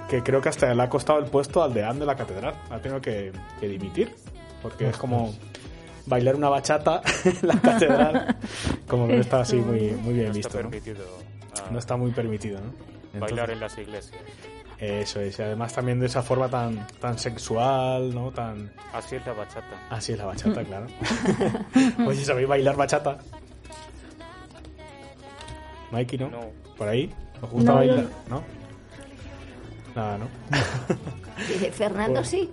que 0.09 0.23
creo 0.23 0.41
que 0.41 0.49
hasta 0.49 0.73
le 0.73 0.81
ha 0.81 0.89
costado 0.89 1.19
el 1.19 1.25
puesto 1.25 1.61
al 1.63 1.73
deán 1.73 1.99
de 1.99 2.05
la 2.05 2.15
catedral. 2.15 2.55
Ha 2.71 2.79
tenido 2.79 2.99
que, 2.99 3.31
que 3.59 3.67
dimitir, 3.67 4.11
porque 4.61 4.89
es 4.89 4.97
como 4.97 5.33
bailar 6.05 6.35
una 6.35 6.49
bachata 6.49 7.01
en 7.25 7.47
la 7.47 7.59
catedral, 7.59 8.35
como 8.87 9.07
que 9.07 9.15
no 9.15 9.21
está 9.21 9.41
así 9.41 9.57
muy, 9.57 9.91
muy 9.91 10.13
bien 10.13 10.27
No 10.27 10.33
visto, 10.33 10.47
está 10.49 10.63
¿no? 10.63 10.69
permitido 10.69 11.05
ah, 11.57 11.67
No 11.71 11.79
está 11.79 11.97
muy 11.97 12.11
permitido, 12.11 12.59
¿no? 12.59 13.19
bailar 13.19 13.51
en 13.51 13.59
las 13.59 13.77
iglesias. 13.77 14.21
Eso 14.77 15.19
es, 15.19 15.37
y 15.37 15.41
además 15.43 15.73
también 15.73 15.99
de 15.99 16.07
esa 16.07 16.23
forma 16.23 16.47
tan, 16.49 16.87
tan 16.99 17.19
sexual, 17.19 18.15
¿no? 18.15 18.31
Tan... 18.31 18.71
Así 18.93 19.15
es 19.17 19.25
la 19.27 19.33
bachata. 19.33 19.79
Así 19.91 20.13
es 20.13 20.17
la 20.17 20.25
bachata, 20.25 20.63
claro. 20.63 20.87
Oye, 22.07 22.25
¿sabéis 22.25 22.47
bailar 22.47 22.75
bachata? 22.75 23.19
Mikey, 25.91 26.17
¿no? 26.19 26.29
Por 26.77 26.87
ahí. 26.87 27.13
¿Os 27.41 27.49
gusta 27.51 27.71
No, 27.71 27.77
bailar? 27.77 27.97
yo- 27.99 28.09
¿No? 28.29 28.43
Nada, 29.95 30.17
¿no? 30.17 30.27
Dice, 31.47 31.71
Fernando 31.71 32.21
Pues- 32.21 32.29
sí. 32.29 32.49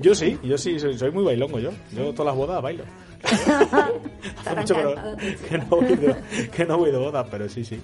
Yo 0.00 0.14
sí, 0.14 0.38
yo 0.42 0.56
sí, 0.58 0.78
soy, 0.78 0.98
soy 0.98 1.10
muy 1.10 1.24
bailongo 1.24 1.58
yo. 1.58 1.70
Yo 1.92 2.12
todas 2.12 2.26
las 2.26 2.36
bodas 2.36 2.62
bailo. 2.62 2.84
Hace 4.44 4.56
mucho 4.56 4.74
que 4.76 4.82
no, 4.82 4.94
que 5.48 5.58
no 5.58 5.66
voy 5.66 5.96
de, 5.96 6.16
que 6.54 6.64
no 6.64 6.78
voy 6.78 6.90
de 6.90 6.98
boda, 6.98 7.24
pero 7.24 7.48
sí, 7.48 7.64
sí. 7.64 7.80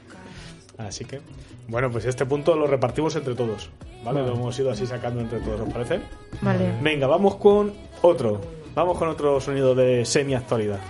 Así 0.78 1.04
que, 1.04 1.20
bueno, 1.68 1.90
pues 1.90 2.04
este 2.04 2.26
punto 2.26 2.56
lo 2.56 2.66
repartimos 2.66 3.14
entre 3.16 3.34
todos, 3.34 3.70
¿vale? 4.04 4.22
Lo 4.22 4.34
hemos 4.34 4.58
ido 4.58 4.70
así 4.70 4.86
sacando 4.86 5.20
entre 5.20 5.40
todos, 5.40 5.60
¿os 5.60 5.72
parece? 5.72 6.00
Vale. 6.40 6.72
Venga, 6.82 7.06
vamos 7.06 7.36
con 7.36 7.72
otro. 8.02 8.40
Vamos 8.74 8.98
con 8.98 9.08
otro 9.08 9.40
sonido 9.40 9.74
de 9.74 10.04
semi-actualidad. 10.04 10.80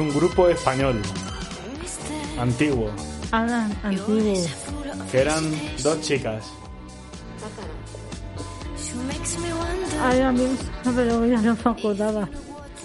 Un 0.00 0.12
grupo 0.14 0.48
español. 0.48 1.00
Antiguo. 2.38 2.90
Ah, 3.32 3.68
antiguo. 3.82 4.34
Que 5.10 5.18
eran 5.20 5.44
dos 5.82 6.00
chicas. 6.00 6.44
Ay, 10.02 10.20
a 10.20 10.32
mí, 10.32 10.46
pero 10.96 11.26
ya 11.26 11.40
no 11.40 11.54
me 11.54 11.70
acordaba. 11.70 12.28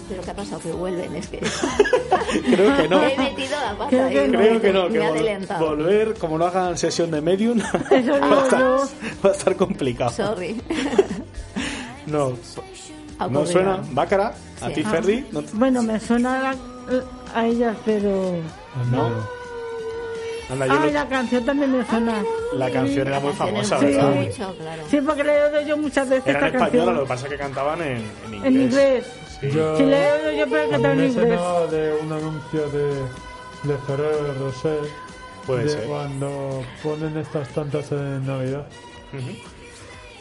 Pero 0.08 0.22
¿qué 0.22 0.30
ha 0.30 0.34
pasado? 0.34 0.60
Que 0.60 0.70
vuelven, 0.70 1.16
es 1.16 1.26
que... 1.26 1.38
Creo 2.44 2.76
que 2.76 2.88
no. 2.88 3.00
Me 3.00 3.12
he 3.14 3.18
metido 3.18 3.56
la 3.60 3.76
pata 3.76 3.88
Creo 3.90 4.08
que 4.08 4.28
no. 4.28 4.38
Creo 4.38 4.60
que 4.60 4.72
no, 4.72 4.84
Me 4.88 4.90
que 4.92 5.04
ha 5.04 5.08
vol- 5.10 5.14
adelantado. 5.16 5.66
volver, 5.66 6.14
como 6.14 6.38
no 6.38 6.44
hagan 6.46 6.78
sesión 6.78 7.10
de 7.10 7.20
medium, 7.20 7.58
Eso 7.58 8.12
va, 8.20 8.40
a 8.40 8.44
estar, 8.44 8.60
yo. 8.60 8.88
va 9.24 9.30
a 9.30 9.32
estar 9.32 9.56
complicado. 9.56 10.10
Sorry. 10.10 10.60
No, 12.06 12.34
Ah, 13.18 13.28
no 13.30 13.46
suena. 13.46 13.80
Bácara, 13.92 14.34
a 14.60 14.68
Sí. 14.68 14.74
ti, 14.74 14.82
Ah. 14.84 14.90
Ferdi, 14.90 15.24
¿no? 15.32 15.42
Bueno, 15.54 15.82
me 15.82 15.98
suena 15.98 16.38
la- 16.40 16.54
a 17.34 17.46
ellas, 17.46 17.76
pero... 17.84 18.32
¿no? 18.90 19.10
Anda, 20.48 20.66
yo 20.66 20.72
Ay, 20.74 20.78
no- 20.78 20.90
la 21.00 21.08
canción 21.08 21.44
también 21.44 21.76
me 21.76 21.84
suena. 21.86 22.22
la 22.54 22.70
canción 22.70 23.08
era 23.08 23.18
muy 23.20 23.32
famosa, 23.32 23.78
Sí. 23.80 23.86
¿verdad? 23.86 24.10
Mucho, 24.14 24.54
claro. 24.56 24.82
Sí, 24.88 25.00
porque 25.00 25.24
le 25.24 25.32
he 25.34 25.42
oído 25.44 25.60
yo 25.62 25.76
muchas 25.76 26.08
veces 26.08 26.26
Era 26.28 26.38
en 26.38 26.44
esta 26.46 26.58
español, 26.66 26.72
lo 26.72 26.84
canción. 26.86 27.04
que 27.04 27.08
pasa 27.08 27.24
es 27.26 27.30
que 27.32 27.38
cantaban 27.38 27.82
en, 27.82 27.88
en 28.26 28.34
inglés. 28.34 28.44
En 28.44 28.60
inglés. 28.62 29.06
Sí. 29.40 29.50
Yo, 29.50 29.76
Sí, 29.76 29.84
le 29.84 29.96
he 30.08 30.12
oído 30.12 30.32
yo, 30.32 30.44
pero 30.50 30.62
a 30.62 30.68
que 30.70 30.76
mí 30.76 30.82
también 30.82 30.96
me 30.98 31.04
en 31.04 31.10
inglés. 31.10 31.38
sonaba 31.40 31.66
de 31.66 31.94
un 32.00 32.12
anuncio 32.12 32.68
de, 32.70 32.88
de 33.64 33.78
Ferrero 33.86 34.34
Rocher. 34.38 34.78
Puede 35.46 35.64
de 35.64 35.68
ser. 35.70 35.84
Cuando 35.86 36.62
ponen 36.82 37.16
estas 37.18 37.48
tantas 37.48 37.90
en 37.92 38.24
Navidad. 38.26 38.66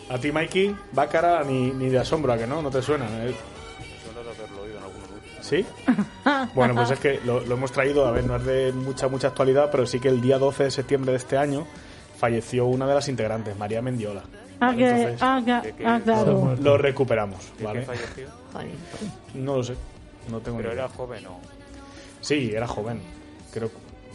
A 0.10 0.18
ti, 0.20 0.32
Mikey, 0.32 0.76
Bácara 0.92 1.44
ni, 1.44 1.72
ni 1.72 1.90
de 1.90 2.00
asombro, 2.00 2.34
¿a 2.34 2.38
que 2.38 2.46
no? 2.48 2.62
No 2.62 2.70
te 2.72 2.82
suena. 2.82 3.06
¿eh? 3.26 3.36
¿Sí? 5.46 5.64
Bueno, 6.56 6.74
pues 6.74 6.90
es 6.90 7.00
que 7.00 7.20
lo, 7.24 7.40
lo 7.42 7.54
hemos 7.54 7.72
traído, 7.72 8.08
a 8.08 8.12
ver, 8.12 8.24
no 8.26 8.36
es 8.38 8.46
de 8.46 8.72
mucha, 8.72 9.08
mucha 9.08 9.28
actualidad, 9.28 9.70
pero 9.72 9.86
sí 9.86 10.00
que 10.00 10.08
el 10.08 10.20
día 10.20 10.40
12 10.40 10.64
de 10.64 10.72
septiembre 10.72 11.12
de 11.12 11.18
este 11.18 11.38
año 11.38 11.68
falleció 12.18 12.66
una 12.66 12.88
de 12.88 12.96
las 12.96 13.08
integrantes, 13.10 13.56
María 13.56 13.80
Mendiola. 13.82 14.24
Ah, 14.60 14.74
que, 14.76 14.90
Entonces, 14.90 15.22
ah, 15.22 15.44
ah, 15.86 16.00
claro. 16.04 16.56
Lo 16.60 16.78
recuperamos, 16.80 17.52
¿De 17.52 17.58
qué 17.58 17.64
¿vale? 17.64 17.82
falleció? 17.84 18.28
No 19.36 19.58
lo 19.58 19.64
sé, 19.64 19.76
no 20.32 20.40
tengo 20.40 20.58
Pero 20.58 20.70
ni 20.70 20.76
idea. 20.76 20.86
era 20.86 20.94
joven 20.96 21.28
o... 21.28 21.40
Sí, 22.22 22.52
era 22.56 22.68
joven, 22.68 23.02
creo 23.54 23.70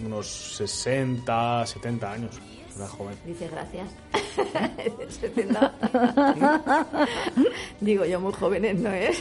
unos 0.04 0.26
60, 0.56 1.64
70 1.66 2.10
años, 2.12 2.40
era 2.80 2.88
joven. 2.88 3.14
Dice 3.24 3.48
gracias. 3.48 3.88
Digo 7.80 8.04
yo, 8.04 8.20
muy 8.20 8.32
jóvenes 8.32 8.78
no 8.78 8.90
es. 8.90 9.18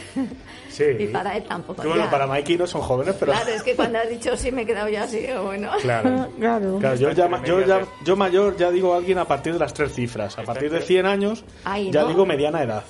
Sí. 0.70 0.84
Y 0.99 1.07
para 1.07 1.38
él 1.38 1.43
tampoco. 1.43 1.82
Que 1.82 1.88
bueno, 1.88 2.05
ya. 2.05 2.12
para 2.12 2.28
Mikey 2.28 2.57
no 2.57 2.68
son 2.68 2.82
jóvenes, 2.82 3.16
pero... 3.20 3.32
Claro, 3.34 3.49
es 3.49 3.64
que 3.64 3.76
cuando 3.76 3.99
has 3.99 4.10
dicho 4.10 4.38
sí 4.38 4.51
me 4.51 4.62
he 4.62 4.66
quedado 4.66 4.89
ya 4.89 5.03
así, 5.03 5.26
bueno. 5.43 5.72
Claro. 5.82 6.28
Claro. 6.39 6.78
Claro, 6.80 6.95
yo, 6.95 7.12
ya, 7.12 7.43
yo, 7.43 7.66
ya, 7.66 7.86
yo 8.03 8.16
mayor 8.16 8.55
ya 8.55 8.72
digo 8.72 8.93
a 8.93 8.97
alguien 8.97 9.18
a 9.18 9.26
partir 9.26 9.53
de 9.53 9.60
las 9.60 9.74
tres 9.74 9.93
cifras. 9.93 10.38
A 10.38 10.43
partir 10.43 10.72
de 10.72 10.82
100 10.82 11.05
años 11.05 11.43
Ay, 11.66 11.91
ya 11.91 12.01
¿no? 12.01 12.07
digo 12.07 12.26
mediana 12.26 12.64
edad. 12.64 12.84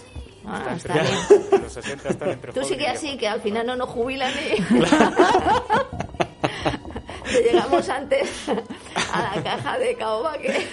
Ah, 0.45 0.73
está 0.75 0.93
bien. 0.93 1.05
Los 1.61 1.73
60 1.73 2.09
están 2.09 2.29
entre 2.29 2.53
Tú 2.53 2.63
sigue 2.63 2.83
y 2.83 2.87
así, 2.87 3.17
que 3.17 3.27
al 3.27 3.41
final 3.41 3.65
no 3.65 3.75
nos 3.75 3.89
jubilan 3.89 4.31
y... 4.31 4.61
Que 7.31 7.41
llegamos 7.51 7.87
antes 7.89 8.49
a 8.49 9.35
la 9.35 9.43
caja 9.43 9.77
de 9.77 9.95
caoba 9.95 10.37
que, 10.37 10.67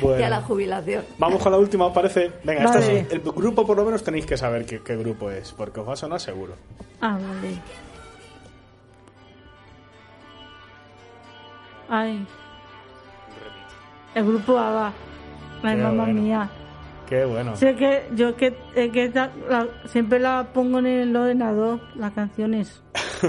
Bueno. 0.00 0.16
que 0.18 0.24
a 0.24 0.30
la 0.30 0.40
jubilación. 0.42 1.04
Vamos 1.18 1.42
con 1.42 1.52
la 1.52 1.58
última, 1.58 1.86
¿os 1.86 1.92
parece? 1.92 2.32
Venga, 2.44 2.64
esta 2.64 2.78
Vale. 2.80 3.00
sí. 3.02 3.06
El 3.10 3.20
grupo 3.20 3.66
por 3.66 3.76
lo 3.76 3.84
menos 3.84 4.02
tenéis 4.04 4.26
que 4.26 4.36
saber 4.36 4.64
qué, 4.66 4.80
qué 4.82 4.96
grupo 4.96 5.30
es, 5.30 5.52
porque 5.52 5.80
os 5.80 5.88
va 5.88 5.94
a 5.94 5.96
sonar 5.96 6.20
seguro. 6.20 6.54
Ah, 7.00 7.12
vale. 7.20 7.60
Ay. 11.88 12.26
El 14.14 14.24
grupo 14.26 14.58
ABBA. 14.58 14.92
Ay, 15.62 15.76
Qué 15.76 15.82
mamá 15.82 16.04
bueno. 16.04 16.20
mía. 16.22 16.50
Qué 17.08 17.24
bueno. 17.24 17.56
Sé 17.56 17.74
que 17.74 18.04
yo 18.14 18.36
que, 18.36 18.56
eh, 18.76 18.90
que 18.92 19.08
la- 19.10 19.66
siempre 19.86 20.20
la 20.20 20.46
pongo 20.52 20.78
en 20.78 20.86
el 20.86 21.16
ordenador, 21.16 21.80
las 21.96 22.12
canciones. 22.12 22.82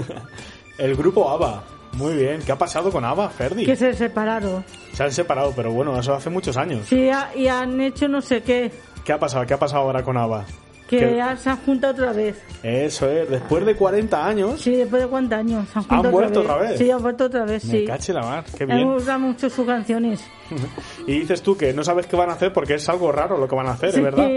El 0.78 0.96
grupo 0.96 1.28
ABBA. 1.28 1.62
Muy 1.94 2.14
bien. 2.14 2.40
¿Qué 2.44 2.52
ha 2.52 2.58
pasado 2.58 2.90
con 2.90 3.04
ABBA, 3.04 3.28
Ferdi? 3.30 3.66
Que 3.66 3.76
se 3.76 3.92
separaron. 3.94 4.64
Se 4.92 5.02
han 5.02 5.12
separado, 5.12 5.52
pero 5.54 5.72
bueno, 5.72 5.98
eso 5.98 6.14
hace 6.14 6.30
muchos 6.30 6.56
años. 6.56 6.86
Sí, 6.88 7.10
y 7.36 7.46
han 7.48 7.80
hecho 7.80 8.08
no 8.08 8.20
sé 8.20 8.42
qué. 8.42 8.70
¿Qué 9.04 9.12
ha 9.12 9.18
pasado? 9.18 9.46
¿Qué 9.46 9.54
ha 9.54 9.58
pasado 9.58 9.82
ahora 9.82 10.02
con 10.02 10.16
ABBA? 10.16 10.44
Que 10.88 11.22
se 11.38 11.48
han 11.48 11.56
juntado 11.64 11.94
otra 11.94 12.12
vez. 12.12 12.36
Eso 12.62 13.08
es, 13.08 13.30
después 13.30 13.64
de 13.64 13.74
40 13.74 14.26
años, 14.26 14.60
Sí, 14.60 14.76
después 14.76 15.00
de 15.00 15.08
cuántos 15.08 15.38
años. 15.38 15.66
Se 15.70 15.78
han, 15.88 16.12
vuelto 16.12 16.40
otra 16.40 16.56
vez? 16.56 16.76
Sí, 16.78 16.90
han 16.90 17.00
vuelto 17.00 17.24
otra 17.24 17.46
vez, 17.46 17.64
me 17.64 17.78
sí. 17.78 17.84
cache 17.86 18.12
la 18.12 18.20
mar, 18.20 18.44
qué 18.58 18.66
Me 18.66 18.74
bien. 18.76 18.92
gustan 18.92 19.22
mucho 19.22 19.48
sus 19.48 19.66
canciones. 19.66 20.22
Y 21.06 21.20
dices 21.20 21.40
tú 21.40 21.56
que 21.56 21.72
no 21.72 21.82
sabes 21.82 22.06
qué 22.06 22.14
van 22.14 22.28
a 22.28 22.34
hacer 22.34 22.52
porque 22.52 22.74
es 22.74 22.86
algo 22.90 23.10
raro 23.10 23.38
lo 23.38 23.48
que 23.48 23.54
van 23.56 23.68
a 23.68 23.72
hacer, 23.72 23.90
Sí, 23.92 23.98
es 23.98 24.04
verdad. 24.04 24.28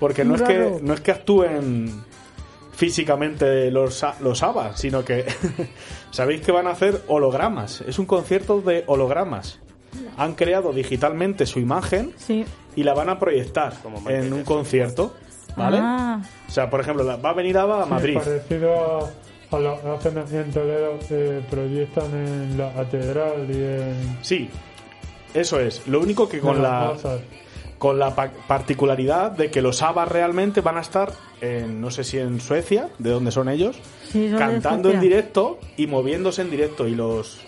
Porque 0.00 0.24
no 0.24 0.34
es, 0.34 0.42
que, 0.42 0.80
no 0.82 0.94
es 0.94 1.00
que 1.00 1.12
actúen 1.12 2.02
físicamente 2.80 3.70
los, 3.70 4.02
a- 4.04 4.16
los 4.20 4.42
ABBA, 4.42 4.74
sino 4.74 5.04
que 5.04 5.26
sabéis 6.10 6.40
que 6.40 6.50
van 6.50 6.66
a 6.66 6.70
hacer 6.70 7.02
hologramas. 7.08 7.82
Es 7.82 7.98
un 7.98 8.06
concierto 8.06 8.62
de 8.62 8.84
hologramas. 8.86 9.58
Han 10.16 10.34
creado 10.34 10.72
digitalmente 10.72 11.44
su 11.44 11.58
imagen 11.60 12.14
Sí. 12.16 12.44
y 12.76 12.82
la 12.82 12.94
van 12.94 13.10
a 13.10 13.18
proyectar 13.18 13.74
en 14.08 14.32
un 14.32 14.44
concierto, 14.44 15.14
¿vale? 15.56 15.76
Ah, 15.78 16.22
O 16.48 16.50
sea, 16.50 16.70
por 16.70 16.80
ejemplo, 16.80 17.04
la- 17.04 17.16
va 17.16 17.30
a 17.30 17.34
venir 17.34 17.58
ABBA 17.58 17.82
a 17.82 17.84
Sí, 17.84 17.90
Madrid. 17.90 18.14
parecido 18.18 18.72
a, 18.72 19.56
a 19.56 19.98
que 19.98 20.08
hacen 20.08 20.18
en 20.40 20.50
Toledo, 20.50 20.98
que 21.06 21.42
proyectan 21.50 22.10
en 22.14 22.56
la 22.56 22.72
catedral 22.72 23.46
y 23.50 23.56
en. 23.62 24.18
Sí, 24.22 24.48
eso 25.34 25.60
es. 25.60 25.86
Lo 25.86 26.00
único 26.00 26.26
que 26.30 26.40
con 26.40 26.62
la. 26.62 26.94
Con 27.80 27.98
la 27.98 28.14
pa- 28.14 28.30
particularidad 28.46 29.32
de 29.32 29.50
que 29.50 29.60
los 29.62 29.82
ABBA 29.82 30.04
realmente 30.04 30.60
van 30.60 30.76
a 30.76 30.82
estar 30.82 31.12
en, 31.40 31.80
no 31.80 31.90
sé 31.90 32.04
si 32.04 32.18
en 32.18 32.38
Suecia, 32.40 32.90
de 32.98 33.10
donde 33.10 33.32
son 33.32 33.48
ellos, 33.48 33.76
Sí, 34.12 34.28
son 34.28 34.32
de 34.32 34.38
cantando 34.38 34.90
en 34.90 35.00
directo 35.00 35.58
y 35.76 35.86
moviéndose 35.88 36.42
en 36.42 36.50
directo 36.50 36.86
y 36.86 36.94
los 36.94 37.40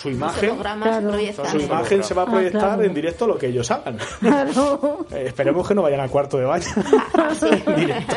su 0.00 0.10
imagen 0.10 0.56
Claro. 0.58 1.12
su 1.50 1.58
imagen 1.58 2.04
se 2.04 2.14
va 2.14 2.22
a 2.22 2.26
Ah, 2.26 2.30
proyectar 2.30 2.60
claro. 2.60 2.82
en 2.84 2.94
directo 2.94 3.26
lo 3.26 3.36
que 3.38 3.48
ellos 3.48 3.70
hagan. 3.72 3.98
Claro. 4.20 5.06
Eh, 5.12 5.24
esperemos 5.26 5.66
que 5.66 5.74
no 5.74 5.82
vayan 5.82 6.00
al 6.00 6.10
cuarto 6.10 6.38
de 6.38 6.44
baño 6.44 6.66
en 7.66 7.74
directo. 7.76 8.16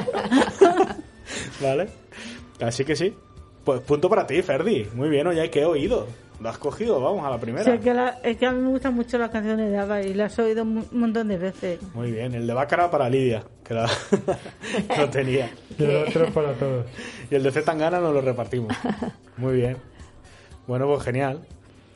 ¿Vale? 1.61 1.87
Así 2.61 2.85
que 2.85 2.95
sí. 2.95 3.13
Pues 3.63 3.81
punto 3.81 4.07
para 4.09 4.27
ti, 4.27 4.41
Ferdi. 4.43 4.87
Muy 4.93 5.09
bien, 5.09 5.25
oye, 5.27 5.49
que 5.49 5.61
he 5.61 5.65
oído. 5.65 6.07
Lo 6.41 6.49
has 6.49 6.57
cogido, 6.57 6.99
vamos, 6.99 7.25
a 7.25 7.29
la 7.29 7.37
primera. 7.39 7.63
Sí, 7.63 7.71
es, 7.71 7.79
que 7.81 7.93
la- 7.93 8.19
es 8.23 8.35
que 8.37 8.45
a 8.45 8.51
mí 8.51 8.61
me 8.61 8.69
gustan 8.69 8.93
mucho 8.93 9.17
las 9.17 9.29
canciones 9.29 9.71
de 9.71 9.77
ABBA 9.77 10.01
y 10.03 10.13
las 10.13 10.37
he 10.37 10.41
oído 10.41 10.63
un 10.63 10.77
un 10.91 10.99
montón 10.99 11.27
de 11.29 11.37
veces. 11.37 11.79
Muy 11.93 12.11
bien, 12.11 12.33
el 12.35 12.45
de 12.45 12.53
Bácara 12.53 12.91
para 12.91 13.09
Lidia, 13.09 13.43
que 13.63 13.73
la- 13.73 13.89
lo 14.97 15.09
tenía. 15.09 15.49
Y 15.77 15.83
el 15.83 15.95
otro 16.07 16.25
para 16.33 16.53
todos. 16.53 16.85
Y 17.31 17.35
el 17.35 17.43
de 17.43 17.51
Z 17.51 17.65
Tangana 17.65 17.99
nos 17.99 18.13
lo 18.13 18.21
repartimos. 18.21 18.75
Muy 19.37 19.55
bien. 19.55 19.77
Bueno, 20.67 20.87
pues 20.87 21.03
genial. 21.03 21.39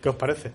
¿Qué 0.01 0.09
os 0.09 0.15
parece? 0.15 0.51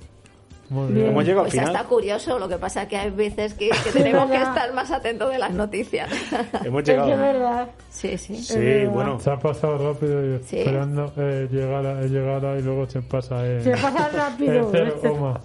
Hemos 0.83 1.25
llegado 1.25 1.41
al 1.43 1.47
Pues 1.47 1.53
final. 1.53 1.75
está 1.75 1.85
curioso, 1.89 2.39
lo 2.39 2.49
que 2.49 2.59
pasa 2.59 2.83
es 2.83 2.89
que 2.89 2.97
hay 2.97 3.11
veces 3.11 3.55
que, 3.55 3.71
que 3.71 3.91
tenemos 3.93 4.31
que 4.31 4.37
estar 4.37 4.73
más 4.75 4.91
atentos 4.91 5.31
de 5.31 5.39
las 5.39 5.53
noticias. 5.53 6.11
Hemos 6.65 6.83
Es 6.83 6.85
que 6.87 6.93
es 6.93 7.07
llegado. 7.07 7.17
verdad. 7.19 7.69
Sí, 7.91 8.19
sí. 8.19 8.37
Sí, 8.37 8.59
verdad. 8.59 8.93
bueno. 8.93 9.21
Se 9.21 9.31
ha 9.31 9.37
pasado 9.39 9.93
rápido 9.93 10.25
y 10.37 10.43
Sí. 10.45 10.59
esperando 10.59 11.13
eh, 11.17 11.49
llegar, 11.51 11.87
a, 11.87 12.03
llegar 12.03 12.45
a 12.45 12.59
y 12.59 12.63
luego 12.63 12.89
se 12.89 13.01
pasa 13.03 13.47
en, 13.47 13.63
Se 13.63 13.71
pasa 13.73 14.09
rápido. 14.09 14.69
cero. 15.01 15.41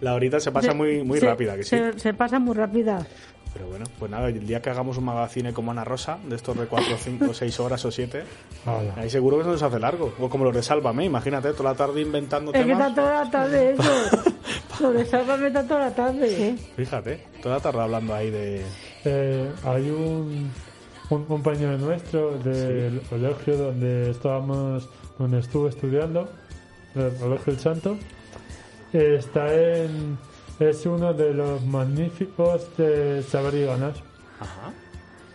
La 0.00 0.14
horita 0.14 0.38
se 0.40 0.52
pasa 0.52 0.74
muy, 0.74 1.02
muy 1.02 1.18
se- 1.20 1.26
rápida, 1.26 1.56
que 1.56 1.62
sí. 1.62 1.70
Se, 1.76 1.98
se 1.98 2.12
pasa 2.14 2.38
muy 2.38 2.54
rápida. 2.54 3.06
Pero 3.56 3.70
bueno, 3.70 3.86
pues 3.98 4.10
nada, 4.10 4.28
el 4.28 4.46
día 4.46 4.60
que 4.60 4.68
hagamos 4.68 4.98
un 4.98 5.04
magazine 5.04 5.54
como 5.54 5.70
Ana 5.70 5.82
Rosa, 5.82 6.18
de 6.28 6.36
estos 6.36 6.58
de 6.58 6.66
4, 6.66 6.94
5, 6.98 7.32
6 7.32 7.60
horas 7.60 7.82
o 7.86 7.90
7, 7.90 8.22
Hala. 8.66 8.92
ahí 8.96 9.08
seguro 9.08 9.38
que 9.38 9.44
se 9.44 9.50
nos 9.50 9.62
hace 9.62 9.78
largo. 9.78 10.12
O 10.20 10.28
como 10.28 10.44
los 10.44 10.54
de 10.54 10.62
Sálvame, 10.62 11.06
imagínate, 11.06 11.54
toda 11.54 11.70
la 11.70 11.76
tarde 11.76 12.02
inventando 12.02 12.52
Es 12.52 12.66
que 12.66 12.72
está 12.72 12.94
toda 12.94 13.24
la 13.24 13.30
tarde 13.30 13.70
eso. 13.78 14.26
Sobre 14.76 15.06
Sálvame 15.06 15.46
está 15.46 15.66
toda 15.66 15.80
la 15.80 15.94
tarde. 15.94 16.54
Fíjate, 16.76 17.24
toda 17.42 17.54
la 17.54 17.60
tarde 17.62 17.80
hablando 17.80 18.14
ahí 18.14 18.30
de... 18.30 18.62
Eh, 19.06 19.50
hay 19.64 19.88
un, 19.88 20.50
un 21.08 21.24
compañero 21.24 21.78
nuestro 21.78 22.36
del 22.36 23.00
colegio 23.08 23.56
donde 23.56 24.10
estábamos, 24.10 24.86
donde 25.18 25.38
estuve 25.38 25.70
estudiando, 25.70 26.28
del 26.94 27.14
colegio 27.14 27.54
El 27.54 27.58
Santo. 27.58 27.96
Está 28.92 29.54
en, 29.54 30.18
es 30.58 30.86
uno 30.86 31.12
de 31.12 31.34
los 31.34 31.64
magníficos 31.64 32.74
de 32.76 33.22
saber 33.22 33.54
y 33.54 33.64
ganar. 33.64 33.94
Ajá, 34.40 34.72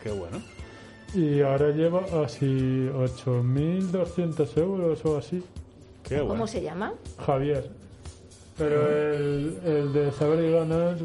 qué 0.03 0.11
bueno. 0.11 0.41
Y 1.13 1.41
ahora 1.41 1.71
lleva 1.71 2.01
así 2.23 2.45
8.200 2.45 4.57
euros 4.57 5.05
o 5.05 5.17
así. 5.17 5.43
Qué 6.03 6.15
bueno. 6.15 6.29
¿Cómo 6.29 6.47
se 6.47 6.61
llama? 6.61 6.93
Javier. 7.25 7.69
Pero 8.57 8.89
el, 8.89 9.59
el 9.65 9.93
de 9.93 10.11
saber 10.11 10.43
y 10.43 10.51
ganar, 10.51 10.97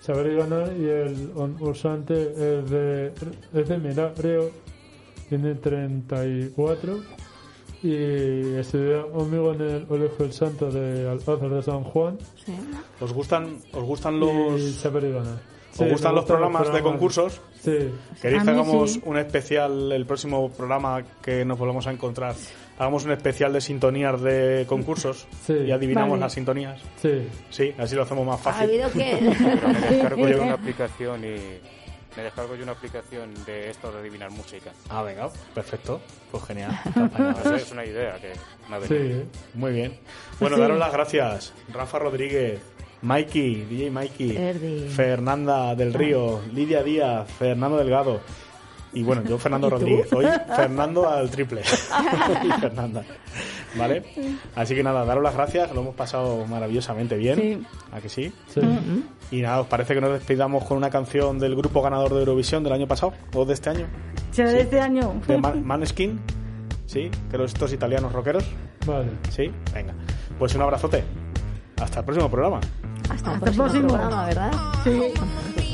saber 0.00 0.32
y 0.32 0.36
ganar 0.36 0.72
y 0.76 0.88
el 0.88 1.30
concursante 1.32 2.22
es 2.22 2.70
de, 2.70 3.12
es 3.54 3.68
de 3.68 3.78
Mirario, 3.78 4.50
tiene 5.28 5.54
34 5.54 7.00
y 7.82 8.56
estudió 8.56 9.10
conmigo 9.10 9.52
en 9.54 9.60
el 9.62 9.86
Colegio 9.86 10.24
El 10.26 10.32
Santo 10.32 10.70
de 10.70 11.08
Alcázar 11.08 11.48
de 11.48 11.62
San 11.62 11.82
Juan 11.84 12.18
Sí. 12.44 12.54
¿Os 13.00 13.12
gustan, 13.12 13.58
os 13.72 13.82
gustan 13.84 14.20
los... 14.20 14.60
y 14.60 14.88
ganar. 15.12 15.50
¿Os 15.72 15.76
Sí, 15.78 15.84
gustan 15.88 16.14
los 16.16 16.24
programas 16.24 16.72
de 16.72 16.80
concursos? 16.82 17.40
Sí, 17.62 17.90
¿Queréis 18.20 18.42
que 18.42 18.50
hagamos 18.50 18.92
sí. 18.94 19.02
un 19.04 19.16
especial, 19.18 19.92
el 19.92 20.04
próximo 20.04 20.50
programa 20.50 21.02
que 21.22 21.44
nos 21.44 21.58
volvamos 21.58 21.86
a 21.86 21.92
encontrar? 21.92 22.34
Hagamos 22.76 23.04
un 23.04 23.12
especial 23.12 23.52
de 23.52 23.60
sintonías 23.60 24.20
de 24.20 24.64
concursos 24.68 25.26
Sí. 25.46 25.52
y 25.66 25.70
adivinamos 25.70 26.10
Vale. 26.12 26.20
las 26.22 26.32
sintonías. 26.32 26.80
sí. 27.00 27.22
Sí, 27.50 27.72
así 27.78 27.94
lo 27.94 28.02
hacemos 28.02 28.26
más 28.26 28.40
Ha 28.40 28.52
fácil. 28.52 28.68
habido 28.68 28.90
que... 28.90 29.34
Pero 29.38 29.68
me 29.68 29.80
descargo 29.90 30.28
yo 30.28 30.42
una 30.42 30.52
aplicación 30.60 31.24
y 31.24 31.36
me 32.16 32.22
descargo 32.24 32.54
yo 32.56 32.62
una 32.64 32.72
aplicación 32.72 33.32
de 33.46 33.70
esto 33.70 33.90
de 33.92 33.98
adivinar 34.00 34.30
música. 34.30 34.70
Ah, 34.88 35.02
venga, 35.02 35.28
perfecto. 35.54 36.00
Pues 36.30 36.44
genial. 36.44 36.70
Es 37.56 37.70
una 37.72 37.84
idea 37.84 38.16
que 38.20 38.32
me 38.68 38.76
ha 38.76 38.78
venido. 38.78 39.22
Sí, 39.22 39.28
Muy 39.54 39.72
bien. 39.72 39.98
Bueno, 40.38 40.56
Sí. 40.56 40.62
daros 40.62 40.78
las 40.78 40.92
gracias. 40.92 41.52
Rafa 41.72 41.98
Rodríguez, 41.98 42.60
Mikey, 43.02 43.64
DJ 43.66 43.90
Mikey, 43.90 44.36
Erdi. 44.36 44.88
Fernanda 44.88 45.74
del 45.74 45.94
Río, 45.94 46.40
Lidia 46.52 46.82
Díaz, 46.82 47.30
Fernando 47.30 47.76
Delgado. 47.78 48.20
Y 48.92 49.04
bueno, 49.04 49.22
yo 49.24 49.38
Fernando 49.38 49.70
Rodríguez. 49.70 50.12
Hoy 50.12 50.26
Fernando 50.56 51.08
al 51.08 51.30
triple. 51.30 51.62
y 52.44 52.60
Fernanda. 52.60 53.04
¿Vale? 53.76 54.02
Así 54.56 54.74
que 54.74 54.82
nada, 54.82 55.04
daros 55.04 55.22
las 55.22 55.34
gracias. 55.34 55.72
Lo 55.72 55.80
hemos 55.82 55.94
pasado 55.94 56.44
maravillosamente 56.46 57.16
bien. 57.16 57.36
Sí. 57.36 57.62
¿A 57.92 58.00
que 58.00 58.08
sí? 58.08 58.32
sí. 58.48 58.60
Y 59.30 59.42
nada, 59.42 59.60
¿os 59.60 59.66
parece 59.68 59.94
que 59.94 60.00
nos 60.00 60.12
despidamos 60.12 60.64
con 60.64 60.76
una 60.76 60.90
canción 60.90 61.38
del 61.38 61.54
grupo 61.54 61.80
ganador 61.82 62.12
de 62.14 62.20
Eurovisión 62.20 62.64
del 62.64 62.72
año 62.72 62.86
pasado? 62.88 63.12
¿O 63.34 63.44
de 63.44 63.54
este 63.54 63.70
año? 63.70 63.86
Será 64.32 64.50
de 64.50 64.62
este 64.62 64.80
año. 64.80 65.14
De 65.26 65.38
Man- 65.38 65.64
Maneskin. 65.64 66.20
¿Sí? 66.86 67.10
De 67.30 67.38
los 67.38 67.52
estos 67.52 67.72
italianos 67.72 68.12
rockeros. 68.12 68.44
Vale. 68.86 69.10
¿Sí? 69.30 69.50
Venga. 69.72 69.94
Pues 70.38 70.54
un 70.56 70.62
abrazote. 70.62 71.04
Hasta 71.80 72.00
el 72.00 72.04
próximo 72.04 72.28
programa. 72.30 72.58
Hasta 73.08 73.12
el 73.12 73.12
Hasta 73.12 73.32
el 73.34 73.40
próximo 73.40 73.64
próximo. 73.64 73.88
programa, 73.88 74.26
¿verdad? 74.26 74.52
Sí. 74.84 75.69